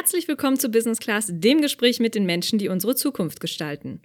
Herzlich 0.00 0.28
willkommen 0.28 0.60
zu 0.60 0.68
Business 0.68 1.00
Class, 1.00 1.26
dem 1.28 1.60
Gespräch 1.60 1.98
mit 1.98 2.14
den 2.14 2.24
Menschen, 2.24 2.60
die 2.60 2.68
unsere 2.68 2.94
Zukunft 2.94 3.40
gestalten. 3.40 4.00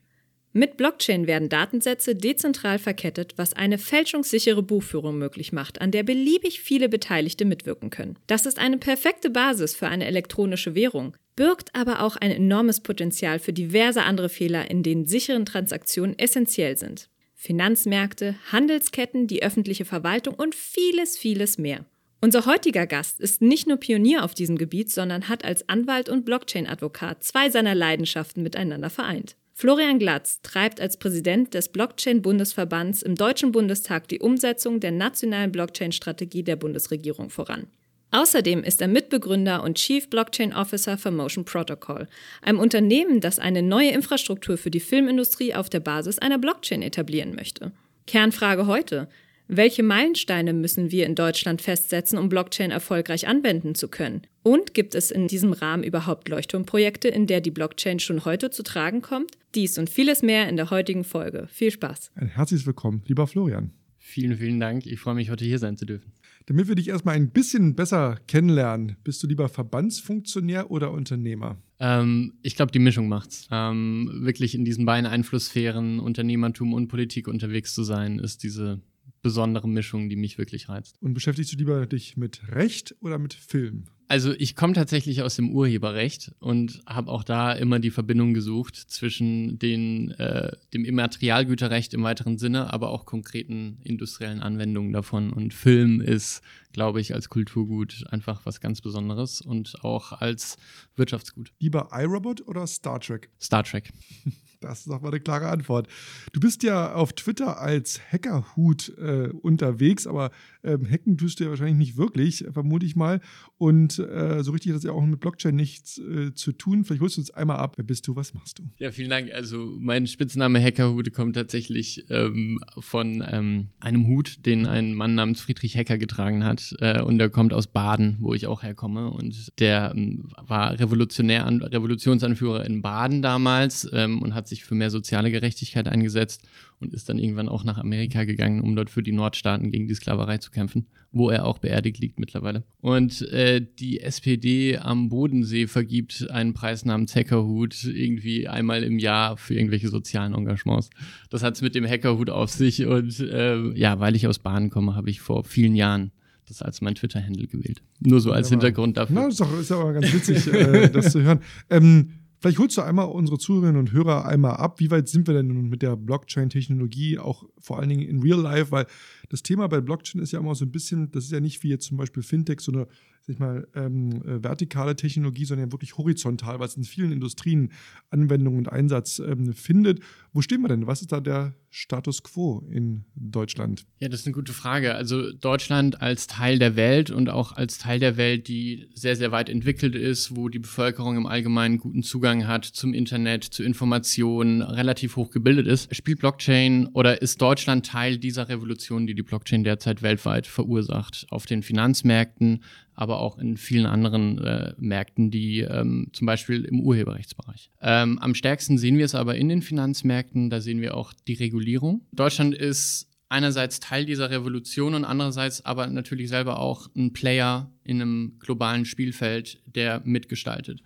Mit 0.51 0.75
Blockchain 0.75 1.27
werden 1.27 1.49
Datensätze 1.49 2.15
dezentral 2.15 2.79
verkettet, 2.79 3.33
was 3.35 3.53
eine 3.53 3.77
fälschungssichere 3.77 4.63
Buchführung 4.63 5.19
möglich 5.19 5.51
macht, 5.53 5.81
an 5.81 5.91
der 5.91 6.01
beliebig 6.01 6.61
viele 6.61 6.89
Beteiligte 6.89 7.45
mitwirken 7.45 7.91
können. 7.91 8.17
Das 8.25 8.47
ist 8.47 8.57
eine 8.57 8.79
perfekte 8.79 9.29
Basis 9.29 9.75
für 9.75 9.87
eine 9.87 10.07
elektronische 10.07 10.73
Währung, 10.73 11.15
birgt 11.35 11.69
aber 11.75 12.01
auch 12.01 12.15
ein 12.15 12.31
enormes 12.31 12.79
Potenzial 12.81 13.37
für 13.37 13.53
diverse 13.53 14.01
andere 14.01 14.29
Fehler, 14.29 14.71
in 14.71 14.81
denen 14.81 15.05
sicheren 15.05 15.45
Transaktionen 15.45 16.17
essentiell 16.17 16.75
sind. 16.75 17.11
Finanzmärkte, 17.35 18.33
Handelsketten, 18.51 19.27
die 19.27 19.43
öffentliche 19.43 19.85
Verwaltung 19.85 20.33
und 20.33 20.55
vieles, 20.55 21.19
vieles 21.19 21.59
mehr. 21.59 21.85
Unser 22.23 22.45
heutiger 22.45 22.87
Gast 22.87 23.19
ist 23.19 23.41
nicht 23.41 23.67
nur 23.67 23.75
Pionier 23.75 24.23
auf 24.23 24.33
diesem 24.33 24.57
Gebiet, 24.57 24.89
sondern 24.89 25.27
hat 25.27 25.43
als 25.43 25.67
Anwalt 25.67 26.07
und 26.07 26.23
Blockchain-Advokat 26.23 27.21
zwei 27.21 27.49
seiner 27.49 27.75
Leidenschaften 27.75 28.43
miteinander 28.43 28.89
vereint. 28.89 29.35
Florian 29.53 29.99
Glatz 29.99 30.41
treibt 30.41 30.79
als 30.79 30.95
Präsident 30.95 31.53
des 31.53 31.67
Blockchain-Bundesverbands 31.67 33.01
im 33.01 33.15
Deutschen 33.15 33.51
Bundestag 33.51 34.07
die 34.07 34.19
Umsetzung 34.19 34.79
der 34.79 34.91
nationalen 34.91 35.51
Blockchain-Strategie 35.51 36.43
der 36.43 36.55
Bundesregierung 36.55 37.29
voran. 37.29 37.67
Außerdem 38.11 38.63
ist 38.63 38.79
er 38.79 38.87
Mitbegründer 38.87 39.61
und 39.61 39.77
Chief 39.77 40.09
Blockchain 40.09 40.53
Officer 40.53 40.97
für 40.97 41.11
Motion 41.11 41.43
Protocol, 41.43 42.07
einem 42.41 42.59
Unternehmen, 42.59 43.19
das 43.19 43.37
eine 43.37 43.61
neue 43.61 43.91
Infrastruktur 43.91 44.55
für 44.57 44.71
die 44.71 44.79
Filmindustrie 44.79 45.55
auf 45.55 45.69
der 45.69 45.81
Basis 45.81 46.19
einer 46.19 46.37
Blockchain 46.37 46.83
etablieren 46.83 47.35
möchte. 47.35 47.73
Kernfrage 48.07 48.65
heute: 48.65 49.09
welche 49.47 49.83
Meilensteine 49.83 50.53
müssen 50.53 50.91
wir 50.91 51.05
in 51.05 51.15
Deutschland 51.15 51.61
festsetzen, 51.61 52.17
um 52.17 52.29
Blockchain 52.29 52.71
erfolgreich 52.71 53.27
anwenden 53.27 53.75
zu 53.75 53.87
können? 53.87 54.21
Und 54.41 54.73
gibt 54.73 54.95
es 54.95 55.11
in 55.11 55.27
diesem 55.27 55.53
Rahmen 55.53 55.83
überhaupt 55.83 56.29
Leuchtturmprojekte, 56.29 57.07
in 57.09 57.27
der 57.27 57.41
die 57.41 57.51
Blockchain 57.51 57.99
schon 57.99 58.25
heute 58.25 58.51
zu 58.51 58.63
tragen 58.63 59.01
kommt? 59.01 59.31
Dies 59.55 59.77
und 59.77 59.89
vieles 59.89 60.21
mehr 60.21 60.49
in 60.49 60.55
der 60.55 60.69
heutigen 60.69 61.03
Folge. 61.03 61.47
Viel 61.51 61.71
Spaß. 61.71 62.11
Ein 62.15 62.29
herzliches 62.29 62.65
Willkommen, 62.65 63.03
lieber 63.05 63.27
Florian. 63.27 63.71
Vielen, 63.97 64.37
vielen 64.37 64.59
Dank. 64.59 64.85
Ich 64.85 64.99
freue 64.99 65.15
mich, 65.15 65.29
heute 65.29 65.45
hier 65.45 65.59
sein 65.59 65.77
zu 65.77 65.85
dürfen. 65.85 66.11
Damit 66.45 66.67
wir 66.67 66.75
dich 66.75 66.89
erstmal 66.89 67.15
ein 67.15 67.29
bisschen 67.29 67.73
besser 67.73 68.17
kennenlernen, 68.27 68.97
bist 69.03 69.23
du 69.23 69.27
lieber 69.27 69.47
Verbandsfunktionär 69.47 70.71
oder 70.71 70.91
Unternehmer? 70.91 71.57
Ähm, 71.79 72.33
ich 72.41 72.55
glaube, 72.57 72.73
die 72.73 72.79
Mischung 72.79 73.07
macht's. 73.07 73.47
Ähm, 73.49 74.09
wirklich 74.23 74.55
in 74.55 74.65
diesen 74.65 74.85
beiden 74.85 75.05
Einflusssphären, 75.05 75.99
Unternehmertum 75.99 76.73
und 76.73 76.89
Politik 76.89 77.29
unterwegs 77.29 77.73
zu 77.73 77.83
sein, 77.83 78.19
ist 78.19 78.43
diese 78.43 78.81
besondere 79.23 79.67
Mischung, 79.67 80.09
die 80.09 80.15
mich 80.15 80.37
wirklich 80.37 80.69
reizt. 80.69 80.97
Und 81.01 81.15
beschäftigst 81.15 81.51
du 81.53 81.57
lieber 81.57 81.87
dich 81.87 82.17
mit 82.17 82.41
Recht 82.49 82.93
oder 83.01 83.17
mit 83.17 83.33
Film? 83.33 83.85
Also 84.09 84.33
ich 84.37 84.55
komme 84.55 84.73
tatsächlich 84.73 85.23
aus 85.23 85.37
dem 85.37 85.49
Urheberrecht 85.49 86.33
und 86.39 86.83
habe 86.85 87.09
auch 87.09 87.23
da 87.23 87.53
immer 87.53 87.79
die 87.79 87.89
Verbindung 87.89 88.33
gesucht 88.33 88.75
zwischen 88.75 89.57
den, 89.57 90.11
äh, 90.11 90.51
dem 90.73 90.85
Immaterialgüterrecht 90.85 91.93
im 91.93 92.03
weiteren 92.03 92.37
Sinne, 92.37 92.71
aber 92.71 92.89
auch 92.89 93.05
konkreten 93.05 93.79
industriellen 93.81 94.41
Anwendungen 94.41 94.91
davon. 94.91 95.31
Und 95.31 95.53
Film 95.53 96.01
ist, 96.01 96.41
glaube 96.73 96.99
ich, 97.01 97.15
als 97.15 97.29
Kulturgut 97.29 98.03
einfach 98.09 98.45
was 98.45 98.59
ganz 98.59 98.81
Besonderes 98.81 99.41
und 99.41 99.83
auch 99.83 100.11
als 100.11 100.57
Wirtschaftsgut. 100.95 101.53
Lieber 101.59 101.89
iRobot 101.93 102.45
oder 102.45 102.67
Star 102.67 102.99
Trek? 102.99 103.29
Star 103.39 103.63
Trek. 103.63 103.89
Das 104.63 104.79
ist 104.79 104.89
doch 104.89 105.01
mal 105.01 105.09
eine 105.09 105.19
klare 105.19 105.49
Antwort. 105.49 105.87
Du 106.31 106.39
bist 106.39 106.63
ja 106.63 106.93
auf 106.93 107.13
Twitter 107.13 107.59
als 107.59 107.99
Hackerhut 108.11 108.89
äh, 108.97 109.29
unterwegs, 109.41 110.07
aber 110.07 110.31
ähm, 110.63 110.89
hacken 110.89 111.17
tust 111.17 111.39
du 111.39 111.43
ja 111.43 111.49
wahrscheinlich 111.49 111.75
nicht 111.75 111.97
wirklich, 111.97 112.45
vermute 112.51 112.85
ich 112.85 112.95
mal. 112.95 113.19
Und 113.57 113.99
äh, 113.99 114.41
so 114.43 114.51
richtig 114.51 114.71
hat 114.71 114.77
das 114.77 114.83
ja 114.83 114.91
auch 114.91 115.05
mit 115.05 115.19
Blockchain 115.19 115.55
nichts 115.55 115.99
äh, 115.99 116.33
zu 116.33 116.53
tun. 116.53 116.85
Vielleicht 116.85 117.01
holst 117.01 117.17
du 117.17 117.21
uns 117.21 117.31
einmal 117.31 117.57
ab. 117.57 117.73
Wer 117.75 117.83
bist 117.83 118.07
du? 118.07 118.15
Was 118.15 118.33
machst 118.33 118.59
du? 118.59 118.63
Ja, 118.77 118.91
vielen 118.91 119.09
Dank. 119.09 119.31
Also 119.33 119.75
mein 119.77 120.07
Spitzname 120.07 120.61
Hackerhut 120.61 121.11
kommt 121.13 121.35
tatsächlich 121.35 122.05
ähm, 122.09 122.59
von 122.79 123.23
ähm, 123.27 123.67
einem 123.79 124.07
Hut, 124.07 124.45
den 124.45 124.65
ein 124.65 124.93
Mann 124.93 125.15
namens 125.15 125.41
Friedrich 125.41 125.75
Hacker 125.75 125.97
getragen 125.97 126.45
hat. 126.45 126.73
Äh, 126.79 127.01
und 127.01 127.17
der 127.17 127.29
kommt 127.29 127.53
aus 127.53 127.67
Baden, 127.67 128.17
wo 128.19 128.33
ich 128.33 128.47
auch 128.47 128.63
herkomme. 128.63 129.09
Und 129.09 129.59
der 129.59 129.93
ähm, 129.93 130.29
war 130.41 130.79
Revolutionär, 130.79 131.45
Revolutionsanführer 131.45 132.65
in 132.65 132.81
Baden 132.81 133.21
damals 133.21 133.89
ähm, 133.91 134.21
und 134.21 134.33
hat 134.33 134.47
sich 134.47 134.53
sich 134.53 134.65
für 134.65 134.75
mehr 134.75 134.89
soziale 134.89 135.31
Gerechtigkeit 135.31 135.87
eingesetzt 135.87 136.43
und 136.79 136.93
ist 136.93 137.09
dann 137.09 137.19
irgendwann 137.19 137.49
auch 137.49 137.63
nach 137.63 137.77
Amerika 137.77 138.23
gegangen, 138.23 138.61
um 138.61 138.75
dort 138.75 138.89
für 138.89 139.03
die 139.03 139.11
Nordstaaten 139.11 139.71
gegen 139.71 139.87
die 139.87 139.93
Sklaverei 139.93 140.37
zu 140.37 140.51
kämpfen, 140.51 140.87
wo 141.11 141.29
er 141.29 141.45
auch 141.45 141.59
beerdigt 141.59 141.99
liegt 141.99 142.19
mittlerweile. 142.19 142.63
Und 142.81 143.21
äh, 143.29 143.65
die 143.79 144.01
SPD 144.01 144.77
am 144.77 145.09
Bodensee 145.09 145.67
vergibt 145.67 146.29
einen 146.29 146.53
Preis 146.53 146.85
namens 146.85 147.15
Hackerhut 147.15 147.83
irgendwie 147.83 148.47
einmal 148.47 148.83
im 148.83 148.99
Jahr 148.99 149.37
für 149.37 149.55
irgendwelche 149.55 149.89
sozialen 149.89 150.33
Engagements. 150.33 150.89
Das 151.29 151.43
hat 151.43 151.55
es 151.55 151.61
mit 151.61 151.75
dem 151.75 151.85
Hackerhut 151.85 152.29
auf 152.29 152.49
sich 152.49 152.85
und 152.85 153.19
äh, 153.19 153.77
ja, 153.77 153.99
weil 153.99 154.15
ich 154.15 154.27
aus 154.27 154.39
Bahn 154.39 154.69
komme, 154.69 154.95
habe 154.95 155.09
ich 155.09 155.21
vor 155.21 155.43
vielen 155.43 155.75
Jahren 155.75 156.11
das 156.47 156.61
als 156.61 156.81
mein 156.81 156.95
Twitter-Handle 156.95 157.47
gewählt. 157.47 157.81
Nur 157.99 158.19
so 158.19 158.31
als 158.31 158.49
ja, 158.49 158.55
Hintergrund 158.55 158.97
dafür. 158.97 159.15
Na, 159.15 159.27
ist, 159.27 159.39
doch, 159.39 159.59
ist 159.59 159.71
aber 159.71 159.93
ganz 159.93 160.13
witzig, 160.13 160.47
äh, 160.53 160.89
das 160.89 161.11
zu 161.11 161.21
hören. 161.21 161.39
Ähm, 161.69 162.09
Vielleicht 162.43 162.59
holst 162.59 162.75
du 162.75 162.81
einmal 162.81 163.05
unsere 163.05 163.37
Zuhörerinnen 163.37 163.79
und 163.79 163.93
Hörer 163.93 164.25
einmal 164.25 164.57
ab. 164.57 164.81
Wie 164.81 164.91
weit 164.91 165.07
sind 165.07 165.27
wir 165.27 165.33
denn 165.33 165.47
nun 165.47 165.69
mit 165.69 165.81
der 165.81 165.95
Blockchain-Technologie, 165.95 167.17
auch 167.17 167.45
vor 167.57 167.79
allen 167.79 167.87
Dingen 167.87 168.01
in 168.01 168.21
Real 168.21 168.41
Life? 168.41 168.69
Weil 168.69 168.85
das 169.33 169.41
Thema 169.41 169.67
bei 169.67 169.81
Blockchain 169.81 170.21
ist 170.21 170.31
ja 170.31 170.39
immer 170.39 170.53
so 170.53 170.63
ein 170.63 170.71
bisschen, 170.71 171.09
das 171.09 171.23
ist 171.23 171.31
ja 171.31 171.39
nicht 171.39 171.63
wie 171.63 171.69
jetzt 171.69 171.87
zum 171.87 171.97
Beispiel 171.97 172.21
Fintech, 172.21 172.59
so 172.59 172.71
eine 172.71 172.87
sag 173.25 173.35
ich 173.35 173.39
mal, 173.39 173.67
ähm, 173.73 174.21
äh, 174.23 174.43
vertikale 174.43 174.97
Technologie, 174.97 175.45
sondern 175.45 175.71
wirklich 175.71 175.97
horizontal, 175.97 176.59
was 176.59 176.75
in 176.75 176.83
vielen 176.83 177.13
Industrien 177.13 177.71
Anwendung 178.09 178.57
und 178.57 178.69
Einsatz 178.69 179.19
ähm, 179.19 179.53
findet. 179.53 180.01
Wo 180.33 180.41
stehen 180.41 180.61
wir 180.61 180.67
denn? 180.67 180.87
Was 180.87 181.01
ist 181.01 181.13
da 181.13 181.21
der 181.21 181.55
Status 181.69 182.23
quo 182.23 182.67
in 182.69 183.05
Deutschland? 183.15 183.85
Ja, 183.99 184.09
das 184.09 184.21
ist 184.21 184.25
eine 184.25 184.33
gute 184.33 184.51
Frage. 184.51 184.93
Also 184.95 185.31
Deutschland 185.31 186.01
als 186.01 186.27
Teil 186.27 186.59
der 186.59 186.75
Welt 186.75 187.11
und 187.11 187.29
auch 187.29 187.53
als 187.53 187.77
Teil 187.77 187.99
der 187.99 188.17
Welt, 188.17 188.49
die 188.49 188.89
sehr, 188.93 189.15
sehr 189.15 189.31
weit 189.31 189.47
entwickelt 189.49 189.95
ist, 189.95 190.35
wo 190.35 190.49
die 190.49 190.59
Bevölkerung 190.59 191.15
im 191.15 191.25
Allgemeinen 191.25 191.77
guten 191.77 192.03
Zugang 192.03 192.45
hat 192.45 192.65
zum 192.65 192.93
Internet, 192.93 193.45
zu 193.45 193.63
Informationen, 193.63 194.61
relativ 194.61 195.15
hoch 195.15 195.31
gebildet 195.31 195.67
ist, 195.67 195.95
spielt 195.95 196.19
Blockchain 196.19 196.87
oder 196.87 197.21
ist 197.21 197.41
Deutschland 197.41 197.85
Teil 197.85 198.17
dieser 198.17 198.49
Revolution, 198.49 199.07
die 199.07 199.15
die 199.15 199.22
Blockchain 199.23 199.63
derzeit 199.63 200.01
weltweit 200.01 200.47
verursacht, 200.47 201.25
auf 201.29 201.45
den 201.45 201.63
Finanzmärkten, 201.63 202.63
aber 202.93 203.19
auch 203.19 203.37
in 203.37 203.57
vielen 203.57 203.85
anderen 203.85 204.37
äh, 204.39 204.73
Märkten, 204.77 205.31
die 205.31 205.61
ähm, 205.61 206.09
zum 206.13 206.27
Beispiel 206.27 206.65
im 206.65 206.81
Urheberrechtsbereich. 206.81 207.71
Ähm, 207.81 208.19
am 208.19 208.35
stärksten 208.35 208.77
sehen 208.77 208.97
wir 208.97 209.05
es 209.05 209.15
aber 209.15 209.35
in 209.35 209.49
den 209.49 209.61
Finanzmärkten, 209.61 210.49
da 210.49 210.61
sehen 210.61 210.81
wir 210.81 210.95
auch 210.95 211.13
die 211.27 211.33
Regulierung. 211.33 212.05
Deutschland 212.11 212.55
ist 212.55 213.09
einerseits 213.29 213.79
Teil 213.79 214.05
dieser 214.05 214.29
Revolution 214.29 214.93
und 214.93 215.05
andererseits 215.05 215.65
aber 215.65 215.87
natürlich 215.87 216.29
selber 216.29 216.59
auch 216.59 216.87
ein 216.95 217.13
Player 217.13 217.71
in 217.83 218.01
einem 218.01 218.37
globalen 218.39 218.85
Spielfeld, 218.85 219.59
der 219.65 220.01
mitgestaltet. 220.05 220.83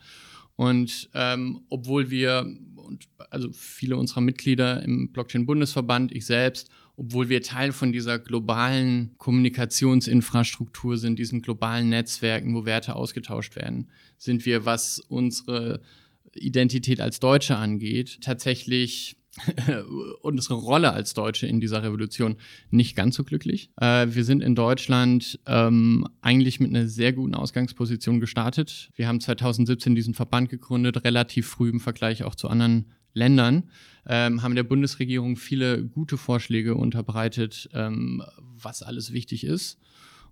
Und 0.55 1.09
ähm, 1.13 1.61
obwohl 1.69 2.09
wir, 2.09 2.47
und 2.75 3.07
also 3.29 3.49
viele 3.51 3.97
unserer 3.97 4.21
Mitglieder 4.21 4.81
im 4.81 5.11
Blockchain-Bundesverband, 5.11 6.13
ich 6.13 6.25
selbst 6.25 6.71
obwohl 6.97 7.29
wir 7.29 7.43
Teil 7.43 7.71
von 7.71 7.91
dieser 7.91 8.17
globalen 8.17 9.11
Kommunikationsinfrastruktur 9.19 10.97
sind, 10.97 11.19
diesen 11.19 11.43
globalen 11.43 11.89
Netzwerken, 11.89 12.55
wo 12.55 12.65
Werte 12.65 12.95
ausgetauscht 12.95 13.55
werden, 13.55 13.89
sind 14.17 14.45
wir, 14.45 14.65
was 14.65 14.99
unsere 14.99 15.79
Identität 16.33 16.99
als 16.99 17.19
Deutsche 17.19 17.55
angeht, 17.55 18.19
tatsächlich 18.21 19.15
unsere 20.21 20.55
Rolle 20.55 20.91
als 20.91 21.13
Deutsche 21.13 21.45
in 21.45 21.59
dieser 21.59 21.83
Revolution 21.83 22.37
nicht 22.71 22.95
ganz 22.95 23.15
so 23.15 23.23
glücklich. 23.23 23.69
Äh, 23.79 24.07
wir 24.09 24.23
sind 24.23 24.41
in 24.41 24.55
Deutschland 24.55 25.39
ähm, 25.45 26.07
eigentlich 26.21 26.59
mit 26.59 26.71
einer 26.71 26.87
sehr 26.87 27.13
guten 27.13 27.35
Ausgangsposition 27.35 28.19
gestartet. 28.19 28.89
Wir 28.95 29.07
haben 29.07 29.21
2017 29.21 29.93
diesen 29.93 30.15
Verband 30.15 30.49
gegründet, 30.49 31.03
relativ 31.03 31.47
früh 31.47 31.69
im 31.69 31.79
Vergleich 31.79 32.23
auch 32.23 32.33
zu 32.33 32.49
anderen 32.49 32.87
Ländern 33.13 33.69
ähm, 34.07 34.41
haben 34.41 34.55
der 34.55 34.63
Bundesregierung 34.63 35.35
viele 35.35 35.83
gute 35.83 36.17
Vorschläge 36.17 36.75
unterbreitet, 36.75 37.69
ähm, 37.73 38.23
was 38.55 38.81
alles 38.81 39.11
wichtig 39.11 39.43
ist. 39.43 39.79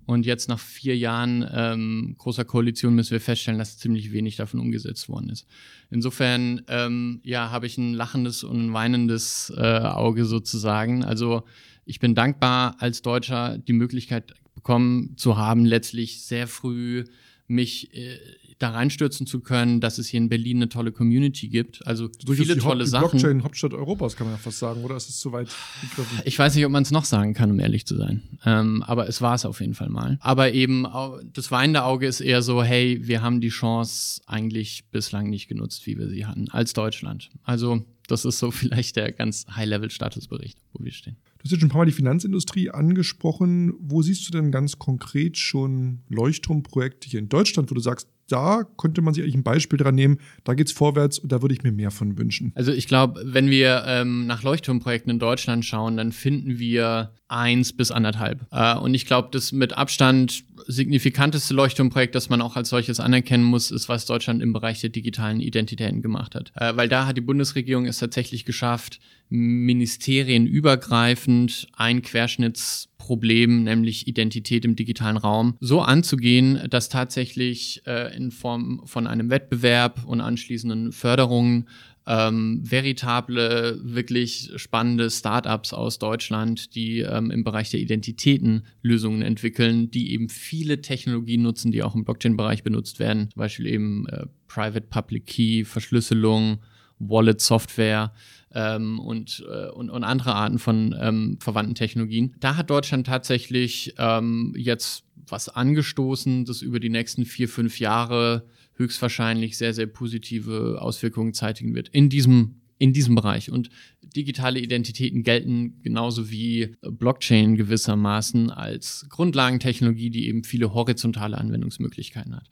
Und 0.06 0.26
jetzt 0.26 0.50
nach 0.50 0.60
vier 0.60 0.96
Jahren 0.96 1.46
ähm, 1.52 2.16
großer 2.18 2.46
Koalition 2.46 2.94
müssen 2.94 3.12
wir 3.12 3.22
feststellen, 3.22 3.58
dass 3.58 3.80
ziemlich 3.80 4.12
wenig 4.12 4.36
davon 4.36 4.60
umgesetzt 4.60 5.10
worden 5.10 5.30
ist. 5.30 5.48
Insofern 5.90 6.62
ähm, 6.68 7.22
ja, 7.24 7.50
habe 7.50 7.66
ich 7.66 7.78
ein 7.78 7.94
lachendes 7.94 8.44
und 8.44 8.68
ein 8.68 8.74
weinendes 8.74 9.52
äh, 9.58 9.62
Auge 9.62 10.26
sozusagen. 10.26 11.04
Also 11.04 11.44
ich 11.86 12.00
bin 12.00 12.14
dankbar 12.14 12.76
als 12.80 13.02
Deutscher 13.02 13.58
die 13.58 13.74
Möglichkeit 13.74 14.36
bekommen 14.54 15.18
zu 15.18 15.38
haben, 15.38 15.66
letztlich 15.66 16.24
sehr 16.24 16.48
früh 16.48 17.06
mich 17.48 17.94
äh, 17.96 18.18
da 18.58 18.70
reinstürzen 18.70 19.28
zu 19.28 19.42
können, 19.42 19.82
dass 19.82 19.98
es 19.98 20.08
hier 20.08 20.18
in 20.20 20.30
Berlin 20.30 20.58
eine 20.58 20.70
tolle 20.70 20.94
Community 20.94 21.50
gibt. 21.50 21.86
Also 21.86 22.08
Durchaus 22.08 22.46
viele 22.48 22.58
tolle 22.58 22.84
Haupt- 22.86 22.90
Sachen. 22.90 23.10
Blockchain-Hauptstadt 23.20 23.74
Europas, 23.74 24.16
kann 24.16 24.28
man 24.28 24.36
ja 24.36 24.38
fast 24.38 24.60
sagen, 24.60 24.82
oder 24.84 24.96
ist 24.96 25.10
es 25.10 25.20
zu 25.20 25.34
weit 25.34 25.50
gegriffen? 25.82 26.20
Ich 26.24 26.40
weiß 26.40 26.56
nicht, 26.56 26.66
ob 26.66 26.72
man 26.72 26.84
es 26.84 26.92
noch 26.92 27.04
sagen 27.04 27.34
kann, 27.34 27.52
um 27.52 27.60
ehrlich 27.60 27.86
zu 27.86 27.98
sein. 27.98 28.24
Ähm, 28.46 28.82
aber 28.84 29.10
es 29.10 29.22
war 29.22 29.36
es 29.36 29.46
auf 29.46 29.60
jeden 29.60 29.74
Fall 29.74 29.90
mal. 29.90 30.18
Aber 30.22 30.54
eben 30.54 30.88
das 31.34 31.52
weinende 31.52 31.84
Auge 31.84 32.08
ist 32.08 32.22
eher 32.22 32.42
so, 32.42 32.64
hey, 32.64 33.00
wir 33.04 33.22
haben 33.22 33.42
die 33.42 33.50
Chance 33.50 34.22
eigentlich 34.26 34.86
bislang 34.90 35.30
nicht 35.30 35.50
genutzt, 35.50 35.86
wie 35.86 35.98
wir 35.98 36.08
sie 36.08 36.26
hatten, 36.26 36.50
als 36.50 36.72
Deutschland. 36.72 37.30
Also 37.44 37.84
das 38.08 38.24
ist 38.24 38.40
so 38.40 38.52
vielleicht 38.52 38.96
der 38.96 39.12
ganz 39.12 39.46
High-Level-Statusbericht, 39.54 40.58
wo 40.72 40.84
wir 40.84 40.94
stehen. 40.94 41.18
Du 41.46 41.50
hast 41.50 41.52
jetzt 41.52 41.62
schon 41.62 41.68
ein 41.68 41.74
paar 41.74 41.82
Mal 41.82 41.86
die 41.86 41.92
Finanzindustrie 41.92 42.72
angesprochen. 42.72 43.76
Wo 43.78 44.02
siehst 44.02 44.28
du 44.28 44.32
denn 44.32 44.52
ganz 44.52 44.80
konkret 44.80 45.38
schon 45.38 46.00
Leuchtturmprojekte 46.10 47.08
hier 47.08 47.20
in 47.20 47.30
Deutschland, 47.30 47.70
wo 47.70 47.76
du 47.76 47.82
sagst, 47.82 48.10
da 48.28 48.64
könnte 48.64 49.04
man 49.04 49.14
sich 49.14 49.22
eigentlich 49.22 49.36
ein 49.36 49.44
Beispiel 49.44 49.78
dran 49.78 49.94
nehmen, 49.94 50.18
da 50.44 50.56
geht's 50.56 50.72
vorwärts 50.72 51.20
und 51.20 51.32
da 51.32 51.44
würde 51.44 51.54
ich 51.54 51.62
mir 51.62 51.72
mehr 51.72 51.92
von 51.92 52.18
wünschen. 52.18 52.52
Also 52.56 52.72
ich 52.72 52.88
glaube, 52.88 53.22
wenn 53.24 53.52
wir 53.52 53.84
ähm, 53.86 54.26
nach 54.26 54.42
Leuchtturmprojekten 54.42 55.12
in 55.12 55.20
Deutschland 55.20 55.66
schauen, 55.66 55.98
dann 55.98 56.12
finden 56.12 56.58
wir 56.58 57.14
eins 57.28 57.74
bis 57.74 57.92
anderthalb. 57.92 58.48
Äh, 58.52 58.78
und 58.78 58.96
ich 58.96 59.06
glaube, 59.06 59.30
das 59.32 59.52
mit 59.52 59.78
Abstand 59.78 60.46
signifikanteste 60.68 61.54
Leuchtturmprojekt, 61.54 62.16
das 62.16 62.30
man 62.30 62.42
auch 62.42 62.56
als 62.56 62.70
solches 62.70 63.00
anerkennen 63.00 63.44
muss, 63.44 63.70
ist, 63.72 63.90
was 63.90 64.06
Deutschland 64.06 64.42
im 64.42 64.54
Bereich 64.54 64.82
der 64.82 64.90
digitalen 64.90 65.40
Identitäten 65.40 66.02
gemacht 66.02 66.34
hat. 66.36 66.52
Äh, 66.56 66.76
weil 66.76 66.90
da 66.90 67.06
hat 67.08 67.18
die 67.18 67.22
Bundesregierung 67.22 67.86
es 67.86 68.00
tatsächlich 68.00 68.46
geschafft, 68.46 69.00
ministerienübergreifend 69.30 71.68
ein 71.76 72.02
Querschnittsproblem, 72.02 73.64
nämlich 73.64 74.08
Identität 74.08 74.66
im 74.66 74.76
digitalen 74.76 75.18
Raum, 75.18 75.56
so 75.60 75.82
anzugehen, 75.82 76.68
dass 76.70 76.90
tatsächlich 76.90 77.84
äh, 77.86 78.16
in 78.16 78.32
Form 78.32 78.82
von 78.86 79.06
einem 79.08 79.30
Wettbewerb 79.30 80.04
und 80.06 80.22
anschließenden 80.22 80.92
Förderungen 80.92 81.68
ähm, 82.08 82.62
veritable, 82.64 83.80
wirklich 83.84 84.52
spannende 84.58 85.10
Startups 85.10 85.74
aus 85.74 85.98
Deutschland, 85.98 86.76
die 86.76 87.00
ähm, 87.00 87.32
im 87.32 87.44
Bereich 87.44 87.72
der 87.72 87.80
Identitäten 87.80 88.66
Lösungen 88.82 89.22
entwickeln, 89.22 89.90
die 89.90 90.14
eben 90.14 90.30
viele 90.30 90.82
Technologien 90.82 91.42
nutzen, 91.42 91.72
die 91.72 91.82
auch 91.82 91.96
im 91.96 92.06
Blockchain-Bereich 92.06 92.64
benutzt 92.64 93.00
werden, 93.00 93.30
zum 93.32 93.40
Beispiel 93.40 93.68
eben 93.68 94.08
äh, 94.10 94.26
Private 94.48 94.88
Public 94.88 95.26
Key, 95.26 95.66
Verschlüsselung, 95.66 96.60
Wallet-Software 97.00 98.14
ähm, 98.54 99.00
und, 99.00 99.44
äh, 99.50 99.70
und, 99.70 99.90
und 99.90 100.04
andere 100.04 100.36
Arten 100.36 100.60
von 100.60 100.96
ähm, 101.00 101.38
verwandten 101.42 101.76
Technologien. 101.76 102.36
Da 102.40 102.56
hat 102.56 102.70
Deutschland 102.70 103.08
tatsächlich 103.08 103.94
ähm, 103.98 104.54
jetzt 104.56 105.04
was 105.28 105.50
angestoßen, 105.50 106.46
das 106.46 106.62
über 106.62 106.80
die 106.80 106.90
nächsten 106.90 107.26
vier, 107.26 107.50
fünf 107.50 107.80
Jahre 107.80 108.46
höchstwahrscheinlich 108.76 109.58
sehr, 109.58 109.74
sehr 109.74 109.88
positive 109.88 110.78
Auswirkungen 110.82 111.34
zeitigen 111.34 111.76
wird 111.76 111.90
in 111.90 112.10
diesem 112.10 112.62
in 112.78 112.94
diesem 112.94 113.16
Bereich. 113.16 113.52
Und 113.52 113.70
digitale 114.02 114.60
Identitäten 114.60 115.24
gelten 115.24 115.82
genauso 115.82 116.30
wie 116.30 116.76
Blockchain 116.82 117.56
gewissermaßen 117.56 118.50
als 118.50 119.06
Grundlagentechnologie, 119.10 120.10
die 120.10 120.28
eben 120.28 120.44
viele 120.44 120.74
horizontale 120.74 121.38
Anwendungsmöglichkeiten 121.38 122.36
hat. 122.36 122.50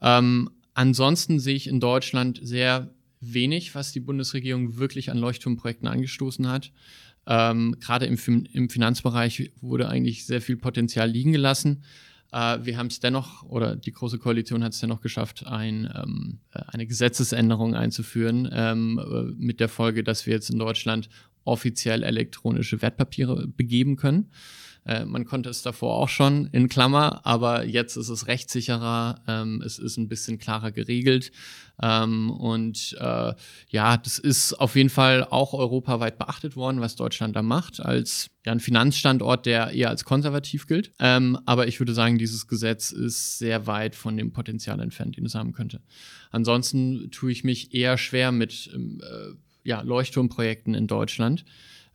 Ähm, 0.00 0.50
ansonsten 0.74 1.38
sehe 1.38 1.54
ich 1.54 1.68
in 1.68 1.80
Deutschland 1.80 2.40
sehr 2.42 2.92
wenig, 3.20 3.74
was 3.74 3.92
die 3.92 4.00
Bundesregierung 4.00 4.78
wirklich 4.78 5.10
an 5.10 5.18
Leuchtturmprojekten 5.18 5.88
angestoßen 5.88 6.48
hat. 6.48 6.72
Ähm, 7.26 7.76
Gerade 7.78 8.06
im, 8.06 8.18
im 8.52 8.68
Finanzbereich 8.68 9.52
wurde 9.60 9.88
eigentlich 9.88 10.26
sehr 10.26 10.40
viel 10.40 10.56
Potenzial 10.56 11.08
liegen 11.08 11.30
gelassen. 11.30 11.84
Äh, 12.32 12.58
wir 12.62 12.78
haben 12.78 12.86
es 12.88 13.00
dennoch, 13.00 13.42
oder 13.44 13.76
die 13.76 13.92
Große 13.92 14.18
Koalition 14.18 14.64
hat 14.64 14.72
es 14.72 14.80
dennoch 14.80 15.00
geschafft, 15.00 15.46
ein, 15.46 15.90
ähm, 15.94 16.38
äh, 16.52 16.62
eine 16.68 16.86
Gesetzesänderung 16.86 17.74
einzuführen, 17.74 18.48
ähm, 18.52 18.98
äh, 18.98 19.22
mit 19.36 19.60
der 19.60 19.68
Folge, 19.68 20.02
dass 20.02 20.26
wir 20.26 20.34
jetzt 20.34 20.50
in 20.50 20.58
Deutschland 20.58 21.08
offiziell 21.44 22.02
elektronische 22.02 22.80
Wertpapiere 22.82 23.46
begeben 23.46 23.96
können. 23.96 24.30
Äh, 24.84 25.04
man 25.04 25.24
konnte 25.24 25.48
es 25.48 25.62
davor 25.62 25.96
auch 25.96 26.08
schon 26.08 26.46
in 26.46 26.68
Klammer, 26.68 27.24
aber 27.24 27.64
jetzt 27.64 27.96
ist 27.96 28.08
es 28.08 28.26
rechtssicherer, 28.26 29.20
ähm, 29.28 29.62
es 29.64 29.78
ist 29.78 29.96
ein 29.96 30.08
bisschen 30.08 30.38
klarer 30.38 30.72
geregelt. 30.72 31.30
Ähm, 31.80 32.30
und 32.30 32.96
äh, 33.00 33.34
ja, 33.68 33.96
das 33.96 34.18
ist 34.18 34.54
auf 34.54 34.76
jeden 34.76 34.90
Fall 34.90 35.24
auch 35.24 35.54
europaweit 35.54 36.18
beachtet 36.18 36.56
worden, 36.56 36.80
was 36.80 36.96
Deutschland 36.96 37.36
da 37.36 37.42
macht, 37.42 37.80
als 37.80 38.30
ja, 38.44 38.52
ein 38.52 38.60
Finanzstandort, 38.60 39.46
der 39.46 39.70
eher 39.70 39.88
als 39.88 40.04
konservativ 40.04 40.66
gilt. 40.66 40.92
Ähm, 40.98 41.38
aber 41.46 41.68
ich 41.68 41.80
würde 41.80 41.94
sagen, 41.94 42.18
dieses 42.18 42.46
Gesetz 42.48 42.90
ist 42.90 43.38
sehr 43.38 43.66
weit 43.66 43.94
von 43.94 44.16
dem 44.16 44.32
Potenzial 44.32 44.80
entfernt, 44.80 45.16
den 45.16 45.26
es 45.26 45.34
haben 45.34 45.52
könnte. 45.52 45.80
Ansonsten 46.30 47.10
tue 47.10 47.30
ich 47.30 47.44
mich 47.44 47.72
eher 47.74 47.98
schwer 47.98 48.32
mit 48.32 48.70
ähm, 48.74 49.00
äh, 49.00 49.34
ja, 49.64 49.80
Leuchtturmprojekten 49.82 50.74
in 50.74 50.88
Deutschland. 50.88 51.44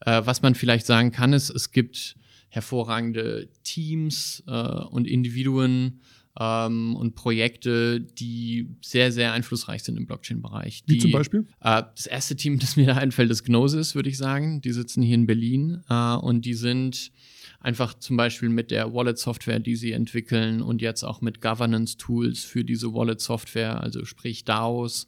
Äh, 0.05 0.21
was 0.25 0.41
man 0.41 0.55
vielleicht 0.55 0.85
sagen 0.85 1.11
kann, 1.11 1.33
ist, 1.33 1.49
es 1.49 1.71
gibt 1.71 2.15
hervorragende 2.49 3.49
Teams 3.63 4.43
äh, 4.47 4.51
und 4.51 5.07
Individuen 5.07 6.01
ähm, 6.39 6.95
und 6.95 7.15
Projekte, 7.15 7.99
die 8.01 8.69
sehr, 8.81 9.11
sehr 9.11 9.33
einflussreich 9.33 9.83
sind 9.83 9.97
im 9.97 10.05
Blockchain-Bereich. 10.05 10.83
Wie 10.85 10.93
Die- 10.95 10.99
zum 10.99 11.11
Beispiel? 11.11 11.47
Äh, 11.61 11.83
das 11.95 12.05
erste 12.05 12.35
Team, 12.35 12.59
das 12.59 12.75
mir 12.75 12.85
da 12.87 12.95
einfällt, 12.97 13.31
ist 13.31 13.43
Gnosis, 13.43 13.95
würde 13.95 14.09
ich 14.09 14.17
sagen. 14.17 14.61
Die 14.61 14.71
sitzen 14.71 15.01
hier 15.01 15.15
in 15.15 15.25
Berlin 15.25 15.81
äh, 15.89 16.15
und 16.15 16.45
die 16.45 16.53
sind 16.53 17.11
einfach 17.59 17.95
zum 17.95 18.17
Beispiel 18.17 18.49
mit 18.49 18.69
der 18.69 18.93
Wallet-Software, 18.93 19.59
die 19.59 19.75
sie 19.75 19.91
entwickeln 19.91 20.61
und 20.61 20.81
jetzt 20.81 21.03
auch 21.03 21.21
mit 21.21 21.41
Governance-Tools 21.41 22.43
für 22.43 22.63
diese 22.63 22.93
Wallet-Software, 22.93 23.81
also 23.81 24.05
sprich 24.05 24.45
DAOs, 24.45 25.07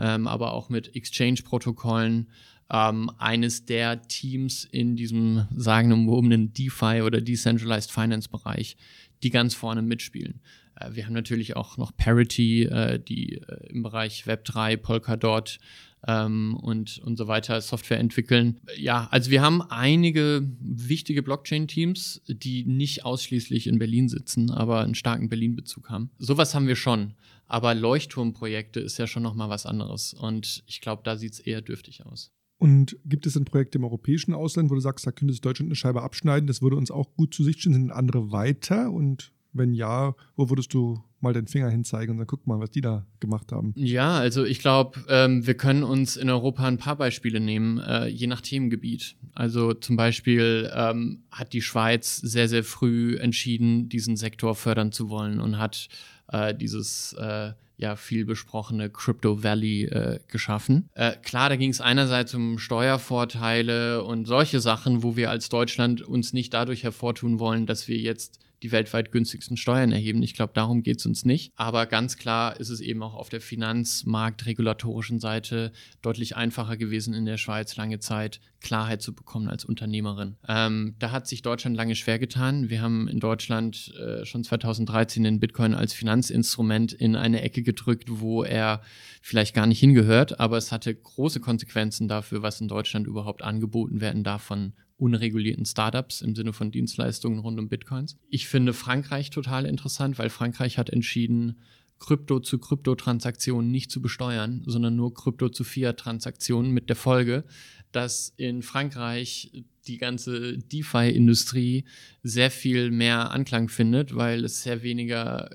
ähm, 0.00 0.26
aber 0.26 0.52
auch 0.54 0.70
mit 0.70 0.94
Exchange-Protokollen, 0.96 2.28
ähm, 2.70 3.10
eines 3.18 3.64
der 3.64 4.02
Teams 4.02 4.64
in 4.64 4.96
diesem 4.96 5.46
sagenumwobenen 5.54 6.52
DeFi 6.52 7.02
oder 7.02 7.20
Decentralized 7.20 7.90
Finance-Bereich, 7.90 8.76
die 9.22 9.30
ganz 9.30 9.54
vorne 9.54 9.82
mitspielen. 9.82 10.40
Äh, 10.76 10.94
wir 10.94 11.06
haben 11.06 11.12
natürlich 11.12 11.56
auch 11.56 11.76
noch 11.76 11.96
Parity, 11.96 12.64
äh, 12.64 12.98
die 12.98 13.38
äh, 13.38 13.66
im 13.68 13.82
Bereich 13.82 14.24
Web3, 14.24 14.76
Polkadot 14.76 15.58
ähm, 16.06 16.56
und, 16.56 16.98
und 16.98 17.16
so 17.16 17.28
weiter 17.28 17.60
Software 17.60 17.98
entwickeln. 17.98 18.60
Ja, 18.76 19.08
also 19.10 19.30
wir 19.30 19.42
haben 19.42 19.62
einige 19.62 20.42
wichtige 20.60 21.22
Blockchain-Teams, 21.22 22.22
die 22.28 22.64
nicht 22.64 23.04
ausschließlich 23.04 23.66
in 23.66 23.78
Berlin 23.78 24.08
sitzen, 24.08 24.50
aber 24.50 24.80
einen 24.80 24.94
starken 24.94 25.28
Berlin-Bezug 25.28 25.90
haben. 25.90 26.10
Sowas 26.18 26.54
haben 26.54 26.66
wir 26.66 26.76
schon. 26.76 27.14
Aber 27.46 27.74
Leuchtturmprojekte 27.74 28.80
ist 28.80 28.98
ja 28.98 29.06
schon 29.06 29.22
nochmal 29.22 29.50
was 29.50 29.66
anderes. 29.66 30.14
Und 30.14 30.64
ich 30.66 30.80
glaube, 30.80 31.02
da 31.04 31.16
sieht 31.16 31.34
es 31.34 31.40
eher 31.40 31.60
dürftig 31.60 32.04
aus. 32.04 32.32
Und 32.58 32.96
gibt 33.04 33.26
es 33.26 33.34
denn 33.34 33.44
Projekte 33.44 33.78
im 33.78 33.84
europäischen 33.84 34.32
Ausland, 34.32 34.70
wo 34.70 34.74
du 34.74 34.80
sagst, 34.80 35.06
da 35.06 35.12
könnte 35.12 35.32
sich 35.32 35.40
Deutschland 35.40 35.68
eine 35.68 35.76
Scheibe 35.76 36.02
abschneiden, 36.02 36.46
das 36.46 36.62
würde 36.62 36.76
uns 36.76 36.90
auch 36.90 37.14
gut 37.16 37.34
zu 37.34 37.42
Sicht 37.42 37.60
stehen, 37.60 37.72
sind 37.72 37.90
andere 37.90 38.30
weiter? 38.30 38.90
Und 38.90 39.32
wenn 39.54 39.72
ja, 39.72 40.14
wo 40.36 40.50
würdest 40.50 40.74
du 40.74 41.02
mal 41.20 41.32
den 41.32 41.46
Finger 41.46 41.70
hinzeigen 41.70 42.12
und 42.12 42.18
dann 42.18 42.26
guck 42.26 42.46
mal, 42.46 42.60
was 42.60 42.70
die 42.70 42.80
da 42.80 43.06
gemacht 43.20 43.50
haben? 43.52 43.72
Ja, 43.76 44.18
also 44.18 44.44
ich 44.44 44.58
glaube, 44.58 45.00
ähm, 45.08 45.46
wir 45.46 45.54
können 45.54 45.82
uns 45.82 46.16
in 46.16 46.28
Europa 46.28 46.66
ein 46.66 46.78
paar 46.78 46.96
Beispiele 46.96 47.40
nehmen, 47.40 47.78
äh, 47.78 48.06
je 48.06 48.26
nach 48.26 48.40
Themengebiet. 48.40 49.16
Also 49.32 49.72
zum 49.72 49.96
Beispiel 49.96 50.70
ähm, 50.74 51.22
hat 51.30 51.52
die 51.52 51.62
Schweiz 51.62 52.16
sehr, 52.16 52.48
sehr 52.48 52.64
früh 52.64 53.16
entschieden, 53.16 53.88
diesen 53.88 54.16
Sektor 54.16 54.54
fördern 54.54 54.92
zu 54.92 55.08
wollen 55.08 55.40
und 55.40 55.58
hat 55.58 55.88
äh, 56.28 56.54
dieses 56.54 57.14
äh, 57.14 57.52
ja 57.76 57.96
viel 57.96 58.24
besprochene 58.24 58.88
Crypto 58.90 59.42
Valley 59.42 59.84
äh, 59.84 60.20
geschaffen. 60.28 60.88
Äh, 60.94 61.12
klar, 61.22 61.48
da 61.48 61.56
ging 61.56 61.70
es 61.70 61.80
einerseits 61.80 62.34
um 62.34 62.58
Steuervorteile 62.58 64.04
und 64.04 64.26
solche 64.26 64.60
Sachen, 64.60 65.02
wo 65.02 65.16
wir 65.16 65.30
als 65.30 65.48
Deutschland 65.48 66.02
uns 66.02 66.32
nicht 66.32 66.54
dadurch 66.54 66.84
hervortun 66.84 67.38
wollen, 67.40 67.66
dass 67.66 67.88
wir 67.88 67.98
jetzt 67.98 68.38
die 68.64 68.72
weltweit 68.72 69.12
günstigsten 69.12 69.58
Steuern 69.58 69.92
erheben. 69.92 70.22
Ich 70.22 70.34
glaube, 70.34 70.54
darum 70.54 70.82
geht 70.82 70.98
es 70.98 71.06
uns 71.06 71.24
nicht. 71.26 71.52
Aber 71.54 71.84
ganz 71.84 72.16
klar 72.16 72.58
ist 72.58 72.70
es 72.70 72.80
eben 72.80 73.02
auch 73.02 73.14
auf 73.14 73.28
der 73.28 73.42
finanzmarktregulatorischen 73.42 75.20
Seite 75.20 75.70
deutlich 76.00 76.34
einfacher 76.34 76.78
gewesen, 76.78 77.12
in 77.12 77.26
der 77.26 77.36
Schweiz 77.36 77.76
lange 77.76 78.00
Zeit 78.00 78.40
Klarheit 78.60 79.02
zu 79.02 79.14
bekommen 79.14 79.48
als 79.48 79.66
Unternehmerin. 79.66 80.36
Ähm, 80.48 80.94
da 80.98 81.10
hat 81.10 81.28
sich 81.28 81.42
Deutschland 81.42 81.76
lange 81.76 81.94
schwer 81.94 82.18
getan. 82.18 82.70
Wir 82.70 82.80
haben 82.80 83.06
in 83.06 83.20
Deutschland 83.20 83.92
äh, 83.96 84.24
schon 84.24 84.42
2013 84.42 85.22
den 85.22 85.38
Bitcoin 85.38 85.74
als 85.74 85.92
Finanzinstrument 85.92 86.94
in 86.94 87.14
eine 87.14 87.42
Ecke 87.42 87.62
gedrückt, 87.62 88.06
wo 88.08 88.42
er 88.42 88.80
vielleicht 89.20 89.54
gar 89.54 89.66
nicht 89.66 89.80
hingehört, 89.80 90.40
aber 90.40 90.56
es 90.56 90.72
hatte 90.72 90.94
große 90.94 91.40
Konsequenzen 91.40 92.08
dafür, 92.08 92.42
was 92.42 92.60
in 92.60 92.68
Deutschland 92.68 93.06
überhaupt 93.06 93.42
angeboten 93.42 94.00
werden 94.00 94.24
darf 94.24 94.42
von 94.42 94.72
unregulierten 94.96 95.64
Startups 95.64 96.20
im 96.20 96.34
Sinne 96.34 96.52
von 96.52 96.70
Dienstleistungen 96.70 97.40
rund 97.40 97.58
um 97.58 97.68
Bitcoins. 97.68 98.16
Ich 98.28 98.48
finde 98.48 98.72
Frankreich 98.72 99.30
total 99.30 99.66
interessant, 99.66 100.18
weil 100.18 100.30
Frankreich 100.30 100.78
hat 100.78 100.90
entschieden, 100.90 101.60
Krypto 101.98 102.40
zu 102.40 102.58
Kryptotransaktionen 102.58 103.70
nicht 103.70 103.90
zu 103.90 104.02
besteuern, 104.02 104.62
sondern 104.66 104.96
nur 104.96 105.14
Krypto 105.14 105.48
zu 105.48 105.64
Fiat-Transaktionen 105.64 106.70
mit 106.70 106.88
der 106.88 106.96
Folge, 106.96 107.44
dass 107.92 108.34
in 108.36 108.62
Frankreich 108.62 109.64
die 109.86 109.98
ganze 109.98 110.58
DeFi-Industrie 110.58 111.84
sehr 112.22 112.50
viel 112.50 112.90
mehr 112.90 113.30
Anklang 113.30 113.68
findet, 113.68 114.14
weil 114.14 114.44
es 114.44 114.62
sehr 114.62 114.82
weniger 114.82 115.50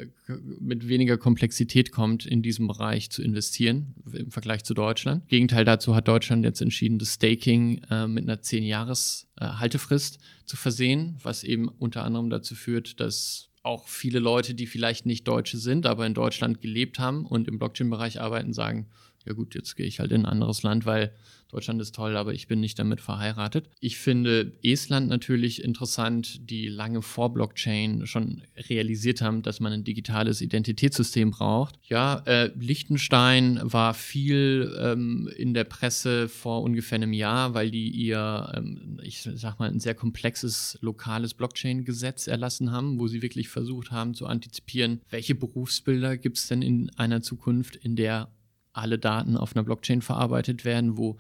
mit 0.60 0.88
weniger 0.88 1.18
Komplexität 1.18 1.92
kommt, 1.92 2.26
in 2.26 2.42
diesem 2.42 2.68
Bereich 2.68 3.10
zu 3.10 3.24
investieren 3.24 3.96
im 4.14 4.32
Vergleich 4.32 4.64
zu 4.64 4.74
Deutschland. 4.74 5.28
Gegenteil 5.28 5.66
dazu 5.66 5.96
hat 5.96 6.08
Deutschland 6.08 6.46
jetzt 6.46 6.62
entschieden, 6.62 7.00
das 7.00 7.16
Staking 7.16 7.82
äh, 7.90 8.08
mit 8.08 8.24
einer 8.24 8.42
10-Jahres-Haltefrist 8.42 10.16
äh, 10.16 10.46
zu 10.46 10.58
versehen, 10.58 11.18
was 11.24 11.44
eben 11.44 11.68
unter 11.68 12.04
anderem 12.04 12.30
dazu 12.30 12.56
führt, 12.56 13.00
dass 13.00 13.50
auch 13.64 13.88
viele 13.88 14.20
Leute, 14.20 14.54
die 14.54 14.68
vielleicht 14.68 15.06
nicht 15.06 15.28
Deutsche 15.28 15.58
sind, 15.58 15.86
aber 15.86 16.06
in 16.06 16.14
Deutschland 16.14 16.62
gelebt 16.62 17.00
haben 17.00 17.26
und 17.26 17.48
im 17.48 17.60
Blockchain-Bereich 17.60 18.22
arbeiten, 18.22 18.54
sagen, 18.54 18.88
ja 19.26 19.34
gut, 19.34 19.54
jetzt 19.54 19.76
gehe 19.76 19.86
ich 19.86 20.00
halt 20.00 20.12
in 20.12 20.22
ein 20.22 20.32
anderes 20.32 20.64
Land, 20.64 20.86
weil 20.86 21.12
Deutschland 21.50 21.82
ist 21.82 21.96
toll, 21.96 22.16
aber 22.16 22.34
ich 22.34 22.48
bin 22.48 22.60
nicht 22.60 22.78
damit 22.78 23.02
verheiratet. 23.02 23.70
Ich 23.80 23.98
finde 23.98 24.54
Estland 24.64 25.10
natürlich 25.10 25.64
interessant, 25.64 26.50
die 26.50 26.68
lange 26.68 27.02
vor 27.02 27.34
Blockchain 27.34 28.06
schon 28.06 28.44
realisiert 28.70 29.22
haben, 29.22 29.42
dass 29.42 29.60
man 29.60 29.74
ein 29.74 29.84
digitales 29.84 30.42
Identitätssystem 30.42 31.32
braucht. 31.32 31.80
Ja, 31.88 32.22
äh, 32.26 32.52
Liechtenstein 32.56 33.60
war 33.64 33.96
viel 33.96 34.78
ähm, 34.80 35.28
in 35.38 35.56
der 35.56 35.64
Presse 35.64 36.30
vor 36.30 36.62
ungefähr 36.62 36.98
einem 36.98 37.14
Jahr, 37.14 37.56
weil 37.56 37.72
die 37.72 37.90
ihr, 37.90 38.52
ähm, 38.56 39.00
ich 39.02 39.28
sag 39.34 39.60
mal, 39.60 39.70
ein 39.70 39.80
sehr 39.80 39.96
komplexes 39.96 40.78
lokales 40.82 41.34
Blockchain-Gesetz 41.34 42.28
erlassen 42.28 42.72
haben, 42.72 43.00
wo 43.00 43.08
sie 43.08 43.24
wirklich 43.24 43.50
versucht 43.50 43.92
haben 43.92 44.14
zu 44.14 44.28
antizipieren, 44.28 45.02
welche 45.10 45.34
Berufsbilder 45.34 46.18
gibt 46.18 46.38
es 46.38 46.48
denn 46.48 46.62
in 46.62 46.92
einer 46.92 47.22
Zukunft, 47.22 47.76
in 47.76 47.96
der 47.96 48.30
alle 48.74 49.00
Daten 49.00 49.38
auf 49.38 49.56
einer 49.56 49.64
Blockchain 49.64 50.02
verarbeitet 50.02 50.66
werden, 50.66 50.98
wo 50.98 51.18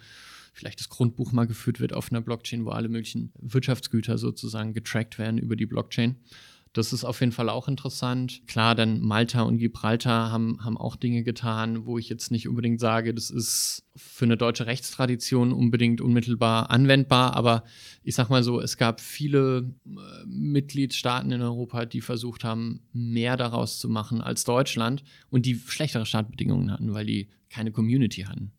vielleicht 0.53 0.79
das 0.79 0.89
Grundbuch 0.89 1.32
mal 1.32 1.48
geführt 1.48 1.79
wird 1.79 1.94
auf 1.94 2.12
einer 2.12 2.22
Blockchain, 2.22 2.65
wo 2.65 2.72
alle 2.72 2.89
möglichen 2.89 3.32
Wirtschaftsgüter 3.39 4.18
sozusagen 4.18 4.74
getrackt 4.74 5.18
werden 5.18 5.38
über 5.38 5.56
die 5.56 5.65
Blockchain. 5.65 6.18
Das 6.74 6.94
ist 6.94 7.04
auf 7.04 7.20
jeden 7.20 7.32
Fall 7.32 7.50
auch 7.50 7.68
interessant. 7.68 8.42
Klar, 8.46 8.76
dann 8.76 9.02
Malta 9.02 9.42
und 9.42 9.58
Gibraltar 9.58 10.32
haben, 10.32 10.64
haben 10.64 10.78
auch 10.78 10.96
Dinge 10.96 11.24
getan, 11.24 11.86
wo 11.86 11.98
ich 11.98 12.10
jetzt 12.10 12.30
nicht 12.30 12.48
unbedingt 12.48 12.80
sage, 12.80 13.14
das 13.14 13.32
ist 13.32 13.88
für 13.96 14.26
eine 14.26 14.38
deutsche 14.38 14.68
Rechtstradition 14.68 15.52
unbedingt 15.52 16.00
unmittelbar 16.00 16.70
anwendbar. 16.70 17.36
Aber 17.36 17.64
ich 18.04 18.14
sag 18.14 18.30
mal 18.30 18.44
so, 18.44 18.62
es 18.62 18.78
gab 18.78 19.02
viele 19.02 19.74
äh, 19.88 20.26
Mitgliedstaaten 20.28 21.32
in 21.32 21.42
Europa, 21.42 21.86
die 21.86 22.02
versucht 22.02 22.44
haben, 22.44 22.82
mehr 22.94 23.36
daraus 23.36 23.80
zu 23.80 23.90
machen 23.90 24.22
als 24.22 24.44
Deutschland 24.44 25.04
und 25.30 25.48
die 25.48 25.56
schlechtere 25.56 26.06
Startbedingungen 26.06 26.72
hatten, 26.72 26.94
weil 26.94 27.08
die 27.08 27.30
keine 27.50 27.72
Community 27.72 28.22
hatten. 28.22 28.52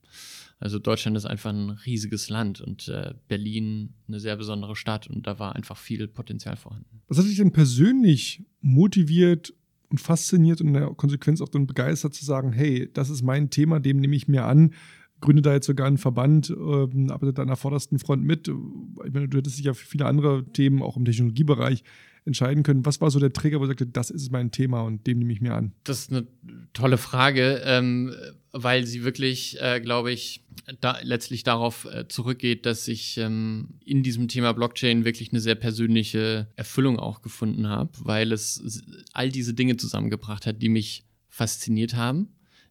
Also 0.61 0.79
Deutschland 0.79 1.17
ist 1.17 1.25
einfach 1.25 1.51
ein 1.51 1.71
riesiges 1.71 2.29
Land 2.29 2.61
und 2.61 2.87
äh, 2.89 3.15
Berlin 3.29 3.95
eine 4.07 4.21
sehr 4.21 4.37
besondere 4.37 4.77
Stadt 4.77 5.09
und 5.09 5.27
da 5.27 5.39
war 5.39 5.57
einfach 5.57 5.79
viel 5.79 6.07
Potenzial 6.07 6.57
vorhanden. 6.57 7.01
Was 7.09 7.19
hat 7.19 7.25
dich 7.25 7.39
denn 7.39 7.51
persönlich 7.51 8.45
motiviert 8.61 9.55
und 9.89 10.01
fasziniert 10.01 10.61
und 10.61 10.69
in 10.69 10.75
der 10.75 10.89
Konsequenz 10.89 11.41
auch 11.41 11.49
dann 11.49 11.67
begeistert 11.67 12.15
zu 12.15 12.27
sagen, 12.27 12.53
hey, 12.53 12.91
das 12.93 13.09
ist 13.09 13.23
mein 13.23 13.49
Thema, 13.49 13.81
dem 13.81 13.97
nehme 13.97 14.15
ich 14.15 14.29
mir 14.29 14.45
an, 14.45 14.75
gründe 15.23 15.41
da 15.41 15.55
jetzt 15.55 15.67
sogar 15.67 15.87
einen 15.87 15.99
Verband, 15.99 16.51
äh, 16.51 16.55
arbeite 16.55 17.33
da 17.33 17.43
an 17.43 17.49
der 17.49 17.57
vordersten 17.57 17.99
Front 17.99 18.23
mit. 18.23 18.49
Ich 18.49 19.13
meine, 19.13 19.29
du 19.29 19.39
hättest 19.39 19.59
dich 19.59 19.65
ja 19.65 19.73
für 19.73 19.87
viele 19.87 20.05
andere 20.05 20.45
Themen 20.53 20.83
auch 20.83 20.99
im 20.99 21.07
Technologiebereich 21.07 21.85
entscheiden 22.25 22.63
können. 22.63 22.85
Was 22.87 23.01
war 23.01 23.11
so 23.11 23.19
der 23.19 23.33
Träger, 23.33 23.59
wo 23.59 23.65
du 23.65 23.69
sagte, 23.69 23.87
das 23.87 24.11
ist 24.11 24.31
mein 24.31 24.51
Thema 24.51 24.83
und 24.83 25.07
dem 25.07 25.19
nehme 25.19 25.33
ich 25.33 25.41
mir 25.41 25.55
an? 25.55 25.73
Das 25.85 26.01
ist 26.01 26.11
eine 26.11 26.27
tolle 26.73 26.99
Frage, 26.99 27.63
ähm, 27.65 28.15
weil 28.53 28.87
sie 28.87 29.05
wirklich, 29.05 29.61
äh, 29.61 29.81
glaube 29.81 30.13
ich, 30.13 30.45
da 30.81 30.99
letztlich 31.03 31.43
darauf 31.43 31.87
äh, 31.87 32.09
zurückgeht, 32.09 32.67
dass 32.67 32.87
ich 32.89 33.17
ähm, 33.19 33.81
in 33.85 34.03
diesem 34.03 34.29
Thema 34.29 34.53
Blockchain 34.53 35.05
wirklich 35.05 35.31
eine 35.33 35.41
sehr 35.41 35.55
persönliche 35.55 36.49
Erfüllung 36.57 36.99
auch 36.99 37.23
gefunden 37.23 37.69
habe, 37.69 37.93
weil 38.03 38.33
es 38.33 38.83
all 39.13 39.31
diese 39.31 39.55
Dinge 39.55 39.77
zusammengebracht 39.77 40.47
hat, 40.47 40.63
die 40.63 40.69
mich 40.69 41.05
fasziniert 41.29 41.95
haben 41.95 42.29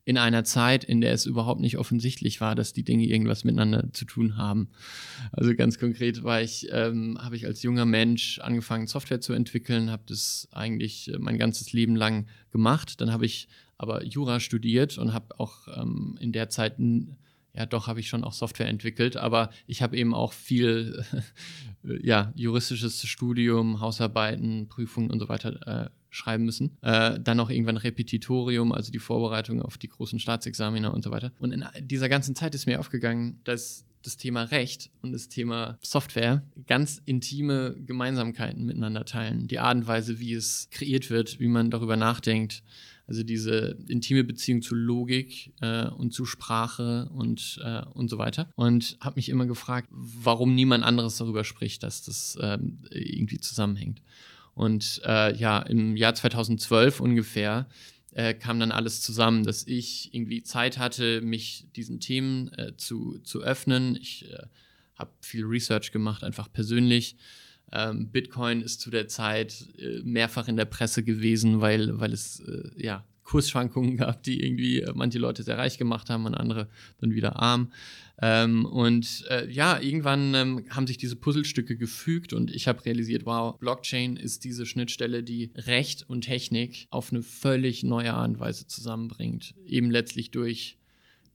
in 0.10 0.18
einer 0.18 0.44
Zeit, 0.44 0.84
in 0.84 1.02
der 1.02 1.14
es 1.14 1.28
überhaupt 1.28 1.62
nicht 1.62 1.78
offensichtlich 1.78 2.42
war, 2.42 2.56
dass 2.56 2.74
die 2.74 2.82
Dinge 2.82 3.06
irgendwas 3.06 3.44
miteinander 3.44 3.94
zu 3.94 4.06
tun 4.06 4.38
haben. 4.38 4.70
Also 5.32 5.54
ganz 5.54 5.78
konkret 5.78 6.24
war 6.24 6.42
ich, 6.42 6.68
ähm, 6.72 7.20
habe 7.22 7.36
ich 7.36 7.46
als 7.46 7.62
junger 7.62 7.86
Mensch 7.86 8.40
angefangen, 8.40 8.88
Software 8.88 9.22
zu 9.22 9.34
entwickeln, 9.34 9.92
habe 9.92 10.02
das 10.08 10.48
eigentlich 10.52 11.12
mein 11.20 11.38
ganzes 11.38 11.74
Leben 11.74 11.96
lang 11.96 12.26
gemacht. 12.50 13.02
Dann 13.02 13.14
habe 13.14 13.28
ich 13.28 13.50
aber 13.78 14.04
Jura 14.04 14.40
studiert 14.40 14.98
und 14.98 15.14
habe 15.14 15.40
auch 15.40 15.68
ähm, 15.80 16.18
in 16.20 16.32
der 16.32 16.50
Zeit 16.50 16.80
ja, 17.54 17.68
doch 17.68 17.86
habe 17.86 18.00
ich 18.00 18.10
schon 18.10 18.24
auch 18.24 18.34
Software 18.34 18.68
entwickelt, 18.68 19.16
aber 19.16 19.52
ich 19.68 19.84
habe 19.84 19.96
eben 19.96 20.16
auch 20.16 20.34
viel 20.34 21.06
ja, 22.02 22.34
juristisches 22.36 23.06
Studium, 23.06 23.80
Hausarbeiten, 23.80 24.70
Prüfungen 24.70 25.12
und 25.12 25.20
so 25.20 25.30
weiter 25.30 25.68
äh, 25.68 25.99
schreiben 26.10 26.46
müssen. 26.46 26.78
Äh, 26.82 27.20
dann 27.20 27.38
noch 27.38 27.50
irgendwann 27.50 27.78
Repetitorium, 27.78 28.72
also 28.72 28.92
die 28.92 29.00
Vorbereitung 29.00 29.62
auf 29.62 29.78
die 29.78 29.90
großen 29.90 30.20
Staatsexaminer 30.20 30.94
und 30.94 31.04
so 31.04 31.12
weiter. 31.12 31.32
Und 31.40 31.52
in 31.52 31.66
dieser 31.82 32.10
ganzen 32.10 32.36
Zeit 32.36 32.56
ist 32.56 32.66
mir 32.66 32.80
aufgegangen, 32.80 33.40
dass 33.44 33.86
das 34.04 34.18
Thema 34.18 34.44
Recht 34.44 34.92
und 35.02 35.12
das 35.12 35.28
Thema 35.28 35.78
Software 35.82 36.44
ganz 36.68 37.02
intime 37.06 37.76
Gemeinsamkeiten 37.86 38.66
miteinander 38.66 39.06
teilen. 39.06 39.48
Die 39.48 39.60
Art 39.60 39.76
und 39.76 39.88
Weise, 39.88 40.20
wie 40.20 40.34
es 40.34 40.70
kreiert 40.72 41.10
wird, 41.10 41.40
wie 41.40 41.48
man 41.48 41.70
darüber 41.70 41.98
nachdenkt. 41.98 42.64
Also 43.08 43.24
diese 43.24 43.76
intime 43.88 44.24
Beziehung 44.24 44.62
zu 44.62 44.76
Logik 44.76 45.52
äh, 45.62 45.88
und 45.88 46.14
zu 46.14 46.26
Sprache 46.26 47.10
und, 47.10 47.60
äh, 47.64 47.82
und 47.94 48.08
so 48.08 48.20
weiter. 48.20 48.50
Und 48.56 48.98
habe 49.02 49.16
mich 49.16 49.30
immer 49.30 49.48
gefragt, 49.48 49.90
warum 49.92 50.54
niemand 50.54 50.84
anderes 50.84 51.18
darüber 51.18 51.44
spricht, 51.44 51.82
dass 51.82 52.04
das 52.04 52.36
äh, 52.36 52.60
irgendwie 52.92 53.40
zusammenhängt. 53.40 54.02
Und 54.60 55.02
äh, 55.06 55.34
ja, 55.38 55.60
im 55.60 55.96
Jahr 55.96 56.14
2012 56.14 57.00
ungefähr 57.00 57.70
äh, 58.12 58.34
kam 58.34 58.60
dann 58.60 58.74
alles 58.74 59.00
zusammen, 59.00 59.46
dass 59.46 59.66
ich 59.66 60.14
irgendwie 60.14 60.44
Zeit 60.44 60.78
hatte, 60.78 61.22
mich 61.22 61.68
diesen 61.78 62.02
Themen 62.02 62.52
äh, 62.58 62.76
zu, 62.76 63.20
zu 63.20 63.42
öffnen. 63.42 63.96
Ich 63.96 64.30
äh, 64.30 64.48
habe 64.96 65.12
viel 65.22 65.46
Research 65.46 65.94
gemacht, 65.94 66.26
einfach 66.26 66.52
persönlich. 66.52 67.16
Ähm, 67.72 68.10
Bitcoin 68.10 68.62
ist 68.62 68.82
zu 68.82 68.90
der 68.90 69.08
Zeit 69.08 69.66
äh, 69.78 70.02
mehrfach 70.04 70.50
in 70.50 70.58
der 70.58 70.66
Presse 70.66 71.04
gewesen, 71.04 71.62
weil, 71.62 71.98
weil 71.98 72.12
es 72.12 72.42
äh, 72.42 72.70
ja 72.76 73.06
Kursschwankungen 73.30 73.96
gab, 73.98 74.24
die 74.24 74.44
irgendwie 74.44 74.82
äh, 74.82 74.92
manche 74.96 75.20
Leute 75.20 75.44
sehr 75.44 75.60
reich 75.60 75.78
gemacht 75.78 76.10
haben 76.10 76.26
und 76.26 76.34
andere 76.34 76.68
dann 77.00 77.14
wieder 77.14 77.40
arm. 77.40 77.72
Ähm, 78.20 78.66
und 78.66 79.24
äh, 79.30 79.48
ja, 79.52 79.80
irgendwann 79.80 80.34
ähm, 80.34 80.66
haben 80.72 80.88
sich 80.88 80.98
diese 80.98 81.16
Puzzlestücke 81.16 81.78
gefügt 81.78 82.34
und 82.34 82.50
ich 82.50 82.68
habe 82.68 82.84
realisiert, 82.84 83.28
wow, 83.28 83.56
Blockchain 83.60 84.18
ist 84.18 84.46
diese 84.46 84.66
Schnittstelle, 84.66 85.22
die 85.22 85.52
Recht 85.56 86.10
und 86.10 86.22
Technik 86.22 86.88
auf 86.90 87.12
eine 87.12 87.22
völlig 87.22 87.84
neue 87.84 88.16
Art 88.16 88.30
und 88.30 88.40
Weise 88.40 88.66
zusammenbringt. 88.66 89.54
Eben 89.64 89.92
letztlich 89.92 90.32
durch, 90.32 90.80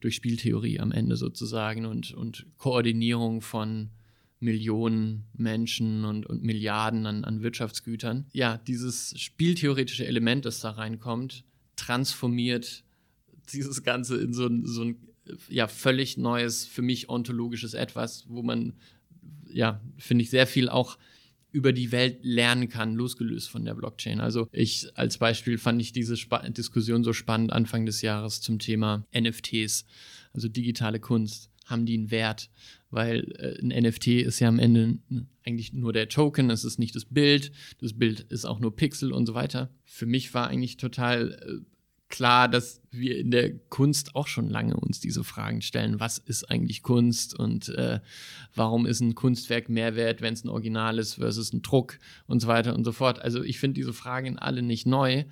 durch 0.00 0.16
Spieltheorie 0.16 0.80
am 0.80 0.90
Ende 0.90 1.14
sozusagen 1.14 1.86
und, 1.86 2.12
und 2.12 2.44
Koordinierung 2.58 3.40
von 3.40 3.90
Millionen 4.40 5.26
Menschen 5.32 6.04
und, 6.04 6.26
und 6.26 6.42
Milliarden 6.42 7.06
an, 7.06 7.24
an 7.24 7.42
Wirtschaftsgütern. 7.42 8.26
Ja, 8.32 8.58
dieses 8.58 9.14
spieltheoretische 9.16 10.06
Element, 10.06 10.44
das 10.44 10.58
da 10.58 10.70
reinkommt, 10.70 11.44
transformiert 11.76 12.84
dieses 13.52 13.82
Ganze 13.82 14.16
in 14.16 14.32
so 14.32 14.46
ein, 14.46 14.66
so 14.66 14.82
ein 14.82 14.96
ja, 15.48 15.68
völlig 15.68 16.16
neues, 16.16 16.66
für 16.66 16.82
mich 16.82 17.08
ontologisches 17.08 17.74
Etwas, 17.74 18.24
wo 18.28 18.42
man, 18.42 18.74
ja, 19.48 19.80
finde 19.98 20.22
ich, 20.22 20.30
sehr 20.30 20.46
viel 20.46 20.68
auch 20.68 20.98
über 21.54 21.72
die 21.72 21.92
Welt 21.92 22.18
lernen 22.22 22.68
kann, 22.68 22.96
losgelöst 22.96 23.48
von 23.48 23.64
der 23.64 23.74
Blockchain. 23.74 24.20
Also 24.20 24.48
ich 24.50 24.88
als 24.98 25.18
Beispiel 25.18 25.56
fand 25.56 25.80
ich 25.80 25.92
diese 25.92 26.14
Sp 26.18 26.42
Diskussion 26.50 27.04
so 27.04 27.12
spannend 27.12 27.52
Anfang 27.52 27.86
des 27.86 28.02
Jahres 28.02 28.40
zum 28.40 28.58
Thema 28.58 29.06
NFTs, 29.16 29.86
also 30.32 30.48
digitale 30.48 30.98
Kunst. 30.98 31.50
Haben 31.64 31.86
die 31.86 31.94
einen 31.94 32.10
Wert? 32.10 32.50
Weil 32.90 33.32
äh, 33.38 33.60
ein 33.60 33.68
NFT 33.68 34.08
ist 34.08 34.40
ja 34.40 34.48
am 34.48 34.58
Ende 34.58 34.98
eigentlich 35.44 35.72
nur 35.72 35.92
der 35.92 36.08
Token, 36.08 36.50
es 36.50 36.64
ist 36.64 36.78
nicht 36.78 36.94
das 36.94 37.04
Bild, 37.04 37.52
das 37.80 37.94
Bild 37.94 38.20
ist 38.20 38.44
auch 38.44 38.60
nur 38.60 38.74
Pixel 38.74 39.12
und 39.12 39.26
so 39.26 39.34
weiter. 39.34 39.70
Für 39.84 40.06
mich 40.06 40.32
war 40.34 40.48
eigentlich 40.48 40.76
total 40.76 41.32
äh, 41.32 41.74
klar, 42.14 42.48
dass 42.48 42.80
wir 42.92 43.18
in 43.18 43.32
der 43.32 43.58
Kunst 43.58 44.14
auch 44.14 44.28
schon 44.28 44.48
lange 44.48 44.76
uns 44.76 45.00
diese 45.00 45.24
Fragen 45.24 45.62
stellen. 45.62 45.98
Was 45.98 46.18
ist 46.18 46.48
eigentlich 46.48 46.82
Kunst 46.82 47.36
und 47.36 47.70
äh, 47.70 47.98
warum 48.54 48.86
ist 48.86 49.00
ein 49.00 49.16
Kunstwerk 49.16 49.68
mehr 49.68 49.96
wert, 49.96 50.22
wenn 50.22 50.34
es 50.34 50.44
ein 50.44 50.48
Original 50.48 51.00
ist 51.00 51.14
versus 51.14 51.52
ein 51.52 51.62
Druck 51.62 51.98
und 52.26 52.38
so 52.40 52.46
weiter 52.46 52.76
und 52.76 52.84
so 52.84 52.92
fort. 52.92 53.20
Also 53.20 53.42
ich 53.42 53.58
finde 53.58 53.80
diese 53.80 53.92
Fragen 53.92 54.38
alle 54.38 54.62
nicht 54.62 54.86
neu, 54.86 55.24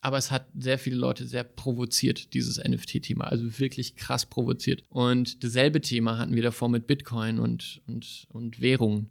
aber 0.00 0.16
es 0.16 0.30
hat 0.30 0.46
sehr 0.56 0.78
viele 0.78 0.96
Leute 0.96 1.26
sehr 1.26 1.44
provoziert, 1.44 2.32
dieses 2.32 2.58
NFT-Thema, 2.62 3.24
also 3.24 3.58
wirklich 3.58 3.96
krass 3.96 4.24
provoziert. 4.26 4.82
Und 4.88 5.44
dasselbe 5.44 5.80
Thema 5.80 6.18
hatten 6.18 6.34
wir 6.34 6.42
davor 6.42 6.68
mit 6.68 6.86
Bitcoin 6.86 7.38
und, 7.38 7.82
und, 7.86 8.26
und 8.30 8.60
Währungen. 8.60 9.10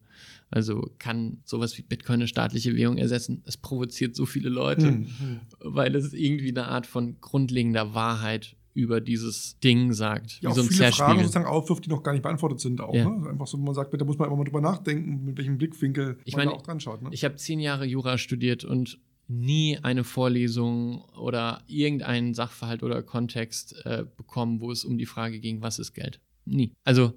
Also 0.50 0.90
kann 0.98 1.42
sowas 1.46 1.78
wie 1.78 1.84
Bitcoin 1.84 2.16
eine 2.16 2.28
staatliche 2.28 2.76
Währung 2.76 2.98
ersetzen? 2.98 3.44
Es 3.46 3.56
provoziert 3.56 4.16
so 4.16 4.26
viele 4.26 4.50
Leute, 4.50 4.92
mhm. 4.92 5.42
weil 5.60 5.96
es 5.96 6.14
irgendwie 6.14 6.50
eine 6.50 6.68
Art 6.68 6.88
von 6.88 7.22
grundlegender 7.22 7.94
Wahrheit 7.94 8.56
über 8.74 9.02
dieses 9.02 9.60
Ding 9.60 9.94
sagt. 9.94 10.42
Ja, 10.42 10.50
wie 10.50 10.56
so 10.56 10.62
ein 10.62 10.68
viele 10.68 10.92
Fragen 10.92 11.20
sozusagen 11.20 11.46
aufwirft, 11.46 11.86
die 11.86 11.90
noch 11.90 12.02
gar 12.02 12.14
nicht 12.14 12.22
beantwortet 12.22 12.62
sind 12.62 12.82
auch. 12.82 12.94
Ja. 12.94 13.10
Ne? 13.10 13.30
Einfach 13.30 13.46
so, 13.46 13.58
man 13.58 13.76
sagt, 13.76 13.94
da 13.94 14.06
muss 14.06 14.18
man 14.18 14.28
einfach 14.28 14.38
mal 14.38 14.44
drüber 14.46 14.62
nachdenken, 14.62 15.26
mit 15.26 15.38
welchem 15.38 15.58
Blickwinkel 15.58 16.18
ich 16.24 16.36
man 16.36 16.46
meine, 16.46 16.52
da 16.52 16.58
auch 16.58 16.62
dran 16.64 16.80
schaut. 16.80 17.02
Ne? 17.02 17.10
Ich 17.12 17.24
habe 17.26 17.36
zehn 17.36 17.60
Jahre 17.60 17.86
Jura 17.86 18.18
studiert 18.18 18.64
und 18.64 19.00
nie 19.30 19.78
eine 19.78 20.04
Vorlesung 20.04 21.02
oder 21.18 21.62
irgendeinen 21.68 22.34
Sachverhalt 22.34 22.84
oder 22.84 23.04
Kontext 23.04 23.76
äh, 23.86 24.06
bekommen, 24.18 24.60
wo 24.60 24.72
es 24.72 24.84
um 24.84 24.98
die 24.98 25.06
Frage 25.06 25.40
ging, 25.40 25.62
was 25.62 25.78
ist 25.80 25.94
Geld? 25.94 26.20
Nie. 26.46 26.74
Also, 26.84 27.14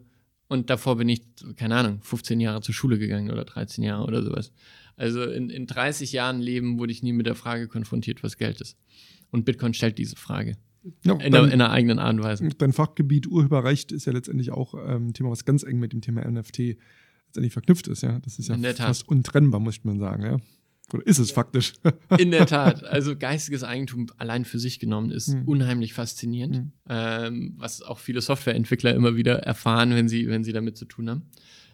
und 0.49 0.69
davor 0.69 0.97
bin 0.97 1.09
ich, 1.09 1.23
keine 1.57 1.77
Ahnung, 1.77 2.01
15 2.03 2.39
Jahre 2.39 2.61
zur 2.61 2.75
Schule 2.75 2.99
gegangen 2.99 3.31
oder 3.31 3.45
13 3.45 3.83
Jahre 3.83 4.05
oder 4.05 4.23
sowas. 4.23 4.53
Also 4.97 5.23
in, 5.25 5.49
in 5.49 5.67
30 5.67 6.13
Jahren 6.13 6.41
Leben 6.41 6.79
wurde 6.79 6.93
ich 6.93 7.03
nie 7.03 7.15
mit 7.15 7.27
der 7.27 7.35
Frage 7.35 7.67
konfrontiert, 7.67 8.23
was 8.23 8.37
Geld 8.37 8.61
ist. 8.61 8.77
Und 9.31 9.47
Bitcoin 9.47 9.73
stellt 9.73 9.97
diese 9.97 10.17
Frage. 10.17 10.59
Ja, 11.05 11.15
in, 11.15 11.33
dein, 11.33 11.51
einer 11.51 11.71
eigenen 11.71 11.99
Art 11.99 12.15
und 12.15 12.23
Weise. 12.23 12.49
Dein 12.59 12.75
Fachgebiet 12.75 13.27
Urheberrecht 13.27 13.93
ist 13.93 14.05
ja 14.05 14.13
letztendlich 14.13 14.51
auch 14.51 14.75
ähm, 14.75 15.09
ein 15.09 15.15
Thema, 15.15 15.31
was 15.31 15.47
ganz 15.47 15.63
eng 15.63 15.79
mit 15.79 15.95
dem 15.95 16.03
Thema 16.03 16.29
NFT 16.29 16.77
letztendlich 17.27 17.53
verknüpft 17.55 17.89
ist, 17.89 18.03
ja. 18.03 18.19
Das 18.19 18.39
ist 18.39 18.49
ja 18.49 18.59
fast 18.75 19.09
untrennbar, 19.09 19.61
muss 19.61 19.83
man 19.85 19.99
sagen, 19.99 20.25
ja. 20.25 20.37
Oder 20.93 21.07
ist 21.07 21.19
es 21.19 21.31
faktisch? 21.31 21.75
In 22.19 22.31
der 22.31 22.47
Tat. 22.47 22.83
Also 22.93 23.17
geistiges 23.17 23.65
Eigentum 23.65 24.09
allein 24.19 24.45
für 24.45 24.59
sich 24.59 24.79
genommen 24.79 25.11
ist 25.11 25.29
mhm. 25.29 25.45
unheimlich 25.49 25.95
faszinierend, 25.95 26.57
mhm. 26.57 26.73
ähm, 26.89 27.55
was 27.57 27.81
auch 27.81 27.99
viele 27.99 28.21
Softwareentwickler 28.21 28.95
immer 28.95 29.17
wieder 29.17 29.39
erfahren, 29.39 29.95
wenn 29.95 30.09
sie, 30.09 30.29
wenn 30.29 30.45
sie 30.45 30.53
damit 30.53 30.77
zu 30.77 30.85
tun 30.85 31.09
haben. 31.09 31.23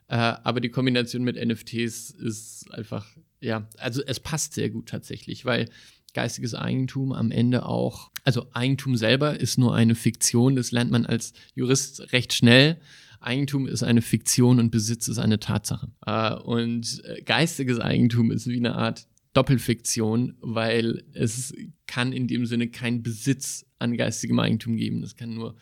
Äh, 0.09 0.17
aber 0.17 0.61
die 0.61 0.71
Kombination 0.71 1.23
mit 1.23 1.37
NFTs 1.37 2.11
ist 2.11 2.73
einfach, 2.73 3.07
ja, 3.41 3.69
also 3.79 4.03
es 4.07 4.21
passt 4.21 4.55
sehr 4.55 4.71
gut 4.71 4.89
tatsächlich, 4.89 5.45
weil 5.45 5.69
geistiges 6.15 6.55
Eigentum 6.55 7.13
am 7.13 7.31
Ende 7.31 7.67
auch, 7.67 8.11
also 8.25 8.47
Eigentum 8.53 8.97
selber 8.97 9.39
ist 9.39 9.59
nur 9.59 9.75
eine 9.75 9.95
Fiktion, 9.95 10.57
das 10.57 10.73
lernt 10.73 10.91
man 10.91 11.07
als 11.07 11.33
Jurist 11.55 12.13
recht 12.13 12.33
schnell. 12.33 12.79
Eigentum 13.21 13.67
ist 13.67 13.83
eine 13.83 14.03
Fiktion 14.03 14.59
und 14.59 14.71
Besitz 14.71 15.09
ist 15.09 15.19
eine 15.19 15.41
Tatsache. 15.41 15.91
Äh, 16.07 16.35
und 16.35 17.03
äh, 17.05 17.23
geistiges 17.23 17.81
Eigentum 17.81 18.31
ist 18.31 18.47
wie 18.47 18.57
eine 18.57 18.75
Art 18.75 19.07
Doppelfiktion, 19.35 20.35
weil 20.41 21.05
es 21.13 21.55
kann 21.87 22.13
in 22.13 22.27
dem 22.27 22.47
Sinne 22.47 22.69
keinen 22.69 23.03
Besitz 23.03 23.67
an 23.79 23.97
geistigem 23.97 24.39
Eigentum 24.39 24.77
geben. 24.77 25.03
Es 25.03 25.17
kann 25.17 25.35
nur 25.35 25.55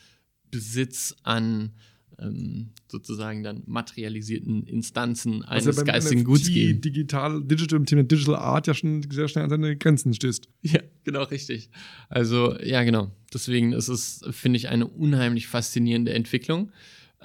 Besitz 0.51 1.15
an 1.23 1.73
ähm, 2.19 2.71
sozusagen 2.89 3.43
dann 3.43 3.63
materialisierten 3.67 4.63
Instanzen 4.65 5.45
eines 5.45 5.67
also 5.67 5.85
geistigen 5.85 6.23
NFT 6.23 6.27
Guts 6.27 6.49
geben. 6.49 6.81
Digital, 6.81 7.43
Digital, 7.43 7.85
Digital 7.85 8.37
Art 8.37 8.67
ja 8.67 8.75
schon 8.75 9.03
sehr 9.11 9.29
schnell 9.29 9.45
an 9.45 9.51
seine 9.51 9.77
Grenzen 9.77 10.15
stößt. 10.15 10.49
Ja, 10.63 10.81
genau, 11.05 11.25
richtig. 11.25 11.71
Also, 12.09 12.59
ja, 12.61 12.83
genau. 12.85 13.11
Deswegen 13.33 13.73
ist 13.73 13.89
es, 13.89 14.25
finde 14.31 14.57
ich, 14.57 14.69
eine 14.69 14.87
unheimlich 14.87 15.47
faszinierende 15.47 16.15
Entwicklung. 16.15 16.73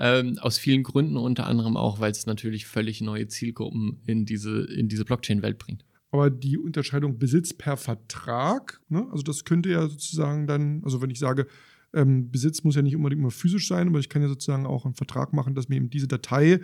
Ähm, 0.04 0.40
aus 0.40 0.58
vielen 0.58 0.82
Gründen, 0.82 1.16
unter 1.16 1.46
anderem 1.46 1.78
auch, 1.78 2.00
weil 2.00 2.10
es 2.10 2.26
natürlich 2.26 2.66
völlig 2.66 3.02
neue 3.02 3.28
Zielgruppen 3.28 4.02
in 4.08 4.26
diese, 4.26 4.64
in 4.64 4.88
diese 4.88 5.06
Blockchain-Welt 5.06 5.60
bringt. 5.60 5.86
Aber 6.10 6.32
die 6.32 6.58
Unterscheidung 6.58 7.20
Besitz 7.20 7.54
per 7.54 7.78
Vertrag, 7.78 8.82
ne? 8.90 9.08
also 9.12 9.22
das 9.22 9.46
könnte 9.46 9.70
ja 9.70 9.88
sozusagen 9.88 10.48
dann, 10.48 10.82
also 10.84 11.04
wenn 11.04 11.12
ich 11.12 11.20
sage, 11.20 11.46
ähm, 11.94 12.32
Besitz 12.32 12.64
muss 12.64 12.76
ja 12.76 12.82
nicht 12.82 12.96
unbedingt 12.96 13.22
immer 13.22 13.30
physisch 13.30 13.68
sein, 13.68 13.90
aber 13.90 14.00
ich 14.00 14.10
kann 14.10 14.24
ja 14.24 14.28
sozusagen 14.28 14.66
auch 14.66 14.86
einen 14.86 14.96
Vertrag 14.96 15.34
machen, 15.34 15.54
dass 15.54 15.70
mir 15.70 15.76
eben 15.76 15.92
diese 15.92 16.08
Datei, 16.08 16.62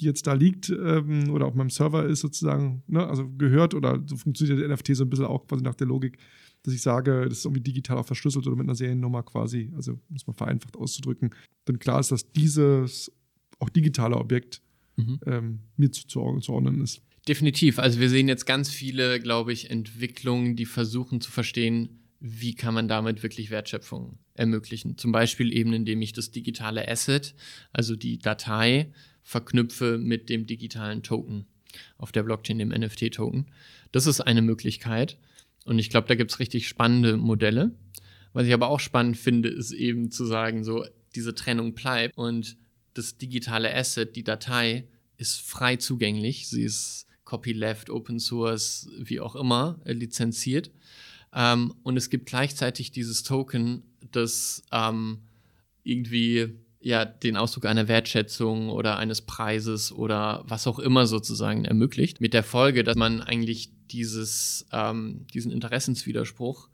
die 0.00 0.06
jetzt 0.06 0.26
da 0.26 0.32
liegt 0.32 0.70
ähm, 0.70 1.28
oder 1.30 1.44
auf 1.44 1.54
meinem 1.54 1.68
Server 1.68 2.06
ist, 2.06 2.20
sozusagen, 2.20 2.84
ne, 2.86 3.06
also 3.06 3.28
gehört 3.28 3.74
oder 3.74 4.02
so 4.06 4.16
funktioniert 4.16 4.60
der 4.60 4.74
NFT 4.74 4.96
so 4.96 5.04
ein 5.04 5.10
bisschen 5.10 5.26
auch 5.26 5.46
quasi 5.46 5.62
nach 5.62 5.74
der 5.74 5.88
Logik, 5.88 6.16
dass 6.62 6.74
ich 6.74 6.82
sage, 6.82 7.26
das 7.28 7.38
ist 7.38 7.44
irgendwie 7.44 7.62
digital 7.62 7.98
auch 7.98 8.06
verschlüsselt 8.06 8.46
oder 8.46 8.56
mit 8.56 8.66
einer 8.66 8.74
Seriennummer 8.74 9.22
quasi, 9.22 9.70
also 9.76 9.98
muss 10.08 10.26
man 10.26 10.34
vereinfacht 10.34 10.76
auszudrücken, 10.76 11.34
dann 11.64 11.78
klar 11.78 12.00
ist, 12.00 12.10
dass 12.12 12.30
dieses 12.32 13.12
auch 13.58 13.68
digitale 13.68 14.16
Objekt 14.16 14.60
mhm. 14.96 15.20
ähm, 15.26 15.60
mir 15.76 15.90
zuzuordnen 15.90 16.80
ist. 16.82 17.02
Definitiv. 17.26 17.78
Also 17.78 18.00
wir 18.00 18.08
sehen 18.08 18.28
jetzt 18.28 18.46
ganz 18.46 18.70
viele, 18.70 19.20
glaube 19.20 19.52
ich, 19.52 19.70
Entwicklungen, 19.70 20.56
die 20.56 20.64
versuchen 20.64 21.20
zu 21.20 21.30
verstehen, 21.30 22.00
wie 22.20 22.54
kann 22.54 22.74
man 22.74 22.88
damit 22.88 23.22
wirklich 23.22 23.50
Wertschöpfung 23.50 24.18
ermöglichen. 24.34 24.96
Zum 24.96 25.12
Beispiel 25.12 25.52
eben, 25.52 25.72
indem 25.72 26.02
ich 26.02 26.12
das 26.12 26.30
digitale 26.30 26.88
Asset, 26.88 27.34
also 27.72 27.96
die 27.96 28.18
Datei, 28.18 28.92
verknüpfe 29.22 29.98
mit 29.98 30.30
dem 30.30 30.46
digitalen 30.46 31.02
Token 31.02 31.46
auf 31.98 32.12
der 32.12 32.22
Blockchain, 32.22 32.58
dem 32.58 32.70
NFT-Token. 32.70 33.46
Das 33.92 34.06
ist 34.06 34.20
eine 34.20 34.42
Möglichkeit. 34.42 35.18
Und 35.68 35.78
ich 35.78 35.90
glaube, 35.90 36.08
da 36.08 36.14
gibt 36.14 36.30
es 36.30 36.38
richtig 36.38 36.66
spannende 36.66 37.18
Modelle. 37.18 37.72
Was 38.32 38.46
ich 38.46 38.54
aber 38.54 38.68
auch 38.68 38.80
spannend 38.80 39.18
finde, 39.18 39.50
ist 39.50 39.72
eben 39.72 40.10
zu 40.10 40.24
sagen, 40.24 40.64
so, 40.64 40.86
diese 41.14 41.34
Trennung 41.34 41.74
bleibt 41.74 42.16
und 42.16 42.56
das 42.94 43.18
digitale 43.18 43.74
Asset, 43.74 44.16
die 44.16 44.24
Datei, 44.24 44.88
ist 45.18 45.42
frei 45.42 45.76
zugänglich. 45.76 46.48
Sie 46.48 46.62
ist 46.62 47.06
Copyleft, 47.24 47.90
Open 47.90 48.18
Source, 48.18 48.88
wie 48.98 49.20
auch 49.20 49.36
immer, 49.36 49.78
äh, 49.84 49.92
lizenziert. 49.92 50.70
Ähm, 51.34 51.74
und 51.82 51.98
es 51.98 52.08
gibt 52.08 52.24
gleichzeitig 52.24 52.90
dieses 52.90 53.22
Token, 53.22 53.82
das 54.10 54.62
ähm, 54.72 55.18
irgendwie 55.82 56.54
ja 56.80 57.04
den 57.04 57.36
Ausdruck 57.36 57.66
einer 57.66 57.88
Wertschätzung 57.88 58.70
oder 58.70 58.98
eines 58.98 59.22
Preises 59.22 59.92
oder 59.92 60.44
was 60.46 60.66
auch 60.66 60.78
immer 60.78 61.06
sozusagen 61.06 61.64
ermöglicht. 61.64 62.20
Mit 62.20 62.34
der 62.34 62.44
Folge, 62.44 62.84
dass 62.84 62.96
man 62.96 63.20
eigentlich 63.20 63.70
dieses, 63.90 64.66
ähm, 64.72 65.26
diesen 65.34 65.50
Interessenswiderspruch 65.50 66.68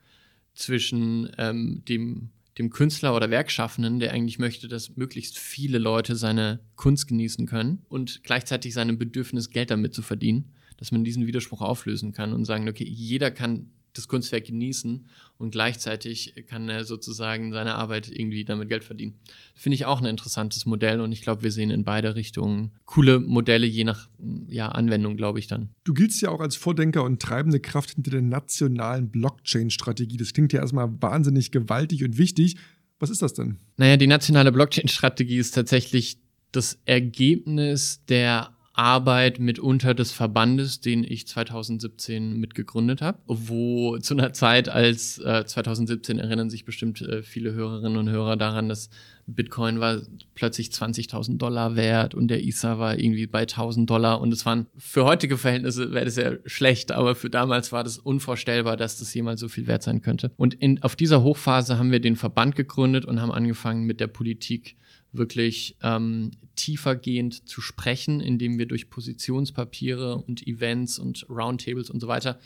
zwischen 0.55 1.31
ähm, 1.39 1.83
dem, 1.89 2.31
dem 2.59 2.71
Künstler 2.71 3.17
oder 3.17 3.31
Werkschaffenden, 3.31 3.99
der 3.99 4.13
eigentlich 4.13 4.39
möchte, 4.39 4.69
dass 4.69 4.97
möglichst 4.97 5.39
viele 5.39 5.79
Leute 5.79 6.17
seine 6.17 6.61
Kunst 6.77 7.09
genießen 7.09 7.47
können 7.47 7.83
und 7.89 8.23
gleichzeitig 8.25 8.75
seinem 8.75 8.99
Bedürfnis, 8.99 9.51
Geld 9.51 9.71
damit 9.71 9.95
zu 9.95 10.03
verdienen, 10.03 10.53
dass 10.77 10.93
man 10.93 11.05
diesen 11.05 11.27
Widerspruch 11.27 11.63
auflösen 11.63 12.13
kann 12.13 12.33
und 12.33 12.45
sagen, 12.45 12.69
okay, 12.69 12.85
jeder 12.85 13.31
kann 13.31 13.71
das 13.95 14.09
Kunstwerk 14.09 14.45
genießen 14.45 15.07
und 15.39 15.51
gleichzeitig 15.51 16.35
kann 16.49 16.69
er 16.69 16.85
sozusagen 16.85 17.53
seine 17.53 17.77
Arbeit 17.77 18.11
irgendwie 18.11 18.45
damit 18.45 18.69
Geld 18.69 18.85
verdienen. 18.85 19.15
Finde 19.55 19.75
ich 19.75 19.87
auch 19.87 20.01
ein 20.01 20.07
interessantes 20.07 20.67
Modell 20.67 21.01
und 21.01 21.13
ich 21.13 21.23
glaube, 21.23 21.43
wir 21.43 21.53
sehen 21.53 21.71
in 21.71 21.85
beide 21.85 22.15
Richtungen 22.15 22.73
coole 22.85 23.21
Modelle, 23.21 23.67
je 23.67 23.85
nach 23.85 24.09
ja, 24.49 24.69
Anwendung, 24.69 25.17
glaube 25.17 25.39
ich 25.39 25.47
dann. 25.47 25.71
Du 25.85 25.95
giltst 25.95 26.21
ja 26.21 26.31
auch 26.31 26.41
als 26.41 26.57
Vordenker 26.57 27.05
und 27.05 27.23
treibende 27.23 27.61
Kraft 27.61 27.93
hinter 27.95 28.11
der 28.11 28.23
nationalen 28.23 29.11
Blockchain-Strategie. 29.11 30.17
Das 30.17 30.33
klingt 30.33 30.53
ja 30.53 30.61
erstmal 30.61 30.91
wahnsinnig 31.01 31.53
gewaltig 31.53 32.05
und 32.05 32.19
wichtig. 32.19 32.57
Was 32.99 33.11
ist 33.11 33.23
das 33.23 33.35
denn? 33.35 33.59
Naja, 33.77 33.97
die 33.97 34.07
nationale 34.07 34.53
Blockchain-Strategie 34.53 35.39
ist 35.39 35.53
tatsächlich 35.53 36.19
das 36.53 36.79
Ergebnis 36.85 38.05
der 38.09 38.54
Arbeit 38.75 39.39
mitunter 39.39 39.95
des 39.95 40.11
Verbandes, 40.11 40.81
den 40.81 41.05
ich 41.05 41.29
2017 41.29 42.37
mitgegründet 42.39 43.03
habe, 43.03 43.19
wo 43.27 43.99
zu 43.99 44.15
einer 44.15 44.33
Zeit 44.33 44.69
als 44.69 45.19
äh, 45.19 45.45
2017 45.47 46.19
erinnern 46.19 46.51
sich 46.51 46.65
bestimmt 46.65 47.01
äh, 47.01 47.23
viele 47.23 47.53
Hörerinnen 47.53 47.97
und 47.97 48.11
Hörer 48.11 48.37
daran, 48.37 48.69
dass 48.69 48.91
Bitcoin 49.27 49.79
war 49.79 50.03
plötzlich 50.35 50.69
20.000 50.69 51.39
Dollar 51.39 51.77
wert 51.77 52.15
und 52.15 52.29
der 52.29 52.45
Ether 52.45 52.79
war 52.81 52.99
irgendwie 52.99 53.27
bei 53.29 53.45
1.000 53.45 53.87
Dollar 53.87 54.21
und 54.21 54.33
es 54.33 54.45
waren 54.45 54.67
für 54.77 55.05
heutige 55.05 55.39
Verhältnisse 55.39 55.93
wäre 55.93 56.05
das 56.05 56.17
ja 56.17 56.33
schlecht, 56.45 56.91
aber 56.91 57.15
für 57.15 57.31
damals 57.31 57.71
war 57.71 57.85
das 57.85 57.99
unvorstellbar, 57.99 58.77
dass 58.77 58.99
das 58.99 59.15
jemals 59.15 59.41
so 59.41 59.49
viel 59.49 59.69
wert 59.69 59.85
sein 59.85 60.03
könnte. 60.03 60.33
Und 60.37 60.55
in, 60.55 60.83
auf 60.83 60.97
dieser 60.97 61.23
Hochphase 61.23 61.79
haben 61.79 61.93
wir 61.93 62.01
den 62.01 62.17
Verband 62.17 62.57
gegründet 62.57 63.05
und 63.05 63.21
haben 63.21 63.33
angefangen 63.33 63.85
mit 63.85 64.01
der 64.01 64.09
Politik 64.09 64.77
wirklich 65.17 65.77
ähm, 65.83 66.33
tiefergehend 66.57 67.49
zu 67.49 67.61
sprechen, 67.61 68.21
indem 68.21 68.59
wir 68.59 68.67
durch 68.67 68.91
Positionspapiere 68.91 70.17
und 70.17 70.47
Events 70.47 70.99
und 70.99 71.27
Roundtables 71.29 71.91
und 71.91 72.01
so 72.01 72.09
weiter 72.09 72.39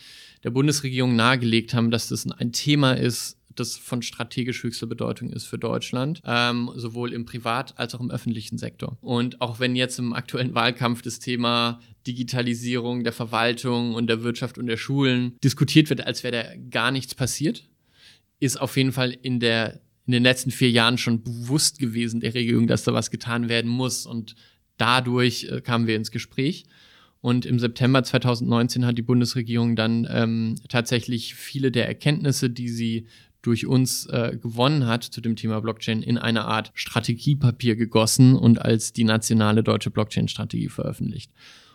der 0.44 0.50
Bundesregierung 0.50 1.16
nahegelegt 1.16 1.74
haben, 1.74 1.90
dass 1.90 2.08
das 2.08 2.30
ein 2.30 2.52
Thema 2.52 2.92
ist, 2.92 3.38
das 3.58 3.76
von 3.76 4.02
strategisch 4.02 4.62
höchster 4.62 4.86
Bedeutung 4.86 5.30
ist 5.30 5.46
für 5.46 5.58
Deutschland, 5.58 6.22
ähm, 6.24 6.70
sowohl 6.76 7.12
im 7.12 7.24
Privat- 7.24 7.78
als 7.78 7.94
auch 7.94 8.00
im 8.00 8.10
öffentlichen 8.10 8.58
Sektor. 8.58 8.96
Und 9.00 9.40
auch 9.40 9.58
wenn 9.58 9.74
jetzt 9.74 9.98
im 9.98 10.12
aktuellen 10.12 10.54
Wahlkampf 10.54 11.02
das 11.02 11.18
Thema 11.18 11.80
Digitalisierung 12.06 13.04
der 13.04 13.12
Verwaltung 13.12 13.94
und 13.94 14.06
der 14.06 14.22
Wirtschaft 14.22 14.58
und 14.58 14.66
der 14.66 14.76
Schulen 14.76 15.36
diskutiert 15.42 15.90
wird, 15.90 16.06
als 16.06 16.22
wäre 16.22 16.32
da 16.32 16.44
gar 16.70 16.90
nichts 16.90 17.14
passiert, 17.14 17.68
ist 18.40 18.60
auf 18.60 18.76
jeden 18.76 18.92
Fall 18.92 19.10
in 19.10 19.40
der 19.40 19.80
in 20.08 20.12
den 20.12 20.22
letzten 20.22 20.50
vier 20.50 20.70
Jahren 20.70 20.96
schon 20.96 21.22
bewusst 21.22 21.78
gewesen 21.78 22.20
der 22.20 22.32
Regierung, 22.32 22.66
dass 22.66 22.82
da 22.82 22.94
was 22.94 23.10
getan 23.10 23.50
werden 23.50 23.70
muss. 23.70 24.06
Und 24.06 24.36
dadurch 24.78 25.44
äh, 25.44 25.60
kamen 25.60 25.86
wir 25.86 25.96
ins 25.96 26.10
Gespräch. 26.10 26.64
Und 27.20 27.44
im 27.44 27.58
September 27.58 28.02
2019 28.02 28.86
hat 28.86 28.96
die 28.96 29.02
Bundesregierung 29.02 29.76
dann 29.76 30.08
ähm, 30.10 30.54
tatsächlich 30.70 31.34
viele 31.34 31.70
der 31.70 31.86
Erkenntnisse, 31.86 32.48
die 32.48 32.70
sie 32.70 33.06
durch 33.42 33.66
uns 33.66 34.06
äh, 34.06 34.38
gewonnen 34.40 34.86
hat 34.86 35.04
zu 35.04 35.20
dem 35.20 35.36
Thema 35.36 35.60
Blockchain, 35.60 36.00
in 36.00 36.16
eine 36.16 36.46
Art 36.46 36.70
Strategiepapier 36.72 37.76
gegossen 37.76 38.34
und 38.34 38.62
als 38.62 38.94
die 38.94 39.04
nationale 39.04 39.62
deutsche 39.62 39.90
Blockchain-Strategie 39.90 40.70
veröffentlicht. 40.70 41.30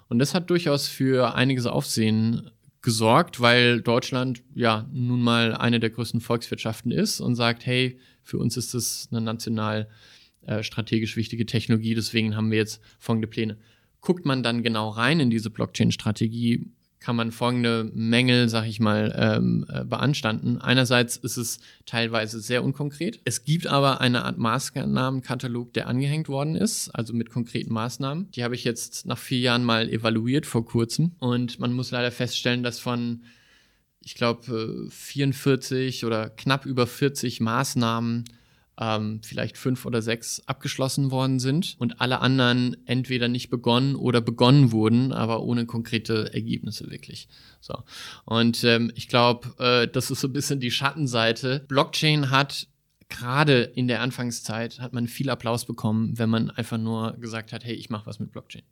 Und 0.10 0.18
das 0.18 0.34
hat 0.34 0.50
durchaus 0.50 0.88
für 0.88 1.36
einiges 1.36 1.68
Aufsehen 1.68 2.50
gesorgt, 2.84 3.40
weil 3.40 3.82
Deutschland 3.82 4.44
ja 4.54 4.88
nun 4.92 5.22
mal 5.22 5.56
eine 5.56 5.80
der 5.80 5.90
größten 5.90 6.22
Volkswirtschaften 6.22 6.92
ist 6.92 7.22
und 7.22 7.36
sagt, 7.36 7.66
hey, 7.66 7.98
für 8.22 8.38
uns 8.38 8.58
ist 8.58 8.74
das 8.74 9.08
eine 9.10 9.22
national 9.22 9.90
äh, 10.46 10.62
strategisch 10.62 11.16
wichtige 11.16 11.46
Technologie, 11.46 11.96
deswegen 11.96 12.36
haben 12.36 12.52
wir 12.52 12.58
jetzt 12.58 12.82
folgende 13.00 13.28
Pläne. 13.28 13.58
Guckt 14.02 14.26
man 14.26 14.44
dann 14.44 14.64
genau 14.64 14.90
rein 14.90 15.22
in 15.22 15.30
diese 15.30 15.50
Blockchain-Strategie, 15.50 16.70
kann 17.04 17.18
man 17.18 17.34
folgende 17.34 17.92
Mängel, 17.94 18.48
sag 18.48 18.66
ich 18.66 18.80
mal, 18.80 19.14
ähm, 19.18 19.66
äh, 19.68 19.84
beanstanden. 19.84 20.62
Einerseits 20.62 21.18
ist 21.18 21.36
es 21.36 21.60
teilweise 21.86 22.40
sehr 22.40 22.64
unkonkret. 22.64 23.20
Es 23.26 23.44
gibt 23.44 23.68
aber 23.68 24.00
eine 24.00 24.24
Art 24.24 24.38
Maßnahmenkatalog, 24.38 25.74
der 25.74 25.88
angehängt 25.88 26.30
worden 26.30 26.56
ist, 26.56 26.90
also 26.92 27.14
mit 27.14 27.30
konkreten 27.30 27.74
Maßnahmen. 27.74 28.32
Die 28.32 28.44
habe 28.46 28.56
ich 28.56 28.64
jetzt 28.64 29.06
nach 29.06 29.18
vier 29.18 29.40
Jahren 29.40 29.66
mal 29.66 29.90
evaluiert 29.90 30.46
vor 30.46 30.66
kurzem. 30.66 31.12
Und 31.20 31.60
man 31.60 31.74
muss 31.74 31.92
leider 31.92 32.10
feststellen, 32.10 32.64
dass 32.64 32.80
von, 32.80 33.24
ich 34.00 34.16
glaube, 34.16 34.88
44 34.90 36.06
oder 36.06 36.30
knapp 36.30 36.66
über 36.66 36.88
40 36.88 37.42
Maßnahmen 37.42 38.24
ähm, 38.80 39.22
vielleicht 39.24 39.58
fünf 39.58 39.86
oder 39.86 40.02
sechs 40.02 40.42
abgeschlossen 40.48 41.12
worden 41.12 41.40
sind 41.40 41.76
und 41.80 42.02
alle 42.02 42.22
anderen 42.22 42.78
entweder 42.86 43.28
nicht 43.28 43.50
begonnen 43.50 43.96
oder 43.96 44.22
begonnen 44.22 44.72
wurden, 44.72 45.12
aber 45.12 45.44
ohne 45.44 45.66
konkrete 45.66 46.34
Ergebnisse 46.34 46.90
wirklich. 46.90 47.28
So. 47.62 47.84
Und 48.26 48.64
ähm, 48.64 48.92
ich 48.96 49.08
glaube, 49.08 49.54
äh, 49.60 49.88
das 49.88 50.12
ist 50.12 50.22
so 50.22 50.28
ein 50.28 50.34
bisschen 50.34 50.60
die 50.60 50.72
Schattenseite. 50.72 51.64
Blockchain 51.68 52.32
hat 52.32 52.68
gerade 53.10 53.62
in 53.62 53.88
der 53.88 54.02
Anfangszeit 54.02 54.80
hat 54.80 54.94
man 54.94 55.08
viel 55.08 55.30
Applaus 55.30 55.66
bekommen, 55.66 56.18
wenn 56.18 56.30
man 56.30 56.50
einfach 56.50 56.80
nur 56.80 57.14
gesagt 57.14 57.54
hat, 57.54 57.64
hey, 57.64 57.76
ich 57.76 57.90
mache 57.90 58.08
was 58.08 58.20
mit 58.20 58.32
Blockchain. 58.32 58.64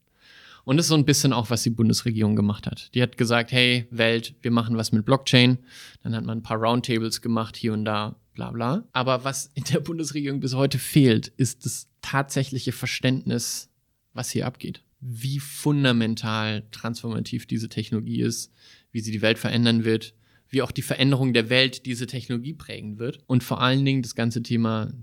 Und 0.63 0.77
das 0.77 0.85
ist 0.85 0.89
so 0.89 0.95
ein 0.95 1.05
bisschen 1.05 1.33
auch, 1.33 1.49
was 1.49 1.63
die 1.63 1.69
Bundesregierung 1.71 2.35
gemacht 2.35 2.67
hat. 2.67 2.93
Die 2.93 3.01
hat 3.01 3.17
gesagt, 3.17 3.51
hey, 3.51 3.87
Welt, 3.89 4.35
wir 4.41 4.51
machen 4.51 4.77
was 4.77 4.91
mit 4.91 5.05
Blockchain. 5.05 5.57
Dann 6.03 6.15
hat 6.15 6.23
man 6.23 6.39
ein 6.39 6.43
paar 6.43 6.57
Roundtables 6.57 7.21
gemacht, 7.21 7.55
hier 7.55 7.73
und 7.73 7.85
da, 7.85 8.15
bla 8.33 8.51
bla. 8.51 8.87
Aber 8.93 9.23
was 9.23 9.51
in 9.53 9.63
der 9.65 9.79
Bundesregierung 9.79 10.39
bis 10.39 10.53
heute 10.53 10.79
fehlt, 10.79 11.27
ist 11.27 11.65
das 11.65 11.87
tatsächliche 12.01 12.71
Verständnis, 12.71 13.69
was 14.13 14.31
hier 14.31 14.45
abgeht. 14.45 14.83
Wie 14.99 15.39
fundamental 15.39 16.67
transformativ 16.71 17.45
diese 17.45 17.69
Technologie 17.69 18.21
ist, 18.21 18.51
wie 18.91 19.01
sie 19.01 19.11
die 19.11 19.21
Welt 19.21 19.39
verändern 19.39 19.83
wird, 19.83 20.13
wie 20.49 20.61
auch 20.61 20.71
die 20.71 20.81
Veränderung 20.81 21.33
der 21.33 21.49
Welt 21.49 21.85
diese 21.85 22.07
Technologie 22.07 22.53
prägen 22.53 22.99
wird. 22.99 23.19
Und 23.25 23.43
vor 23.43 23.61
allen 23.61 23.85
Dingen 23.85 24.01
das 24.01 24.15
ganze 24.15 24.43
Thema 24.43 24.93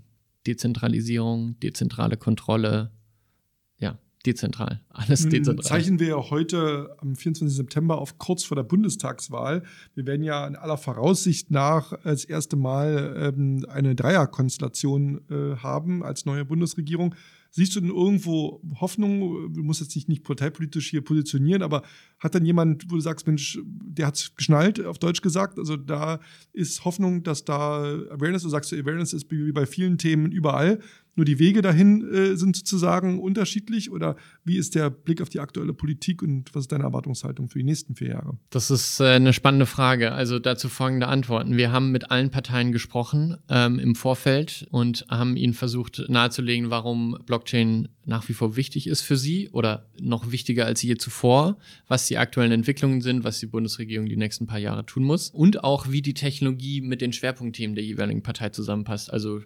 Dezentralisierung, 0.47 1.59
dezentrale 1.61 2.17
Kontrolle, 2.17 2.93
dezentral. 4.27 4.81
Alles 4.91 5.29
dezentral. 5.29 5.65
Zeichnen 5.65 6.01
wir 6.01 6.09
ja 6.09 6.31
heute 6.31 6.97
am 6.99 7.17
24. 7.17 7.57
September 7.57 7.99
auf 7.99 8.19
kurz 8.19 8.45
vor 8.45 8.57
der 8.57 8.65
Bundestagswahl. 8.65 9.63
Wir 9.95 10.07
werden 10.07 10.23
ja 10.23 10.47
in 10.47 10.57
aller 10.57 10.77
Voraussicht 10.77 11.51
nach 11.51 11.93
das 12.03 12.25
erste 12.25 12.57
Mal 12.57 13.33
ähm, 13.37 13.65
eine 13.69 13.95
Dreierkonstellation 13.95 15.21
äh, 15.31 15.57
haben 15.57 16.03
als 16.03 16.27
neue 16.27 16.45
Bundesregierung. 16.45 17.15
Siehst 17.51 17.75
du 17.75 17.81
denn 17.81 17.91
irgendwo 17.91 18.61
Hoffnung? 18.79 19.53
Du 19.55 19.63
musst 19.63 19.81
jetzt 19.81 19.97
nicht, 19.97 20.09
nicht 20.09 20.23
parteipolitisch 20.23 20.91
hier 20.91 21.03
positionieren, 21.03 21.63
aber 21.63 21.83
hat 22.19 22.35
dann 22.35 22.45
jemand, 22.45 22.91
wo 22.91 22.97
du 22.97 23.01
sagst, 23.01 23.27
Mensch, 23.27 23.59
der 23.65 24.07
hat 24.07 24.17
es 24.17 24.35
geschnallt, 24.37 24.85
auf 24.85 24.99
Deutsch 24.99 25.23
gesagt? 25.23 25.59
Also 25.59 25.77
da 25.77 26.21
ist 26.53 26.85
Hoffnung, 26.85 27.23
dass 27.23 27.45
da 27.45 27.85
Awareness, 28.11 28.43
du 28.43 28.51
sagst, 28.51 28.73
Awareness 28.73 29.15
ist 29.15 29.31
wie 29.31 29.53
bei 29.53 29.65
vielen 29.65 29.97
Themen 29.97 30.31
überall, 30.31 30.81
nur 31.19 31.25
die 31.25 31.41
Wege 31.41 31.63
dahin 31.63 32.09
äh, 32.15 32.37
sind 32.37 32.57
sozusagen 32.57 33.19
unterschiedlich 33.19 33.91
oder 33.91 34.17
wie 34.45 34.57
ist 34.57 34.77
der 34.77 34.89
Blick 34.89 35.21
auf 35.21 35.29
die 35.29 35.41
aktuelle 35.41 35.75
Politik 35.75 36.23
und 36.23 36.55
was 36.55 36.63
ist 36.63 36.73
deine 36.73 36.85
Erwartungshaltung 36.85 37.49
für 37.49 37.59
die 37.59 37.65
nächsten 37.65 37.97
vier 37.97 38.11
Jahre? 38.11 38.39
Das 38.51 38.71
ist 38.71 39.01
äh, 39.01 39.07
eine 39.07 39.33
spannende 39.33 39.67
Frage. 39.67 40.13
Also 40.13 40.39
dazu 40.39 40.69
folgende 40.69 41.09
Antworten. 41.09 41.57
Wir 41.57 41.73
haben 41.73 41.91
mit 41.91 42.13
allen 42.13 42.31
Parteien 42.31 42.71
gesprochen 42.71 43.37
ähm, 43.51 43.81
im 43.81 43.97
Vorfeld 43.97 44.69
und 44.71 45.07
haben 45.11 45.37
ihnen 45.37 45.55
versucht 45.55 46.05
nahezulegen, 46.09 46.71
warum 46.71 47.19
Blockchain 47.27 47.89
nach 48.05 48.29
wie 48.29 48.33
vor 48.33 48.55
wichtig 48.55 48.87
ist 48.87 49.03
für 49.03 49.17
sie 49.17 49.51
oder 49.51 49.87
noch 50.01 50.31
wichtiger 50.31 50.67
als 50.67 50.83
je 50.83 50.97
zuvor, 50.97 51.59
was 51.89 52.07
die 52.07 52.17
aktuellen 52.17 52.53
Entwicklungen 52.53 53.01
sind, 53.01 53.25
was 53.25 53.41
die 53.41 53.47
Bundesregierung 53.47 54.09
die 54.09 54.17
nächsten 54.17 54.47
paar 54.47 54.61
Jahre 54.61 54.87
tun 54.87 55.03
muss 55.03 55.31
und 55.31 55.65
auch 55.65 55.91
wie 55.91 56.01
die 56.01 56.15
Technologie 56.15 56.81
mit 56.81 57.01
den 57.01 57.13
Schwerpunktthemen 57.13 57.75
der 57.75 57.85
jeweiligen 57.85 58.23
Partei 58.23 58.51
zusammenpasst. 58.51 59.13
Also 59.13 59.41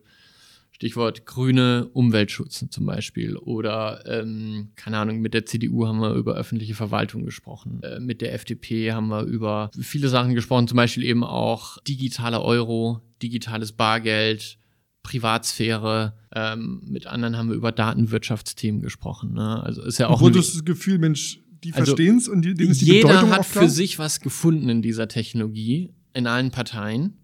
Stichwort 0.72 1.26
grüne 1.26 1.88
Umweltschutz 1.92 2.64
zum 2.68 2.86
Beispiel. 2.86 3.36
Oder, 3.36 4.02
ähm, 4.06 4.70
keine 4.74 4.98
Ahnung, 4.98 5.20
mit 5.20 5.34
der 5.34 5.46
CDU 5.46 5.86
haben 5.86 6.00
wir 6.00 6.14
über 6.14 6.34
öffentliche 6.34 6.74
Verwaltung 6.74 7.24
gesprochen. 7.24 7.82
Äh, 7.82 8.00
mit 8.00 8.20
der 8.20 8.34
FDP 8.34 8.92
haben 8.92 9.08
wir 9.08 9.22
über 9.22 9.70
viele 9.78 10.08
Sachen 10.08 10.34
gesprochen, 10.34 10.66
zum 10.66 10.76
Beispiel 10.76 11.04
eben 11.04 11.22
auch 11.22 11.78
digitaler 11.86 12.42
Euro, 12.42 13.00
digitales 13.22 13.72
Bargeld, 13.72 14.58
Privatsphäre. 15.02 16.14
Ähm, 16.34 16.82
mit 16.86 17.06
anderen 17.06 17.36
haben 17.36 17.48
wir 17.48 17.56
über 17.56 17.70
Datenwirtschaftsthemen 17.70 18.80
gesprochen. 18.80 19.34
Ne? 19.34 19.62
Also 19.62 19.82
ist 19.82 19.98
ja 19.98 20.08
auch. 20.08 20.20
Wo 20.20 20.30
du 20.30 20.40
das 20.40 20.64
Gefühl, 20.64 20.98
Mensch, 20.98 21.40
die 21.62 21.74
also, 21.74 21.94
verstehen 21.94 22.16
es 22.16 22.28
und 22.28 22.42
die, 22.42 22.54
denen 22.54 22.70
ist 22.70 22.80
die 22.80 22.86
jeder 22.86 23.08
Bedeutung 23.08 23.30
hat 23.30 23.46
für 23.46 23.68
sich 23.68 23.98
was 23.98 24.20
gefunden 24.20 24.68
in 24.68 24.82
dieser 24.82 25.06
Technologie, 25.06 25.90
in 26.14 26.26
allen 26.26 26.50
Parteien, 26.50 27.18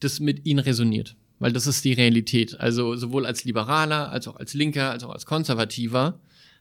das 0.00 0.20
mit 0.20 0.46
ihnen 0.46 0.58
resoniert 0.58 1.16
weil 1.44 1.52
das 1.52 1.66
ist 1.66 1.84
die 1.84 1.92
Realität. 1.92 2.58
Also 2.58 2.96
sowohl 2.96 3.26
als 3.26 3.44
Liberaler, 3.44 4.10
als 4.10 4.26
auch 4.28 4.36
als 4.36 4.54
Linker, 4.54 4.90
als 4.90 5.04
auch 5.04 5.10
als 5.10 5.26
Konservativer 5.26 6.18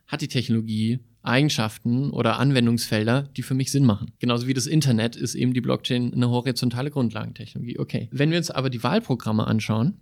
hat 0.08 0.20
die 0.20 0.28
Technologie 0.28 1.00
Eigenschaften 1.22 2.10
oder 2.10 2.38
Anwendungsfelder, 2.38 3.30
die 3.38 3.44
für 3.44 3.54
mich 3.54 3.72
Sinn 3.72 3.86
machen. 3.86 4.12
Genauso 4.20 4.46
wie 4.46 4.54
das 4.54 4.68
Internet 4.68 5.16
ist 5.16 5.36
eben 5.36 5.54
die 5.54 5.62
Blockchain 5.62 6.14
eine 6.14 6.30
horizontale 6.30 6.92
Grundlagentechnologie. 6.92 7.80
Okay. 7.80 8.10
Wenn 8.12 8.30
wir 8.30 8.38
uns 8.38 8.52
aber 8.52 8.70
die 8.70 8.84
Wahlprogramme 8.84 9.48
anschauen, 9.48 9.94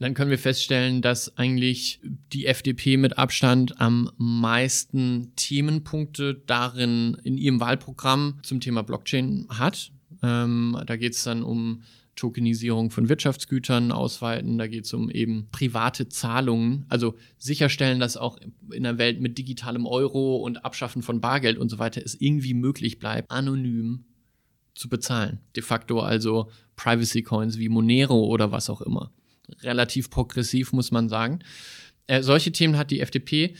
dann 0.00 0.12
können 0.12 0.30
wir 0.30 0.38
feststellen, 0.38 1.00
dass 1.00 1.38
eigentlich 1.38 1.98
die 2.34 2.44
FDP 2.44 2.98
mit 2.98 3.16
Abstand 3.16 3.80
am 3.80 4.10
meisten 4.18 5.32
Themenpunkte 5.36 6.42
darin 6.46 7.16
in 7.24 7.38
ihrem 7.38 7.58
Wahlprogramm 7.58 8.40
zum 8.42 8.60
Thema 8.60 8.82
Blockchain 8.82 9.46
hat. 9.48 9.92
Ähm, 10.22 10.78
da 10.84 10.96
geht 10.96 11.14
es 11.14 11.24
dann 11.24 11.42
um 11.42 11.84
Tokenisierung 12.18 12.90
von 12.90 13.08
Wirtschaftsgütern 13.08 13.92
ausweiten. 13.92 14.58
Da 14.58 14.66
geht 14.66 14.84
es 14.84 14.92
um 14.92 15.08
eben 15.08 15.48
private 15.52 16.08
Zahlungen, 16.08 16.84
also 16.88 17.14
sicherstellen, 17.38 18.00
dass 18.00 18.16
auch 18.16 18.38
in 18.72 18.82
der 18.82 18.98
Welt 18.98 19.20
mit 19.20 19.38
digitalem 19.38 19.86
Euro 19.86 20.36
und 20.36 20.64
Abschaffen 20.64 21.02
von 21.02 21.20
Bargeld 21.20 21.58
und 21.58 21.68
so 21.68 21.78
weiter 21.78 22.02
es 22.04 22.20
irgendwie 22.20 22.54
möglich 22.54 22.98
bleibt, 22.98 23.30
anonym 23.30 24.04
zu 24.74 24.88
bezahlen. 24.88 25.40
De 25.54 25.62
facto 25.62 26.00
also 26.00 26.50
Privacy 26.76 27.22
Coins 27.22 27.58
wie 27.58 27.68
Monero 27.68 28.26
oder 28.26 28.52
was 28.52 28.68
auch 28.68 28.80
immer. 28.80 29.12
Relativ 29.62 30.10
progressiv, 30.10 30.72
muss 30.72 30.90
man 30.90 31.08
sagen. 31.08 31.38
Äh, 32.08 32.22
solche 32.22 32.52
Themen 32.52 32.76
hat 32.76 32.90
die 32.90 33.00
FDP. 33.00 33.54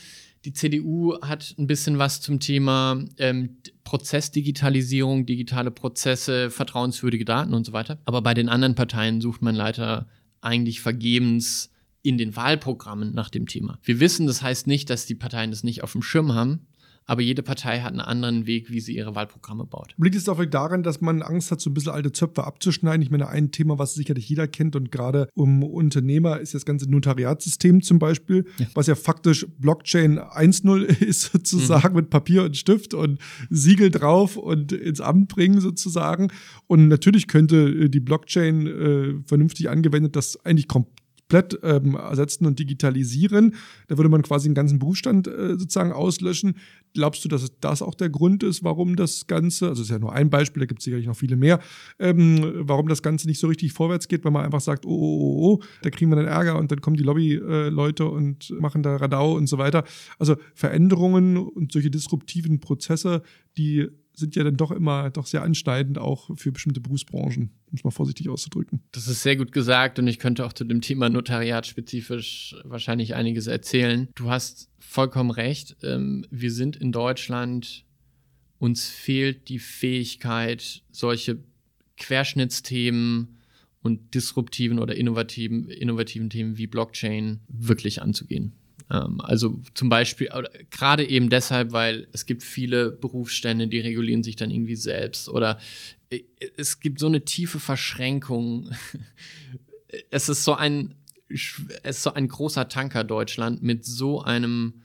Die 0.45 0.53
CDU 0.53 1.19
hat 1.21 1.55
ein 1.57 1.67
bisschen 1.67 1.97
was 1.97 2.21
zum 2.21 2.39
Thema 2.39 3.03
ähm, 3.17 3.57
Prozessdigitalisierung, 3.83 5.25
digitale 5.25 5.71
Prozesse, 5.71 6.49
vertrauenswürdige 6.49 7.25
Daten 7.25 7.53
und 7.53 7.65
so 7.65 7.73
weiter. 7.73 7.99
Aber 8.05 8.21
bei 8.21 8.33
den 8.33 8.47
anderen 8.47 8.75
Parteien 8.75 9.19
sucht 9.19 9.41
man 9.41 9.55
leider 9.55 10.07
eigentlich 10.41 10.79
vergebens 10.79 11.71
in 12.01 12.17
den 12.17 12.35
Wahlprogrammen 12.35 13.13
nach 13.13 13.29
dem 13.29 13.47
Thema. 13.47 13.79
Wir 13.83 13.99
wissen, 13.99 14.27
das 14.27 14.41
heißt 14.41 14.67
nicht, 14.67 14.89
dass 14.89 15.05
die 15.05 15.15
Parteien 15.15 15.51
das 15.51 15.63
nicht 15.63 15.83
auf 15.83 15.91
dem 15.91 16.01
Schirm 16.01 16.33
haben, 16.33 16.67
aber 17.09 17.23
jede 17.23 17.41
Partei 17.41 17.79
hat 17.79 17.89
einen 17.89 18.01
anderen 18.01 18.45
Weg, 18.45 18.69
wie 18.69 18.79
sie 18.79 18.95
ihre 18.95 19.15
Wahlprogramme 19.15 19.65
baut. 19.65 19.95
Liegt 19.97 20.15
es 20.15 20.29
auch 20.29 20.45
daran, 20.45 20.83
dass 20.83 21.01
man 21.01 21.23
Angst 21.23 21.49
hat, 21.49 21.59
so 21.59 21.71
ein 21.71 21.73
bisschen 21.73 21.91
alte 21.91 22.11
Zöpfe 22.11 22.43
abzuschneiden? 22.43 23.01
Ich 23.01 23.09
meine, 23.09 23.27
ein 23.27 23.49
Thema, 23.49 23.79
was 23.79 23.95
sicherlich 23.95 24.29
jeder 24.29 24.47
kennt 24.47 24.75
und 24.75 24.91
gerade 24.91 25.27
um 25.33 25.63
Unternehmer 25.63 26.39
ist 26.39 26.53
das 26.53 26.65
ganze 26.65 26.87
Notariatssystem 26.87 27.81
zum 27.81 27.97
Beispiel, 27.97 28.45
ja. 28.59 28.67
was 28.75 28.85
ja 28.85 28.93
faktisch 28.93 29.47
Blockchain 29.57 30.19
1.0 30.19 30.83
ist 31.03 31.31
sozusagen 31.31 31.95
mhm. 31.95 31.95
mit 31.95 32.09
Papier 32.11 32.43
und 32.43 32.55
Stift 32.55 32.93
und 32.93 33.19
Siegel 33.49 33.89
drauf 33.89 34.37
und 34.37 34.71
ins 34.71 35.01
Amt 35.01 35.29
bringen 35.29 35.61
sozusagen. 35.61 36.31
Und 36.67 36.89
natürlich 36.89 37.27
könnte 37.27 37.89
die 37.89 37.99
Blockchain 37.99 38.67
äh, 38.67 39.13
vernünftig 39.25 39.67
angewendet 39.67 40.15
das 40.15 40.37
eigentlich 40.45 40.67
komplett 40.67 40.98
komplett 41.29 41.59
ähm, 41.63 41.95
ersetzen 41.95 42.45
und 42.45 42.57
digitalisieren. 42.59 43.55
Da 43.87 43.97
würde 43.97 44.09
man 44.09 44.23
quasi 44.23 44.49
den 44.49 44.55
ganzen 44.55 44.79
Berufsstand 44.79 45.27
äh, 45.27 45.57
sozusagen 45.57 45.91
auslöschen. 45.91 46.55
Glaubst 46.93 47.23
du, 47.23 47.29
dass 47.29 47.51
das 47.61 47.81
auch 47.83 47.93
der 47.93 48.09
Grund 48.09 48.41
ist, 48.41 48.63
warum 48.63 48.95
das 48.95 49.27
Ganze, 49.27 49.69
also 49.69 49.83
ist 49.83 49.91
ja 49.91 49.99
nur 49.99 50.13
ein 50.13 50.31
Beispiel, 50.31 50.61
da 50.61 50.65
gibt 50.65 50.79
es 50.79 50.85
sicherlich 50.85 51.05
noch 51.05 51.15
viele 51.15 51.35
mehr, 51.35 51.59
ähm, 51.99 52.53
warum 52.61 52.87
das 52.87 53.03
Ganze 53.03 53.27
nicht 53.27 53.39
so 53.39 53.47
richtig 53.47 53.73
vorwärts 53.73 54.07
geht, 54.07 54.25
weil 54.25 54.31
man 54.31 54.43
einfach 54.43 54.61
sagt, 54.61 54.85
oh, 54.85 54.89
oh, 54.89 55.19
oh, 55.21 55.53
oh, 55.53 55.63
da 55.83 55.91
kriegen 55.91 56.09
wir 56.09 56.15
dann 56.15 56.25
Ärger 56.25 56.57
und 56.57 56.71
dann 56.71 56.81
kommen 56.81 56.97
die 56.97 57.03
Lobby-Leute 57.03 58.05
und 58.05 58.49
machen 58.59 58.81
da 58.81 58.95
Radau 58.95 59.35
und 59.35 59.47
so 59.47 59.59
weiter. 59.59 59.83
Also 60.17 60.35
Veränderungen 60.55 61.37
und 61.37 61.71
solche 61.71 61.91
disruptiven 61.91 62.59
Prozesse, 62.59 63.21
die 63.55 63.87
sind 64.19 64.35
ja 64.35 64.43
dann 64.43 64.57
doch 64.57 64.71
immer 64.71 65.09
doch 65.09 65.25
sehr 65.25 65.41
anschneidend, 65.41 65.97
auch 65.97 66.29
für 66.37 66.51
bestimmte 66.51 66.81
Berufsbranchen, 66.81 67.51
um 67.67 67.75
es 67.75 67.83
mal 67.83 67.91
vorsichtig 67.91 68.29
auszudrücken. 68.29 68.81
Das 68.91 69.07
ist 69.07 69.23
sehr 69.23 69.35
gut 69.35 69.51
gesagt 69.51 69.99
und 69.99 70.07
ich 70.07 70.19
könnte 70.19 70.45
auch 70.45 70.53
zu 70.53 70.63
dem 70.63 70.81
Thema 70.81 71.09
Notariat 71.09 71.65
spezifisch 71.65 72.55
wahrscheinlich 72.63 73.15
einiges 73.15 73.47
erzählen. 73.47 74.09
Du 74.15 74.29
hast 74.29 74.69
vollkommen 74.79 75.31
recht. 75.31 75.77
Ähm, 75.83 76.25
wir 76.29 76.51
sind 76.51 76.75
in 76.75 76.91
Deutschland 76.91 77.85
uns 78.59 78.89
fehlt 78.89 79.47
die 79.47 79.59
Fähigkeit, 79.59 80.83
solche 80.91 81.39
Querschnittsthemen 81.97 83.39
und 83.81 84.13
disruptiven 84.13 84.79
oder 84.79 84.95
innovativen, 84.95 85.69
innovativen 85.69 86.29
Themen 86.29 86.57
wie 86.57 86.67
Blockchain 86.67 87.39
wirklich 87.47 88.01
anzugehen. 88.01 88.53
Ähm, 88.91 89.21
also 89.21 89.61
zum 89.73 89.89
Beispiel, 89.89 90.29
gerade 90.71 91.07
eben 91.07 91.29
deshalb, 91.29 91.71
weil 91.71 92.07
es 92.11 92.25
gibt 92.25 92.43
viele 92.43 92.91
Berufsstände, 92.91 93.67
die 93.67 93.79
regulieren 93.79 94.23
sich 94.23 94.35
dann 94.35 94.51
irgendwie 94.51 94.75
selbst 94.75 95.29
oder 95.29 95.59
äh, 96.09 96.23
es 96.57 96.79
gibt 96.79 96.99
so 96.99 97.07
eine 97.07 97.25
tiefe 97.25 97.59
Verschränkung. 97.59 98.71
es 100.11 100.29
ist 100.29 100.43
so 100.43 100.55
ein, 100.55 100.95
es 101.27 101.61
ist 101.83 102.03
so 102.03 102.13
ein 102.13 102.27
großer 102.27 102.67
Tanker 102.67 103.03
Deutschland 103.03 103.61
mit 103.61 103.85
so 103.85 104.21
einem 104.21 104.81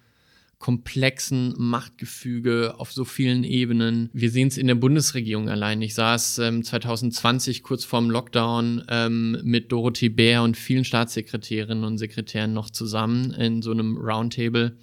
komplexen 0.64 1.53
Machtgefüge 1.59 2.77
auf 2.79 2.90
so 2.90 3.05
vielen 3.05 3.44
Ebenen. 3.44 4.09
Wir 4.14 4.31
sehen 4.31 4.48
es 4.48 4.57
in 4.57 4.66
der 4.66 4.74
Bundesregierung 4.74 5.50
allein. 5.50 5.83
Ich 5.83 5.94
saß 5.94 6.38
ähm, 6.38 6.64
2020 6.64 7.62
kurz 7.62 7.85
vorm 7.85 8.09
Lockdown 8.09 8.83
ähm, 8.88 9.38
mit 9.42 9.70
Dorothee 9.70 10.09
Bär 10.09 10.42
und 10.42 10.57
vielen 10.57 10.87
Staatssekretärinnen 10.87 11.85
und 11.85 11.98
Sekretären 11.98 12.55
noch 12.55 12.70
zusammen 12.70 13.33
in 13.33 13.61
so 13.61 13.72
einem 13.72 13.98
Roundtable. 13.98 14.79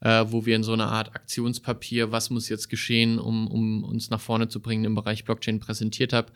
Äh, 0.00 0.26
wo 0.28 0.44
wir 0.44 0.56
in 0.56 0.62
so 0.62 0.74
einer 0.74 0.88
Art 0.88 1.14
Aktionspapier, 1.14 2.12
was 2.12 2.28
muss 2.28 2.50
jetzt 2.50 2.68
geschehen, 2.68 3.18
um, 3.18 3.46
um 3.46 3.82
uns 3.82 4.10
nach 4.10 4.20
vorne 4.20 4.48
zu 4.48 4.60
bringen, 4.60 4.84
im 4.84 4.94
Bereich 4.94 5.24
Blockchain 5.24 5.58
präsentiert 5.58 6.12
habe. 6.12 6.32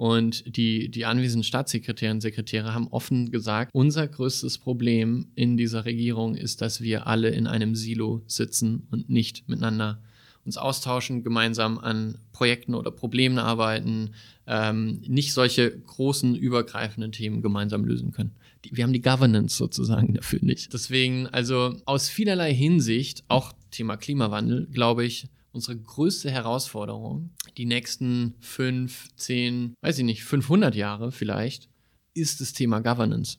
Und 0.00 0.56
die, 0.56 0.88
die 0.88 1.04
anwesenden 1.04 1.44
Staatssekretäre 1.44 2.14
und 2.14 2.22
Sekretäre 2.22 2.72
haben 2.72 2.88
offen 2.88 3.30
gesagt, 3.30 3.70
unser 3.74 4.08
größtes 4.08 4.56
Problem 4.56 5.26
in 5.34 5.58
dieser 5.58 5.84
Regierung 5.84 6.36
ist, 6.36 6.62
dass 6.62 6.80
wir 6.80 7.06
alle 7.06 7.28
in 7.28 7.46
einem 7.46 7.74
Silo 7.74 8.22
sitzen 8.26 8.86
und 8.90 9.10
nicht 9.10 9.46
miteinander 9.46 10.00
uns 10.46 10.56
austauschen, 10.56 11.22
gemeinsam 11.22 11.76
an 11.76 12.16
Projekten 12.32 12.74
oder 12.74 12.90
Problemen 12.90 13.38
arbeiten, 13.38 14.12
ähm, 14.46 15.02
nicht 15.06 15.34
solche 15.34 15.70
großen, 15.70 16.34
übergreifenden 16.34 17.12
Themen 17.12 17.42
gemeinsam 17.42 17.84
lösen 17.84 18.10
können. 18.10 18.32
Die, 18.64 18.74
wir 18.74 18.84
haben 18.84 18.94
die 18.94 19.02
Governance 19.02 19.54
sozusagen 19.54 20.14
dafür 20.14 20.38
nicht. 20.40 20.72
Deswegen, 20.72 21.26
also 21.26 21.76
aus 21.84 22.08
vielerlei 22.08 22.54
Hinsicht, 22.54 23.22
auch 23.28 23.52
Thema 23.70 23.98
Klimawandel, 23.98 24.66
glaube 24.72 25.04
ich, 25.04 25.28
unsere 25.52 25.76
größte 25.76 26.30
Herausforderung, 26.30 27.30
die 27.60 27.66
nächsten 27.66 28.36
fünf, 28.40 29.08
zehn, 29.16 29.74
weiß 29.82 29.98
ich 29.98 30.04
nicht, 30.04 30.24
500 30.24 30.74
Jahre 30.74 31.12
vielleicht, 31.12 31.68
ist 32.14 32.40
das 32.40 32.54
Thema 32.54 32.80
Governance. 32.80 33.36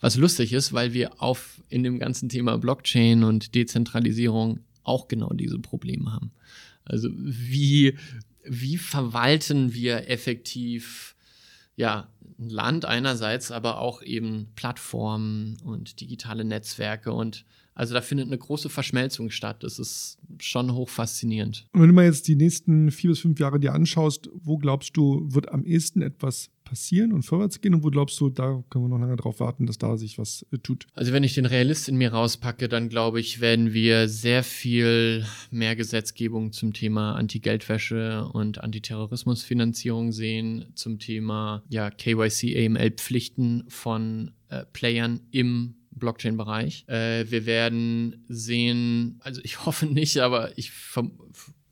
Was 0.00 0.16
lustig 0.16 0.52
ist, 0.52 0.72
weil 0.72 0.92
wir 0.92 1.22
auf 1.22 1.62
in 1.68 1.84
dem 1.84 2.00
ganzen 2.00 2.28
Thema 2.28 2.58
Blockchain 2.58 3.22
und 3.22 3.54
Dezentralisierung 3.54 4.58
auch 4.82 5.06
genau 5.06 5.32
diese 5.34 5.60
Probleme 5.60 6.12
haben. 6.12 6.32
Also 6.82 7.10
wie, 7.14 7.96
wie 8.42 8.76
verwalten 8.76 9.72
wir 9.72 10.10
effektiv 10.10 11.14
ja, 11.76 12.12
Land 12.38 12.86
einerseits, 12.86 13.52
aber 13.52 13.78
auch 13.78 14.02
eben 14.02 14.48
Plattformen 14.56 15.58
und 15.62 16.00
digitale 16.00 16.44
Netzwerke 16.44 17.12
und 17.12 17.44
also 17.74 17.94
da 17.94 18.00
findet 18.00 18.26
eine 18.26 18.38
große 18.38 18.68
Verschmelzung 18.68 19.30
statt. 19.30 19.62
Das 19.62 19.78
ist 19.78 20.18
schon 20.38 20.74
hoch 20.74 20.88
faszinierend. 20.88 21.66
Und 21.72 21.80
wenn 21.80 21.88
du 21.88 21.94
mal 21.94 22.04
jetzt 22.04 22.28
die 22.28 22.36
nächsten 22.36 22.90
vier 22.90 23.10
bis 23.10 23.20
fünf 23.20 23.38
Jahre 23.40 23.60
dir 23.60 23.72
anschaust, 23.72 24.28
wo 24.34 24.58
glaubst 24.58 24.96
du, 24.96 25.26
wird 25.32 25.50
am 25.50 25.64
ehesten 25.64 26.02
etwas 26.02 26.50
passieren 26.64 27.12
und 27.12 27.22
vorwärts 27.22 27.60
gehen? 27.60 27.74
Und 27.74 27.82
wo 27.82 27.90
glaubst 27.90 28.20
du, 28.20 28.28
da 28.28 28.62
können 28.70 28.84
wir 28.84 28.88
noch 28.88 29.00
lange 29.00 29.16
drauf 29.16 29.40
warten, 29.40 29.66
dass 29.66 29.78
da 29.78 29.96
sich 29.96 30.18
was 30.18 30.46
äh, 30.52 30.58
tut? 30.58 30.86
Also 30.94 31.12
wenn 31.12 31.24
ich 31.24 31.34
den 31.34 31.46
Realist 31.46 31.88
in 31.88 31.96
mir 31.96 32.12
rauspacke, 32.12 32.68
dann 32.68 32.88
glaube 32.88 33.20
ich, 33.20 33.40
werden 33.40 33.72
wir 33.72 34.08
sehr 34.08 34.42
viel 34.44 35.24
mehr 35.50 35.74
Gesetzgebung 35.74 36.52
zum 36.52 36.72
Thema 36.72 37.14
Anti-Geldwäsche 37.14 38.28
und 38.32 38.62
Antiterrorismusfinanzierung 38.62 40.12
sehen, 40.12 40.66
zum 40.74 40.98
Thema 40.98 41.64
ja, 41.68 41.90
KYC, 41.90 42.66
AML-Pflichten 42.66 43.64
von 43.68 44.32
äh, 44.48 44.64
Playern 44.72 45.20
im 45.30 45.74
Blockchain-Bereich. 45.92 46.84
Äh, 46.88 47.30
wir 47.30 47.46
werden 47.46 48.24
sehen, 48.28 49.20
also 49.20 49.40
ich 49.44 49.64
hoffe 49.66 49.86
nicht, 49.86 50.18
aber 50.18 50.56
ich 50.56 50.72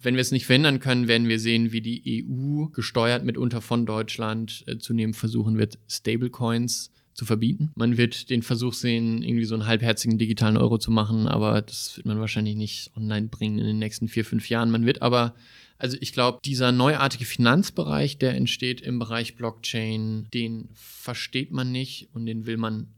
wenn 0.00 0.14
wir 0.14 0.20
es 0.20 0.31
nicht 0.31 0.46
verhindern 0.46 0.78
können, 0.78 1.09
werden 1.09 1.28
wir 1.28 1.40
sehen, 1.40 1.72
wie 1.72 1.81
die 1.81 2.24
EU 2.24 2.66
gesteuert 2.66 3.24
mitunter 3.24 3.61
von 3.61 3.85
Deutschland 3.85 4.62
äh, 4.66 4.78
zunehmend 4.78 5.16
versuchen 5.16 5.59
wird, 5.59 5.78
Stablecoins 5.88 6.92
zu 7.14 7.24
verbieten. 7.24 7.72
Man 7.74 7.96
wird 7.96 8.31
den 8.31 8.42
Versuch 8.42 8.74
sehen, 8.74 9.24
irgendwie 9.24 9.44
so 9.44 9.57
einen 9.57 9.66
halbherzigen 9.66 10.18
digitalen 10.18 10.57
Euro 10.57 10.78
zu 10.78 10.92
machen, 10.92 11.26
aber 11.26 11.61
das 11.62 11.96
wird 11.96 12.07
man 12.07 12.20
wahrscheinlich 12.20 12.54
nicht 12.54 12.92
online 12.96 13.26
bringen 13.26 13.59
in 13.59 13.66
den 13.66 13.78
nächsten 13.81 14.07
vier, 14.07 14.24
fünf 14.24 14.48
Jahren. 14.48 14.70
Man 14.70 14.87
wird 14.87 15.02
aber 15.02 15.35
also 15.78 15.96
ich 16.00 16.12
glaube, 16.12 16.40
dieser 16.44 16.72
neuartige 16.72 17.24
Finanzbereich, 17.24 18.18
der 18.18 18.35
entsteht 18.35 18.81
im 18.81 18.98
Bereich 18.98 19.37
Blockchain, 19.37 20.26
den 20.35 20.68
versteht 20.74 21.52
man 21.52 21.70
nicht 21.70 22.09
und 22.12 22.26
den 22.26 22.46
will 22.46 22.57
man 22.57 22.88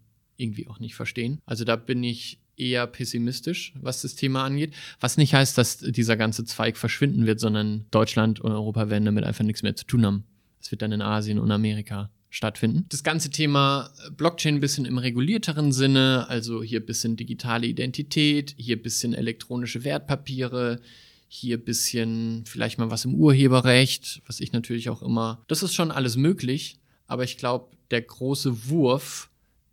irgendwie 0.40 0.68
auch 0.68 0.80
nicht 0.80 0.94
verstehen. 0.94 1.40
Also 1.46 1.64
da 1.64 1.76
bin 1.76 2.02
ich 2.02 2.40
eher 2.56 2.86
pessimistisch, 2.86 3.72
was 3.80 4.02
das 4.02 4.14
Thema 4.14 4.44
angeht. 4.44 4.74
Was 5.00 5.16
nicht 5.16 5.34
heißt, 5.34 5.56
dass 5.56 5.78
dieser 5.78 6.16
ganze 6.16 6.44
Zweig 6.44 6.76
verschwinden 6.76 7.26
wird, 7.26 7.40
sondern 7.40 7.86
Deutschland 7.90 8.40
und 8.40 8.52
Europa 8.52 8.90
werden 8.90 9.06
damit 9.06 9.24
einfach 9.24 9.44
nichts 9.44 9.62
mehr 9.62 9.74
zu 9.74 9.86
tun 9.86 10.04
haben. 10.04 10.24
Es 10.60 10.70
wird 10.70 10.82
dann 10.82 10.92
in 10.92 11.00
Asien 11.02 11.38
und 11.38 11.50
Amerika 11.50 12.10
stattfinden. 12.28 12.86
Das 12.90 13.02
ganze 13.02 13.30
Thema 13.30 13.90
Blockchain 14.16 14.56
ein 14.56 14.60
bisschen 14.60 14.84
im 14.84 14.98
regulierteren 14.98 15.72
Sinne, 15.72 16.26
also 16.28 16.62
hier 16.62 16.80
ein 16.80 16.86
bisschen 16.86 17.16
digitale 17.16 17.66
Identität, 17.66 18.54
hier 18.56 18.76
ein 18.76 18.82
bisschen 18.82 19.14
elektronische 19.14 19.82
Wertpapiere, 19.82 20.80
hier 21.26 21.56
ein 21.56 21.64
bisschen 21.64 22.44
vielleicht 22.46 22.78
mal 22.78 22.90
was 22.90 23.04
im 23.04 23.14
Urheberrecht, 23.14 24.22
was 24.26 24.40
ich 24.40 24.52
natürlich 24.52 24.90
auch 24.90 25.02
immer. 25.02 25.42
Das 25.48 25.62
ist 25.62 25.74
schon 25.74 25.90
alles 25.90 26.16
möglich, 26.16 26.78
aber 27.06 27.24
ich 27.24 27.36
glaube, 27.36 27.74
der 27.90 28.02
große 28.02 28.68
Wurf 28.68 29.29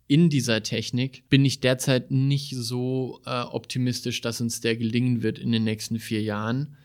in 0.08 0.30
dieser 0.30 0.62
Technik 0.62 1.28
bin 1.28 1.44
ich 1.44 1.60
derzeit 1.60 2.10
nicht 2.10 2.54
so 2.56 3.20
äh, 3.26 3.42
optimistisch, 3.42 4.20
dass 4.22 4.40
uns 4.40 4.60
der 4.60 4.76
gelingen 4.76 5.22
wird 5.22 5.38
in 5.38 5.52
den 5.52 5.64
nächsten 5.64 5.98
vier 5.98 6.22
Jahren. 6.22 6.76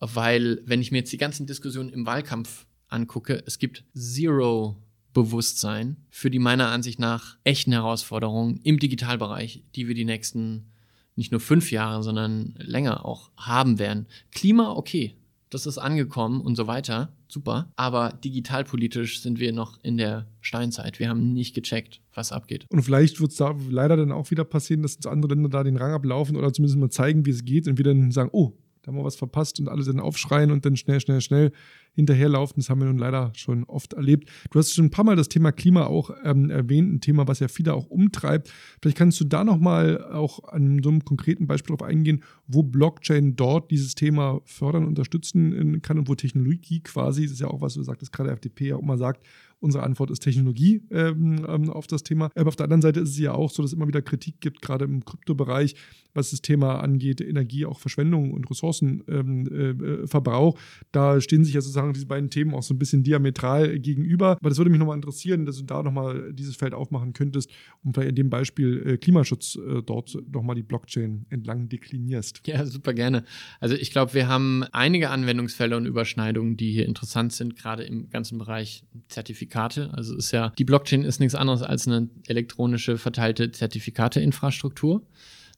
Weil, 0.00 0.62
wenn 0.64 0.80
ich 0.80 0.92
mir 0.92 0.98
jetzt 0.98 1.12
die 1.12 1.18
ganzen 1.18 1.46
Diskussionen 1.46 1.90
im 1.90 2.06
Wahlkampf 2.06 2.66
angucke, 2.88 3.42
es 3.46 3.58
gibt 3.58 3.84
Zero 3.94 4.80
Bewusstsein 5.12 5.96
für 6.08 6.30
die 6.30 6.38
meiner 6.38 6.68
Ansicht 6.68 7.00
nach 7.00 7.36
echten 7.42 7.72
Herausforderungen 7.72 8.60
im 8.62 8.78
Digitalbereich, 8.78 9.64
die 9.74 9.88
wir 9.88 9.96
die 9.96 10.04
nächsten 10.04 10.70
nicht 11.16 11.32
nur 11.32 11.40
fünf 11.40 11.72
Jahre, 11.72 12.04
sondern 12.04 12.54
länger 12.58 13.04
auch 13.04 13.32
haben 13.36 13.80
werden. 13.80 14.06
Klima, 14.30 14.70
okay, 14.70 15.16
das 15.50 15.66
ist 15.66 15.78
angekommen 15.78 16.40
und 16.40 16.56
so 16.56 16.66
weiter, 16.66 17.12
super. 17.28 17.70
Aber 17.76 18.12
digitalpolitisch 18.24 19.22
sind 19.22 19.38
wir 19.38 19.52
noch 19.52 19.78
in 19.82 19.96
der 19.96 20.26
Steinzeit. 20.40 20.98
Wir 20.98 21.08
haben 21.08 21.32
nicht 21.32 21.54
gecheckt, 21.54 22.00
was 22.14 22.32
abgeht. 22.32 22.66
Und 22.68 22.82
vielleicht 22.82 23.20
wird 23.20 23.30
es 23.30 23.36
da 23.36 23.54
leider 23.70 23.96
dann 23.96 24.12
auch 24.12 24.30
wieder 24.30 24.44
passieren, 24.44 24.82
dass 24.82 25.04
andere 25.06 25.34
Länder 25.34 25.48
da 25.48 25.64
den 25.64 25.76
Rang 25.76 25.92
ablaufen 25.92 26.36
oder 26.36 26.52
zumindest 26.52 26.78
mal 26.78 26.90
zeigen, 26.90 27.26
wie 27.26 27.30
es 27.30 27.44
geht 27.44 27.68
und 27.68 27.78
wir 27.78 27.84
dann 27.84 28.10
sagen, 28.10 28.30
oh, 28.32 28.52
da 28.88 28.92
haben 28.92 29.00
wir 29.00 29.04
was 29.04 29.16
verpasst 29.16 29.60
und 29.60 29.68
alle 29.68 29.84
dann 29.84 30.00
aufschreien 30.00 30.50
und 30.50 30.64
dann 30.64 30.74
schnell, 30.74 30.98
schnell, 30.98 31.20
schnell 31.20 31.52
hinterherlaufen. 31.92 32.54
Das 32.56 32.70
haben 32.70 32.80
wir 32.80 32.86
nun 32.86 32.96
leider 32.96 33.32
schon 33.36 33.64
oft 33.64 33.92
erlebt. 33.92 34.30
Du 34.50 34.58
hast 34.58 34.72
schon 34.72 34.86
ein 34.86 34.90
paar 34.90 35.04
Mal 35.04 35.14
das 35.14 35.28
Thema 35.28 35.52
Klima 35.52 35.84
auch 35.84 36.10
ähm, 36.24 36.48
erwähnt, 36.48 36.94
ein 36.94 37.00
Thema, 37.02 37.28
was 37.28 37.40
ja 37.40 37.48
viele 37.48 37.74
auch 37.74 37.90
umtreibt. 37.90 38.50
Vielleicht 38.80 38.96
kannst 38.96 39.20
du 39.20 39.24
da 39.24 39.44
nochmal 39.44 40.02
auch 40.10 40.42
an 40.44 40.80
so 40.82 40.88
einem 40.88 41.04
konkreten 41.04 41.46
Beispiel 41.46 41.76
darauf 41.76 41.86
eingehen, 41.86 42.24
wo 42.46 42.62
Blockchain 42.62 43.36
dort 43.36 43.70
dieses 43.70 43.94
Thema 43.94 44.40
fördern, 44.46 44.86
unterstützen 44.86 45.82
kann 45.82 45.98
und 45.98 46.08
wo 46.08 46.14
Technologie 46.14 46.80
quasi, 46.80 47.24
das 47.24 47.32
ist 47.32 47.40
ja 47.40 47.48
auch 47.48 47.60
was, 47.60 47.74
du 47.74 47.82
sagtest 47.82 48.10
gerade 48.10 48.30
FDP 48.30 48.68
ja 48.68 48.76
auch 48.76 48.82
immer 48.82 48.96
sagt, 48.96 49.22
Unsere 49.60 49.82
Antwort 49.82 50.10
ist 50.10 50.20
Technologie 50.20 50.82
ähm, 50.90 51.44
ähm, 51.48 51.70
auf 51.70 51.88
das 51.88 52.04
Thema. 52.04 52.30
Aber 52.36 52.48
auf 52.48 52.56
der 52.56 52.64
anderen 52.64 52.82
Seite 52.82 53.00
ist 53.00 53.10
es 53.10 53.18
ja 53.18 53.32
auch 53.32 53.50
so, 53.50 53.62
dass 53.62 53.72
es 53.72 53.76
immer 53.76 53.88
wieder 53.88 54.02
Kritik 54.02 54.40
gibt, 54.40 54.62
gerade 54.62 54.84
im 54.84 55.04
Kryptobereich, 55.04 55.74
was 56.14 56.30
das 56.30 56.42
Thema 56.42 56.80
angeht, 56.80 57.20
Energie, 57.20 57.66
auch 57.66 57.80
Verschwendung 57.80 58.32
und 58.32 58.48
Ressourcenverbrauch. 58.48 60.54
Ähm, 60.54 60.60
äh, 60.60 60.84
da 60.92 61.20
stehen 61.20 61.44
sich 61.44 61.54
ja 61.54 61.60
sozusagen 61.60 61.92
diese 61.92 62.06
beiden 62.06 62.30
Themen 62.30 62.54
auch 62.54 62.62
so 62.62 62.72
ein 62.72 62.78
bisschen 62.78 63.02
diametral 63.02 63.80
gegenüber. 63.80 64.36
Aber 64.40 64.48
das 64.48 64.58
würde 64.58 64.70
mich 64.70 64.78
nochmal 64.78 64.96
interessieren, 64.96 65.44
dass 65.44 65.56
du 65.56 65.64
da 65.64 65.82
nochmal 65.82 66.32
dieses 66.32 66.54
Feld 66.54 66.72
aufmachen 66.72 67.12
könntest 67.12 67.50
und 67.82 67.94
vielleicht 67.94 68.10
in 68.10 68.14
dem 68.14 68.30
Beispiel 68.30 68.84
äh, 68.86 68.96
Klimaschutz 68.96 69.56
äh, 69.56 69.82
dort 69.82 70.16
nochmal 70.32 70.54
die 70.54 70.62
Blockchain 70.62 71.26
entlang 71.30 71.68
deklinierst. 71.68 72.46
Ja, 72.46 72.64
super 72.64 72.94
gerne. 72.94 73.24
Also 73.58 73.74
ich 73.74 73.90
glaube, 73.90 74.14
wir 74.14 74.28
haben 74.28 74.62
einige 74.70 75.10
Anwendungsfälle 75.10 75.76
und 75.76 75.86
Überschneidungen, 75.86 76.56
die 76.56 76.72
hier 76.72 76.86
interessant 76.86 77.32
sind, 77.32 77.56
gerade 77.56 77.82
im 77.82 78.08
ganzen 78.08 78.38
Bereich 78.38 78.84
Zertifikation. 79.08 79.47
Zertifikate. 79.48 79.90
Also 79.94 80.16
ist 80.16 80.32
ja, 80.32 80.52
die 80.58 80.64
Blockchain 80.64 81.02
ist 81.02 81.20
nichts 81.20 81.34
anderes 81.34 81.62
als 81.62 81.86
eine 81.86 82.08
elektronische 82.26 82.98
verteilte 82.98 83.50
Zertifikateinfrastruktur. 83.50 85.02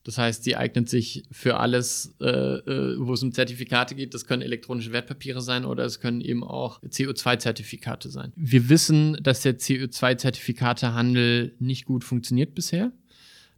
Das 0.03 0.16
heißt, 0.16 0.44
sie 0.44 0.57
eignet 0.57 0.88
sich 0.88 1.24
für 1.31 1.59
alles, 1.59 2.14
äh, 2.22 2.26
äh, 2.26 2.96
wo 2.98 3.12
es 3.12 3.22
um 3.22 3.33
Zertifikate 3.33 3.94
geht. 3.94 4.14
Das 4.14 4.24
können 4.24 4.40
elektronische 4.40 4.92
Wertpapiere 4.92 5.42
sein 5.42 5.66
oder 5.66 5.85
es 5.85 6.00
können 6.00 6.22
eben 6.22 6.42
auch 6.42 6.83
CO2-Zertifikate 6.83 8.09
sein. 8.09 8.33
Wir 8.35 8.70
wissen, 8.70 9.18
dass 9.22 9.42
der 9.42 9.59
CO2-Zertifikatehandel 9.59 11.55
nicht 11.59 11.85
gut 11.85 12.05
funktioniert 12.05 12.55
bisher. 12.55 12.92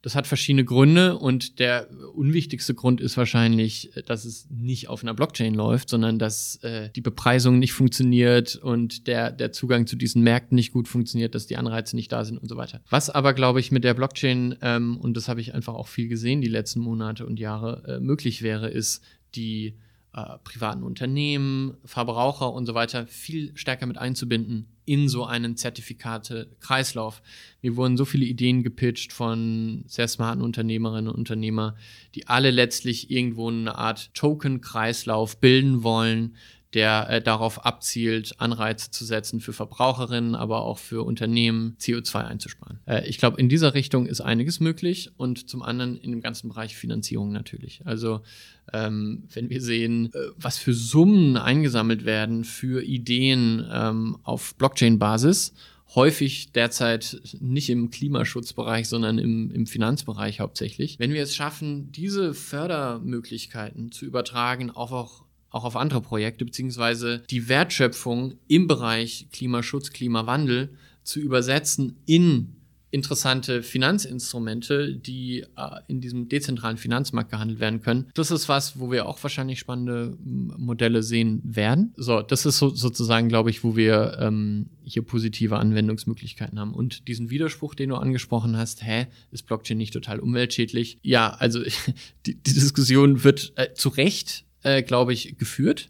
Das 0.02 0.16
hat 0.16 0.26
verschiedene 0.26 0.64
Gründe 0.64 1.16
und 1.16 1.60
der 1.60 1.88
unwichtigste 2.14 2.74
Grund 2.74 3.00
ist 3.00 3.16
wahrscheinlich, 3.16 3.92
dass 4.06 4.24
es 4.24 4.48
nicht 4.50 4.88
auf 4.88 5.02
einer 5.02 5.14
Blockchain 5.14 5.54
läuft, 5.54 5.88
sondern 5.88 6.18
dass 6.18 6.56
äh, 6.56 6.90
die 6.90 7.00
Bepreisung 7.00 7.60
nicht 7.60 7.72
funktioniert 7.72 8.56
und 8.56 9.06
der, 9.06 9.30
der 9.30 9.52
Zugang 9.52 9.86
zu 9.86 9.94
diesen 9.94 10.22
Märkten 10.22 10.56
nicht 10.56 10.72
gut 10.72 10.88
funktioniert, 10.88 11.36
dass 11.36 11.46
die 11.46 11.56
Anreize 11.56 11.94
nicht 11.94 12.10
da 12.10 12.24
sind 12.24 12.38
und 12.38 12.48
so 12.48 12.56
weiter. 12.56 12.82
Was 12.90 13.10
aber, 13.10 13.32
glaube 13.32 13.60
ich, 13.60 13.70
mit 13.70 13.84
der 13.84 13.94
Blockchain, 13.94 14.56
ähm, 14.60 14.96
und 14.96 15.16
das 15.16 15.28
habe 15.28 15.40
ich 15.40 15.54
einfach 15.54 15.74
auch 15.74 15.86
viel 15.86 16.08
gesehen 16.08 16.40
die 16.40 16.48
letzten 16.48 16.80
Monate 16.80 17.24
und 17.24 17.38
Jahre, 17.38 17.84
äh, 17.86 18.00
möglich 18.00 18.42
wäre, 18.42 18.68
ist 18.68 19.04
die 19.36 19.76
äh, 20.14 20.38
privaten 20.44 20.82
Unternehmen, 20.82 21.76
Verbraucher 21.84 22.52
und 22.52 22.66
so 22.66 22.74
weiter 22.74 23.06
viel 23.06 23.56
stärker 23.56 23.86
mit 23.86 23.98
einzubinden 23.98 24.68
in 24.84 25.08
so 25.08 25.24
einen 25.24 25.56
Zertifikate-Kreislauf. 25.56 27.22
Mir 27.62 27.76
wurden 27.76 27.96
so 27.96 28.04
viele 28.04 28.24
Ideen 28.24 28.62
gepitcht 28.62 29.12
von 29.12 29.84
sehr 29.86 30.08
smarten 30.08 30.42
Unternehmerinnen 30.42 31.08
und 31.08 31.18
Unternehmer, 31.18 31.76
die 32.14 32.26
alle 32.28 32.50
letztlich 32.50 33.10
irgendwo 33.10 33.48
eine 33.48 33.76
Art 33.76 34.12
Token-Kreislauf 34.14 35.38
bilden 35.38 35.82
wollen, 35.82 36.36
der 36.74 37.08
äh, 37.10 37.22
darauf 37.22 37.64
abzielt, 37.66 38.34
Anreize 38.38 38.90
zu 38.90 39.04
setzen 39.04 39.40
für 39.40 39.52
Verbraucherinnen, 39.52 40.34
aber 40.34 40.62
auch 40.62 40.78
für 40.78 41.04
Unternehmen, 41.04 41.76
CO2 41.78 42.24
einzusparen. 42.24 42.80
Äh, 42.86 43.06
ich 43.08 43.18
glaube, 43.18 43.38
in 43.40 43.48
dieser 43.48 43.74
Richtung 43.74 44.06
ist 44.06 44.20
einiges 44.20 44.60
möglich 44.60 45.10
und 45.16 45.48
zum 45.48 45.62
anderen 45.62 45.96
in 45.98 46.10
dem 46.10 46.20
ganzen 46.20 46.48
Bereich 46.48 46.76
Finanzierung 46.76 47.32
natürlich. 47.32 47.82
Also 47.84 48.22
ähm, 48.72 49.24
wenn 49.32 49.50
wir 49.50 49.60
sehen, 49.60 50.12
äh, 50.14 50.18
was 50.36 50.58
für 50.58 50.72
Summen 50.72 51.36
eingesammelt 51.36 52.04
werden 52.04 52.44
für 52.44 52.82
Ideen 52.82 53.66
ähm, 53.70 54.18
auf 54.22 54.54
Blockchain-Basis, 54.56 55.52
häufig 55.94 56.52
derzeit 56.52 57.20
nicht 57.40 57.68
im 57.68 57.90
Klimaschutzbereich, 57.90 58.88
sondern 58.88 59.18
im, 59.18 59.50
im 59.50 59.66
Finanzbereich 59.66 60.40
hauptsächlich. 60.40 60.98
Wenn 60.98 61.12
wir 61.12 61.22
es 61.22 61.34
schaffen, 61.34 61.92
diese 61.92 62.32
Fördermöglichkeiten 62.32 63.92
zu 63.92 64.06
übertragen, 64.06 64.70
auch, 64.70 64.92
auch 64.92 65.24
auch 65.52 65.64
auf 65.64 65.76
andere 65.76 66.00
Projekte, 66.00 66.44
beziehungsweise 66.44 67.22
die 67.30 67.48
Wertschöpfung 67.48 68.34
im 68.48 68.66
Bereich 68.66 69.28
Klimaschutz, 69.32 69.92
Klimawandel 69.92 70.70
zu 71.04 71.20
übersetzen 71.20 71.96
in 72.06 72.56
interessante 72.92 73.62
Finanzinstrumente, 73.62 74.94
die 74.94 75.40
äh, 75.56 75.80
in 75.88 76.02
diesem 76.02 76.28
dezentralen 76.28 76.76
Finanzmarkt 76.76 77.30
gehandelt 77.30 77.58
werden 77.58 77.80
können. 77.80 78.10
Das 78.14 78.30
ist 78.30 78.50
was, 78.50 78.78
wo 78.78 78.92
wir 78.92 79.06
auch 79.06 79.20
wahrscheinlich 79.22 79.58
spannende 79.58 80.16
Modelle 80.22 81.02
sehen 81.02 81.40
werden. 81.42 81.94
So, 81.96 82.20
das 82.20 82.44
ist 82.44 82.58
so, 82.58 82.68
sozusagen, 82.68 83.28
glaube 83.28 83.48
ich, 83.48 83.64
wo 83.64 83.76
wir 83.76 84.18
ähm, 84.20 84.66
hier 84.84 85.02
positive 85.02 85.56
Anwendungsmöglichkeiten 85.56 86.60
haben. 86.60 86.74
Und 86.74 87.08
diesen 87.08 87.30
Widerspruch, 87.30 87.74
den 87.74 87.88
du 87.88 87.96
angesprochen 87.96 88.58
hast, 88.58 88.84
hä, 88.84 89.06
ist 89.30 89.46
Blockchain 89.46 89.78
nicht 89.78 89.94
total 89.94 90.20
umweltschädlich? 90.20 90.98
Ja, 91.02 91.30
also 91.30 91.62
die, 92.26 92.34
die 92.34 92.52
Diskussion 92.52 93.24
wird 93.24 93.54
äh, 93.56 93.72
zu 93.72 93.88
Recht 93.88 94.44
äh, 94.62 94.82
glaube 94.82 95.12
ich, 95.12 95.36
geführt. 95.38 95.88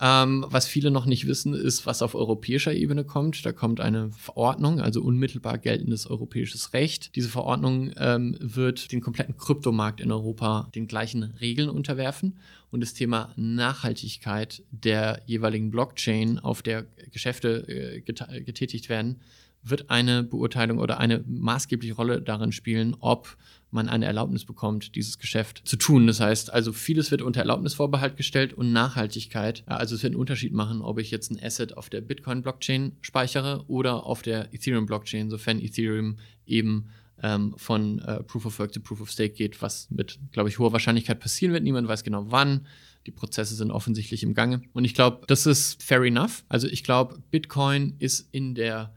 Ähm, 0.00 0.44
was 0.48 0.66
viele 0.66 0.90
noch 0.90 1.06
nicht 1.06 1.26
wissen, 1.26 1.54
ist, 1.54 1.86
was 1.86 2.02
auf 2.02 2.16
europäischer 2.16 2.74
Ebene 2.74 3.04
kommt. 3.04 3.46
Da 3.46 3.52
kommt 3.52 3.80
eine 3.80 4.10
Verordnung, 4.12 4.80
also 4.80 5.00
unmittelbar 5.00 5.56
geltendes 5.56 6.08
europäisches 6.08 6.72
Recht. 6.72 7.14
Diese 7.14 7.28
Verordnung 7.28 7.92
ähm, 7.96 8.36
wird 8.40 8.90
den 8.90 9.00
kompletten 9.00 9.36
Kryptomarkt 9.36 10.00
in 10.00 10.10
Europa 10.10 10.68
den 10.74 10.88
gleichen 10.88 11.22
Regeln 11.40 11.70
unterwerfen 11.70 12.38
und 12.70 12.80
das 12.80 12.92
Thema 12.92 13.32
Nachhaltigkeit 13.36 14.64
der 14.72 15.22
jeweiligen 15.26 15.70
Blockchain, 15.70 16.40
auf 16.40 16.60
der 16.60 16.86
Geschäfte 17.12 17.68
äh, 17.68 18.00
getätigt 18.00 18.88
werden, 18.88 19.20
wird 19.62 19.90
eine 19.90 20.24
Beurteilung 20.24 20.78
oder 20.78 20.98
eine 20.98 21.24
maßgebliche 21.26 21.94
Rolle 21.94 22.20
darin 22.20 22.52
spielen, 22.52 22.96
ob 22.98 23.36
man 23.74 23.88
eine 23.88 24.06
Erlaubnis 24.06 24.44
bekommt, 24.44 24.94
dieses 24.94 25.18
Geschäft 25.18 25.62
zu 25.64 25.76
tun. 25.76 26.06
Das 26.06 26.20
heißt, 26.20 26.52
also 26.52 26.72
vieles 26.72 27.10
wird 27.10 27.22
unter 27.22 27.40
Erlaubnisvorbehalt 27.40 28.16
gestellt 28.16 28.54
und 28.54 28.72
Nachhaltigkeit. 28.72 29.62
Also 29.66 29.94
es 29.94 30.02
wird 30.02 30.12
einen 30.12 30.20
Unterschied 30.20 30.52
machen, 30.52 30.80
ob 30.80 30.98
ich 30.98 31.10
jetzt 31.10 31.30
ein 31.30 31.42
Asset 31.42 31.76
auf 31.76 31.90
der 31.90 32.00
Bitcoin-Blockchain 32.00 32.92
speichere 33.00 33.64
oder 33.68 34.06
auf 34.06 34.22
der 34.22 34.54
Ethereum-Blockchain, 34.54 35.28
sofern 35.28 35.60
Ethereum 35.60 36.16
eben 36.46 36.86
ähm, 37.22 37.54
von 37.56 38.00
äh, 38.00 38.22
Proof 38.22 38.46
of 38.46 38.58
Work 38.58 38.72
zu 38.72 38.80
Proof 38.80 39.00
of 39.00 39.10
Stake 39.10 39.34
geht, 39.34 39.60
was 39.62 39.90
mit, 39.90 40.18
glaube 40.32 40.48
ich, 40.48 40.58
hoher 40.58 40.72
Wahrscheinlichkeit 40.72 41.20
passieren 41.20 41.52
wird. 41.52 41.62
Niemand 41.62 41.88
weiß 41.88 42.04
genau 42.04 42.26
wann. 42.30 42.66
Die 43.06 43.10
Prozesse 43.10 43.54
sind 43.54 43.70
offensichtlich 43.70 44.22
im 44.22 44.34
Gange. 44.34 44.62
Und 44.72 44.84
ich 44.84 44.94
glaube, 44.94 45.26
das 45.26 45.46
ist 45.46 45.82
fair 45.82 46.02
enough. 46.02 46.44
Also 46.48 46.68
ich 46.68 46.84
glaube, 46.84 47.22
Bitcoin 47.30 47.96
ist 47.98 48.28
in 48.32 48.54
der 48.54 48.94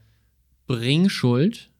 Bringschuld 0.66 1.72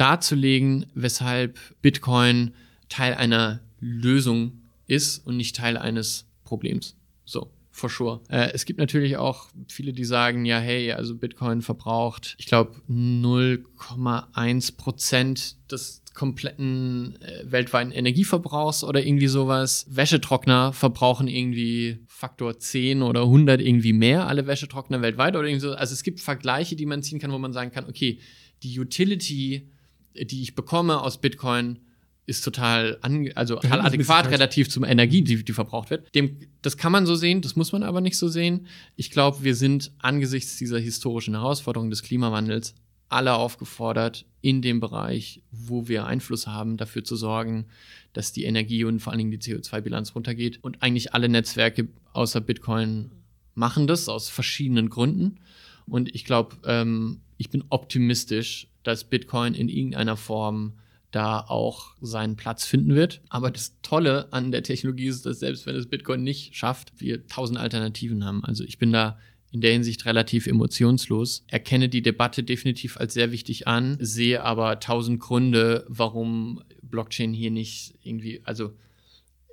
darzulegen, 0.00 0.86
weshalb 0.94 1.58
Bitcoin 1.82 2.54
Teil 2.88 3.14
einer 3.14 3.60
Lösung 3.80 4.62
ist 4.86 5.26
und 5.26 5.36
nicht 5.36 5.56
Teil 5.56 5.76
eines 5.76 6.26
Problems. 6.44 6.96
So, 7.24 7.50
for 7.70 7.88
sure. 7.90 8.20
Äh, 8.28 8.50
es 8.52 8.64
gibt 8.64 8.78
natürlich 8.78 9.16
auch 9.16 9.48
viele, 9.68 9.92
die 9.92 10.04
sagen, 10.04 10.44
ja, 10.44 10.58
hey, 10.58 10.92
also 10.92 11.14
Bitcoin 11.16 11.62
verbraucht, 11.62 12.34
ich 12.38 12.46
glaube, 12.46 12.74
0,1 12.88 14.76
Prozent 14.76 15.56
des 15.70 16.02
kompletten 16.12 17.20
äh, 17.22 17.50
weltweiten 17.50 17.92
Energieverbrauchs 17.92 18.82
oder 18.84 19.04
irgendwie 19.04 19.28
sowas. 19.28 19.86
Wäschetrockner 19.88 20.72
verbrauchen 20.72 21.28
irgendwie 21.28 22.00
Faktor 22.08 22.58
10 22.58 23.02
oder 23.02 23.22
100 23.22 23.60
irgendwie 23.60 23.92
mehr, 23.92 24.26
alle 24.26 24.46
Wäschetrockner 24.46 25.02
weltweit 25.02 25.36
oder 25.36 25.46
irgendwie 25.46 25.68
so. 25.68 25.72
Also 25.72 25.94
es 25.94 26.02
gibt 26.02 26.20
Vergleiche, 26.20 26.74
die 26.74 26.86
man 26.86 27.02
ziehen 27.02 27.20
kann, 27.20 27.32
wo 27.32 27.38
man 27.38 27.52
sagen 27.52 27.70
kann, 27.70 27.88
okay, 27.88 28.18
die 28.62 28.78
Utility 28.78 29.70
die 30.14 30.42
ich 30.42 30.54
bekomme 30.54 31.00
aus 31.00 31.20
Bitcoin, 31.20 31.80
ist 32.26 32.44
total, 32.44 32.98
an, 33.00 33.28
also 33.34 33.56
total 33.56 33.80
adäquat 33.80 34.30
relativ 34.30 34.70
zum 34.70 34.84
Energie, 34.84 35.22
die, 35.22 35.44
die 35.44 35.52
verbraucht 35.52 35.90
wird. 35.90 36.14
Dem, 36.14 36.38
das 36.62 36.76
kann 36.76 36.92
man 36.92 37.04
so 37.04 37.16
sehen, 37.16 37.40
das 37.40 37.56
muss 37.56 37.72
man 37.72 37.82
aber 37.82 38.00
nicht 38.00 38.16
so 38.16 38.28
sehen. 38.28 38.66
Ich 38.94 39.10
glaube, 39.10 39.42
wir 39.42 39.56
sind 39.56 39.90
angesichts 39.98 40.56
dieser 40.56 40.78
historischen 40.78 41.34
Herausforderung 41.34 41.90
des 41.90 42.02
Klimawandels 42.02 42.74
alle 43.08 43.34
aufgefordert, 43.34 44.24
in 44.40 44.62
dem 44.62 44.80
Bereich, 44.80 45.42
wo 45.50 45.88
wir 45.88 46.06
Einfluss 46.06 46.46
haben, 46.46 46.76
dafür 46.76 47.02
zu 47.02 47.16
sorgen, 47.16 47.66
dass 48.12 48.32
die 48.32 48.44
Energie 48.44 48.84
und 48.84 49.00
vor 49.00 49.12
allen 49.12 49.18
Dingen 49.18 49.32
die 49.32 49.38
CO2-Bilanz 49.38 50.14
runtergeht. 50.14 50.60
Und 50.62 50.80
eigentlich 50.82 51.12
alle 51.12 51.28
Netzwerke 51.28 51.88
außer 52.12 52.40
Bitcoin 52.40 53.10
machen 53.54 53.88
das 53.88 54.08
aus 54.08 54.28
verschiedenen 54.28 54.88
Gründen. 54.88 55.40
Und 55.86 56.14
ich 56.14 56.24
glaube, 56.24 56.56
ähm, 56.64 57.20
ich 57.36 57.50
bin 57.50 57.64
optimistisch, 57.68 58.68
dass 58.82 59.04
Bitcoin 59.04 59.54
in 59.54 59.68
irgendeiner 59.68 60.16
Form 60.16 60.74
da 61.10 61.40
auch 61.40 61.94
seinen 62.00 62.36
Platz 62.36 62.64
finden 62.64 62.94
wird. 62.94 63.20
Aber 63.28 63.50
das 63.50 63.76
Tolle 63.82 64.32
an 64.32 64.52
der 64.52 64.62
Technologie 64.62 65.06
ist, 65.06 65.26
dass 65.26 65.40
selbst 65.40 65.66
wenn 65.66 65.74
es 65.74 65.88
Bitcoin 65.88 66.22
nicht 66.22 66.54
schafft, 66.56 66.92
wir 66.98 67.26
tausend 67.26 67.58
Alternativen 67.58 68.24
haben. 68.24 68.44
Also 68.44 68.64
ich 68.64 68.78
bin 68.78 68.92
da 68.92 69.18
in 69.52 69.60
der 69.60 69.72
Hinsicht 69.72 70.06
relativ 70.06 70.46
emotionslos, 70.46 71.44
erkenne 71.48 71.88
die 71.88 72.02
Debatte 72.02 72.44
definitiv 72.44 72.96
als 72.96 73.14
sehr 73.14 73.32
wichtig 73.32 73.66
an, 73.66 73.96
sehe 74.00 74.44
aber 74.44 74.78
tausend 74.78 75.18
Gründe, 75.18 75.84
warum 75.88 76.62
Blockchain 76.82 77.32
hier 77.32 77.50
nicht 77.50 77.94
irgendwie, 78.04 78.42
also 78.44 78.72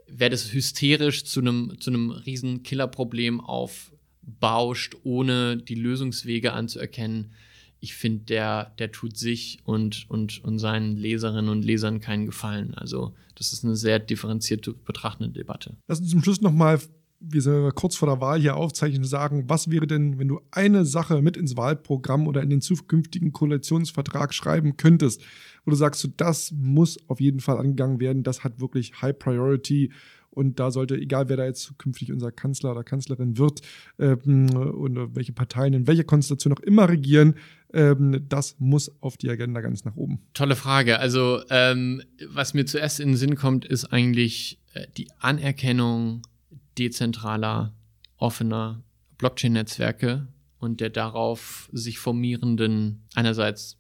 wäre 0.08 0.30
das 0.30 0.54
hysterisch 0.54 1.26
zu 1.26 1.40
einem, 1.40 1.78
zu 1.80 1.90
einem 1.90 2.12
riesen 2.12 2.62
Killerproblem 2.62 3.42
aufbauscht, 3.42 4.96
ohne 5.04 5.58
die 5.58 5.76
Lösungswege 5.76 6.54
anzuerkennen, 6.54 7.32
ich 7.80 7.96
finde, 7.96 8.26
der, 8.26 8.72
der 8.80 8.92
tut 8.92 9.18
sich 9.18 9.60
und, 9.64 10.10
und, 10.10 10.44
und 10.44 10.60
seinen 10.60 10.98
Leserinnen 10.98 11.50
und 11.50 11.64
Lesern 11.64 12.00
keinen 12.00 12.26
Gefallen. 12.26 12.74
Also 12.74 13.14
das 13.36 13.54
ist 13.54 13.64
eine 13.64 13.76
sehr 13.76 14.00
differenzierte 14.00 14.74
betrachtende 14.74 15.32
Debatte. 15.32 15.78
Lass 15.88 16.00
uns 16.00 16.10
zum 16.10 16.24
Schluss 16.24 16.42
nochmal, 16.42 16.80
wir 17.20 17.42
sind 17.42 17.74
kurz 17.76 17.96
vor 17.96 18.08
der 18.08 18.22
Wahl 18.22 18.40
hier 18.40 18.56
aufzeichnen, 18.56 19.04
sagen, 19.04 19.46
was 19.48 19.70
wäre 19.70 19.88
denn, 19.88 20.20
wenn 20.20 20.28
du 20.28 20.42
eine 20.52 20.86
Sache 20.86 21.22
mit 21.22 21.38
ins 21.38 21.56
Wahlprogramm 21.56 22.28
oder 22.28 22.42
in 22.42 22.50
den 22.50 22.62
zukünftigen 22.62 23.32
Koalitionsvertrag 23.32 24.34
schreiben 24.34 24.78
könntest, 24.78 25.22
wo 25.66 25.72
du 25.72 25.78
sagst, 25.78 26.02
so, 26.02 26.10
das 26.16 26.52
muss 26.52 26.98
auf 27.08 27.20
jeden 27.20 27.40
Fall 27.40 27.58
angegangen 27.58 28.00
werden, 28.00 28.24
das 28.24 28.44
hat 28.44 28.60
wirklich 28.60 29.02
High 29.02 29.18
Priority 29.18 29.92
und 30.38 30.60
da 30.60 30.70
sollte, 30.70 30.96
egal 30.96 31.30
wer 31.30 31.38
da 31.38 31.46
jetzt 31.46 31.64
zukünftig 31.64 32.12
unser 32.12 32.32
Kanzler 32.32 32.72
oder 32.72 32.84
Kanzlerin 32.84 33.40
wird 33.40 33.62
ähm, 33.98 34.50
und 34.56 35.16
welche 35.16 35.34
Parteien 35.34 35.74
in 35.74 35.88
welcher 35.88 36.04
Konstellation 36.04 36.54
auch 36.54 36.60
immer 36.60 36.88
regieren, 36.88 37.34
ähm, 37.74 38.24
das 38.30 38.56
muss 38.60 38.92
auf 39.02 39.18
die 39.18 39.32
Agenda 39.32 39.62
ganz 39.62 39.84
nach 39.84 39.96
oben. 39.96 40.20
Tolle 40.34 40.56
Frage. 40.56 41.00
Also, 41.00 41.42
ähm, 41.50 42.04
was 42.30 42.54
mir 42.54 42.68
zuerst 42.68 43.00
in 43.00 43.10
den 43.10 43.18
Sinn 43.18 43.36
kommt, 43.36 43.66
ist 43.66 43.86
eigentlich 43.86 44.60
äh, 44.74 44.86
die 44.96 45.08
Anerkennung 45.20 46.22
dezentraler, 46.78 47.74
offener 48.18 48.84
Blockchain-Netzwerke 49.18 50.28
und 50.60 50.82
der 50.82 50.92
darauf 50.92 51.68
sich 51.74 51.98
formierenden 51.98 53.02
einerseits 53.16 53.74
äh, 53.74 53.78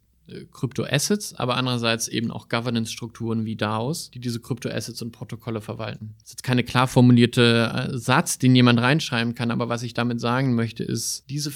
Kryptoassets, 0.51 1.33
aber 1.35 1.57
andererseits 1.57 2.07
eben 2.07 2.31
auch 2.31 2.49
Governance-Strukturen 2.49 3.45
wie 3.45 3.55
DAOs, 3.55 4.11
die 4.11 4.19
diese 4.19 4.39
Kryptoassets 4.39 5.01
und 5.01 5.11
Protokolle 5.11 5.61
verwalten. 5.61 6.15
Das 6.19 6.29
ist 6.29 6.33
jetzt 6.33 6.43
keine 6.43 6.63
klar 6.63 6.87
formulierte 6.87 7.89
äh, 7.93 7.97
Satz, 7.97 8.37
den 8.39 8.55
jemand 8.55 8.79
reinschreiben 8.79 9.35
kann, 9.35 9.51
aber 9.51 9.69
was 9.69 9.83
ich 9.83 9.93
damit 9.93 10.19
sagen 10.19 10.55
möchte, 10.55 10.83
ist, 10.83 11.25
diese 11.29 11.51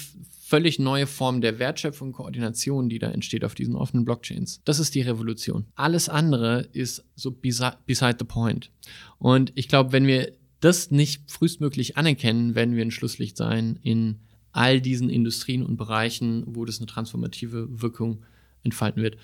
völlig 0.52 0.78
neue 0.78 1.06
Form 1.06 1.40
der 1.40 1.58
Wertschöpfung 1.58 2.08
und 2.08 2.12
Koordination, 2.12 2.90
die 2.90 2.98
da 2.98 3.10
entsteht 3.10 3.42
auf 3.42 3.54
diesen 3.54 3.74
offenen 3.74 4.04
Blockchains. 4.04 4.60
Das 4.66 4.80
ist 4.80 4.94
die 4.94 5.00
Revolution. 5.00 5.64
Alles 5.76 6.10
andere 6.10 6.68
ist 6.72 7.04
so 7.14 7.30
beside, 7.30 8.16
the 8.18 8.26
point. 8.26 8.70
Und 9.18 9.52
ich 9.54 9.68
glaube, 9.68 9.92
wenn 9.92 10.06
wir 10.06 10.32
das 10.60 10.90
nicht 10.90 11.30
frühestmöglich 11.30 11.96
anerkennen, 11.96 12.54
werden 12.54 12.76
wir 12.76 12.84
ein 12.84 12.90
Schlusslicht 12.90 13.38
sein 13.38 13.78
in 13.82 14.20
all 14.52 14.82
diesen 14.82 15.08
Industrien 15.08 15.64
und 15.64 15.78
Bereichen, 15.78 16.44
wo 16.46 16.66
das 16.66 16.78
eine 16.78 16.86
transformative 16.86 17.80
Wirkung 17.80 18.22
entfalten 18.62 19.02
wird. 19.02 19.16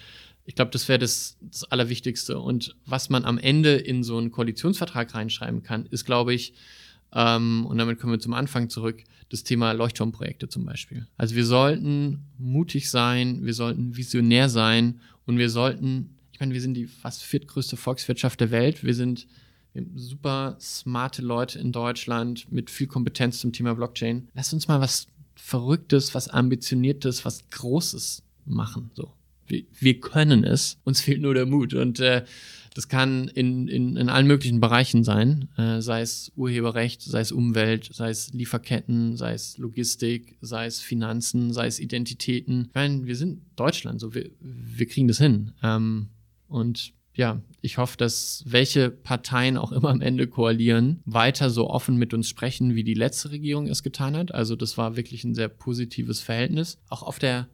Ich 0.45 0.55
glaube, 0.55 0.71
das 0.71 0.89
wäre 0.89 0.99
das, 0.99 1.37
das 1.41 1.65
Allerwichtigste. 1.65 2.39
Und 2.39 2.75
was 2.87 3.11
man 3.11 3.25
am 3.25 3.39
Ende 3.39 3.77
in 3.77 4.03
so 4.03 4.17
einen 4.17 4.31
Koalitionsvertrag 4.31 5.15
reinschreiben 5.15 5.63
kann, 5.63 5.87
ist, 5.87 6.05
glaube 6.05 6.33
ich, 6.33 6.55
ähm, 7.13 7.67
und 7.67 7.79
damit 7.79 7.99
kommen 7.99 8.13
wir 8.13 8.21
zum 8.21 8.35
Anfang 8.35 8.69
zurück, 8.69 9.03
das 9.31 9.45
Thema 9.45 9.73
Leuchtturmprojekte 9.73 10.49
zum 10.49 10.65
Beispiel. 10.65 11.07
Also 11.17 11.35
wir 11.35 11.45
sollten 11.45 12.25
mutig 12.39 12.91
sein, 12.91 13.45
wir 13.45 13.55
sollten 13.55 13.97
visionär 13.97 14.49
sein 14.49 15.01
und 15.27 15.39
wir 15.39 15.51
sollten, 15.51 16.17
ich 16.33 16.41
meine, 16.41 16.55
wir 16.55 16.61
sind 16.61 16.75
die 16.75 16.87
fast 16.87 17.23
viertgrößte 17.23 17.77
Volkswirtschaft 17.77 18.41
der 18.41 18.51
Welt, 18.51 18.85
wir 18.85 18.95
sind 18.95 19.27
super 19.95 20.57
smarte 20.61 21.23
Leute 21.23 21.59
in 21.59 21.73
Deutschland 21.73 22.51
mit 22.51 22.71
viel 22.71 22.87
Kompetenz 22.87 23.39
zum 23.39 23.53
Thema 23.53 23.75
Blockchain. 23.75 24.29
Lass 24.35 24.53
uns 24.53 24.67
mal 24.67 24.81
was 24.81 25.09
Verrücktes, 25.37 26.15
was 26.15 26.29
Ambitioniertes, 26.29 27.25
was 27.25 27.49
Großes 27.51 28.23
machen. 28.45 28.91
So. 28.95 29.13
Wir, 29.49 30.01
können 30.01 30.45
es, 30.45 30.79
uns 30.85 31.01
fehlt 31.01 31.21
nur 31.21 31.35
der 31.35 31.47
Mut. 31.47 31.75
Und 31.75 32.01
äh, 32.01 32.25
das 32.75 32.89
kann 32.89 33.29
in, 33.29 33.67
in, 33.67 33.97
in 33.97 34.09
allen 34.09 34.27
möglichen 34.27 34.61
Bereichen 34.61 35.03
sein, 35.03 35.49
äh, 35.57 35.81
sei 35.81 36.01
es 36.01 36.31
Urheberrecht, 36.37 37.03
sei 37.03 37.21
es 37.21 37.33
Umwelt, 37.33 37.91
sei 37.93 38.11
es 38.11 38.33
Lieferketten, 38.33 39.17
sei 39.17 39.33
es 39.33 39.59
Logistik, 39.59 40.37
sei 40.41 40.67
es 40.67 40.81
Finanzen, 40.81 41.53
sei 41.53 41.67
es 41.67 41.81
Identitäten. 41.81 42.67
Ich 42.69 42.75
meine, 42.75 43.07
wir 43.07 43.17
sind 43.17 43.41
Deutschland, 43.57 44.01
so 44.01 44.15
wir, 44.15 44.31
wir 44.41 44.87
kriegen 44.87 45.09
das 45.09 45.19
hin. 45.19 45.55
Ähm, 45.63 46.11
und 46.47 46.93
ja, 47.15 47.43
ich 47.63 47.79
hoffe, 47.79 47.97
dass 47.97 48.45
welche 48.47 48.91
Parteien 48.91 49.57
auch 49.57 49.73
immer 49.73 49.89
am 49.89 50.01
Ende 50.01 50.29
koalieren, 50.29 51.01
weiter 51.05 51.51
so 51.51 51.69
offen 51.69 51.97
mit 51.97 52.15
uns 52.15 52.29
sprechen, 52.29 52.77
wie 52.77 52.85
die 52.85 52.95
letzte 52.95 53.33
Regierung 53.33 53.67
es 53.67 53.83
getan 53.83 54.17
hat. 54.17 54.33
Also 54.33 54.55
das 54.55 54.79
war 54.79 54.97
wirklich 54.97 55.25
ein 55.25 55.35
sehr 55.35 55.49
positives 55.49 56.21
Verhältnis. 56.21 56.79
Auch 56.89 57.03
auf 57.03 57.19
der 57.19 57.49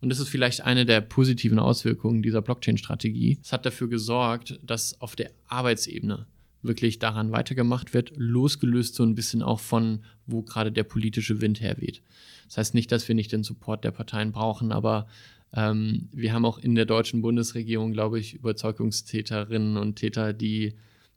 und 0.00 0.08
das 0.08 0.18
ist 0.18 0.28
vielleicht 0.28 0.62
eine 0.62 0.86
der 0.86 1.00
positiven 1.00 1.58
Auswirkungen 1.58 2.22
dieser 2.22 2.42
Blockchain-Strategie. 2.42 3.38
Es 3.42 3.52
hat 3.52 3.66
dafür 3.66 3.88
gesorgt, 3.88 4.58
dass 4.62 5.00
auf 5.00 5.14
der 5.14 5.30
Arbeitsebene 5.46 6.26
wirklich 6.62 6.98
daran 6.98 7.32
weitergemacht 7.32 7.94
wird, 7.94 8.12
losgelöst 8.16 8.94
so 8.94 9.02
ein 9.02 9.14
bisschen 9.14 9.42
auch 9.42 9.60
von, 9.60 10.04
wo 10.26 10.42
gerade 10.42 10.72
der 10.72 10.84
politische 10.84 11.40
Wind 11.40 11.60
herweht. 11.60 12.02
Das 12.46 12.58
heißt 12.58 12.74
nicht, 12.74 12.92
dass 12.92 13.08
wir 13.08 13.14
nicht 13.14 13.32
den 13.32 13.44
Support 13.44 13.84
der 13.84 13.92
Parteien 13.92 14.32
brauchen, 14.32 14.72
aber 14.72 15.06
ähm, 15.52 16.08
wir 16.12 16.32
haben 16.32 16.44
auch 16.44 16.58
in 16.58 16.74
der 16.74 16.86
deutschen 16.86 17.22
Bundesregierung, 17.22 17.92
glaube 17.92 18.18
ich, 18.18 18.34
Überzeugungstäterinnen 18.34 19.76
und 19.76 19.96
Täter, 19.96 20.32
die, 20.32 20.74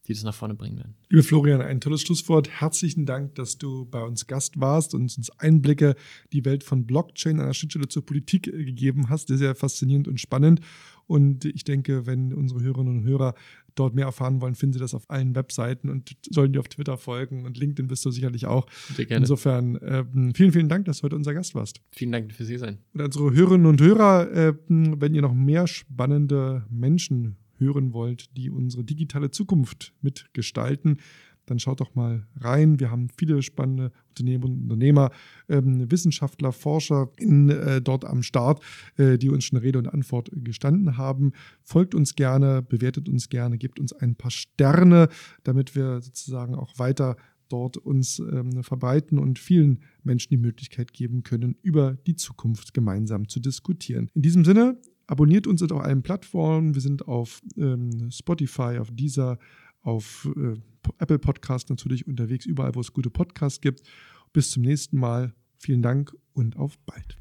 die 0.07 0.13
das 0.13 0.23
nach 0.23 0.35
vorne 0.35 0.53
bringen 0.53 0.77
werden. 0.77 0.95
Liebe 1.09 1.23
Florian, 1.23 1.61
ein 1.61 1.79
tolles 1.79 2.01
Schlusswort. 2.01 2.49
Herzlichen 2.49 3.05
Dank, 3.05 3.35
dass 3.35 3.57
du 3.57 3.85
bei 3.85 4.01
uns 4.03 4.27
Gast 4.27 4.59
warst 4.59 4.93
und 4.93 5.03
uns 5.17 5.29
Einblicke 5.39 5.95
die 6.33 6.43
Welt 6.43 6.63
von 6.63 6.85
Blockchain 6.85 7.39
an 7.39 7.47
der 7.47 7.53
Schnittstelle 7.53 7.87
zur 7.87 8.05
Politik 8.05 8.47
äh, 8.47 8.65
gegeben 8.65 9.09
hast. 9.09 9.29
Sehr, 9.29 9.37
sehr 9.37 9.55
faszinierend 9.55 10.07
und 10.07 10.19
spannend. 10.19 10.59
Und 11.05 11.45
ich 11.45 11.63
denke, 11.63 12.05
wenn 12.05 12.33
unsere 12.33 12.61
Hörerinnen 12.61 12.97
und 12.97 13.03
Hörer 13.03 13.33
dort 13.75 13.95
mehr 13.95 14.05
erfahren 14.05 14.41
wollen, 14.41 14.55
finden 14.55 14.73
Sie 14.73 14.79
das 14.79 14.93
auf 14.93 15.09
allen 15.09 15.35
Webseiten 15.35 15.89
und 15.89 16.15
sollen 16.29 16.53
dir 16.53 16.59
auf 16.59 16.67
Twitter 16.67 16.97
folgen 16.97 17.45
und 17.45 17.57
LinkedIn 17.57 17.87
bist 17.87 18.05
du 18.05 18.11
sicherlich 18.11 18.45
auch. 18.45 18.67
Sehr 18.95 19.05
gerne. 19.05 19.23
Insofern 19.23 19.75
äh, 19.77 20.05
vielen, 20.33 20.51
vielen 20.51 20.69
Dank, 20.69 20.85
dass 20.85 20.99
du 20.99 21.03
heute 21.03 21.15
unser 21.15 21.33
Gast 21.33 21.55
warst. 21.55 21.81
Vielen 21.91 22.11
Dank 22.11 22.31
für 22.33 22.45
Sie 22.45 22.57
sein. 22.57 22.77
Und 22.93 23.01
unsere 23.01 23.33
Hörerinnen 23.33 23.65
und 23.65 23.81
Hörer, 23.81 24.31
äh, 24.31 24.53
wenn 24.67 25.13
ihr 25.13 25.21
noch 25.21 25.33
mehr 25.33 25.67
spannende 25.67 26.65
Menschen 26.69 27.37
hören 27.57 27.93
wollt, 27.93 28.35
die 28.37 28.49
unsere 28.49 28.83
digitale 28.83 29.31
Zukunft 29.31 29.93
mitgestalten, 30.01 30.97
dann 31.45 31.59
schaut 31.59 31.81
doch 31.81 31.95
mal 31.95 32.25
rein. 32.39 32.79
Wir 32.79 32.89
haben 32.89 33.09
viele 33.09 33.41
spannende 33.41 33.91
Unternehmen 34.09 34.43
und 34.43 34.63
Unternehmer, 34.63 35.11
ähm, 35.49 35.91
Wissenschaftler, 35.91 36.51
Forscher 36.51 37.11
in, 37.17 37.49
äh, 37.49 37.81
dort 37.81 38.05
am 38.05 38.23
Start, 38.23 38.63
äh, 38.97 39.17
die 39.17 39.29
uns 39.29 39.45
schon 39.45 39.59
Rede 39.59 39.79
und 39.79 39.87
Antwort 39.87 40.29
gestanden 40.33 40.97
haben. 40.97 41.33
Folgt 41.63 41.95
uns 41.95 42.15
gerne, 42.15 42.61
bewertet 42.61 43.09
uns 43.09 43.29
gerne, 43.29 43.57
gebt 43.57 43.79
uns 43.79 43.93
ein 43.93 44.15
paar 44.15 44.31
Sterne, 44.31 45.09
damit 45.43 45.75
wir 45.75 46.01
sozusagen 46.01 46.55
auch 46.55 46.79
weiter 46.79 47.17
dort 47.49 47.77
uns 47.77 48.19
ähm, 48.19 48.63
verbreiten 48.63 49.19
und 49.19 49.37
vielen 49.37 49.81
Menschen 50.03 50.29
die 50.29 50.37
Möglichkeit 50.37 50.93
geben 50.93 51.23
können, 51.23 51.55
über 51.61 51.97
die 52.07 52.15
Zukunft 52.15 52.73
gemeinsam 52.73 53.27
zu 53.27 53.39
diskutieren. 53.39 54.09
In 54.15 54.21
diesem 54.21 54.45
Sinne, 54.45 54.77
abonniert 55.07 55.47
uns 55.47 55.61
auf 55.63 55.81
allen 55.81 56.03
Plattformen. 56.03 56.73
Wir 56.73 56.81
sind 56.81 57.07
auf 57.07 57.41
ähm, 57.57 58.09
Spotify, 58.11 58.77
auf 58.79 58.89
dieser, 58.91 59.37
auf 59.81 60.29
äh, 60.35 60.59
Apple 60.99 61.19
Podcast 61.19 61.69
natürlich 61.69 62.07
unterwegs, 62.07 62.45
überall, 62.45 62.75
wo 62.75 62.79
es 62.79 62.93
gute 62.93 63.09
Podcasts 63.09 63.61
gibt. 63.61 63.81
Bis 64.31 64.51
zum 64.51 64.63
nächsten 64.63 64.97
Mal. 64.97 65.33
Vielen 65.57 65.81
Dank 65.81 66.13
und 66.33 66.57
auf 66.57 66.77
bald. 66.79 67.17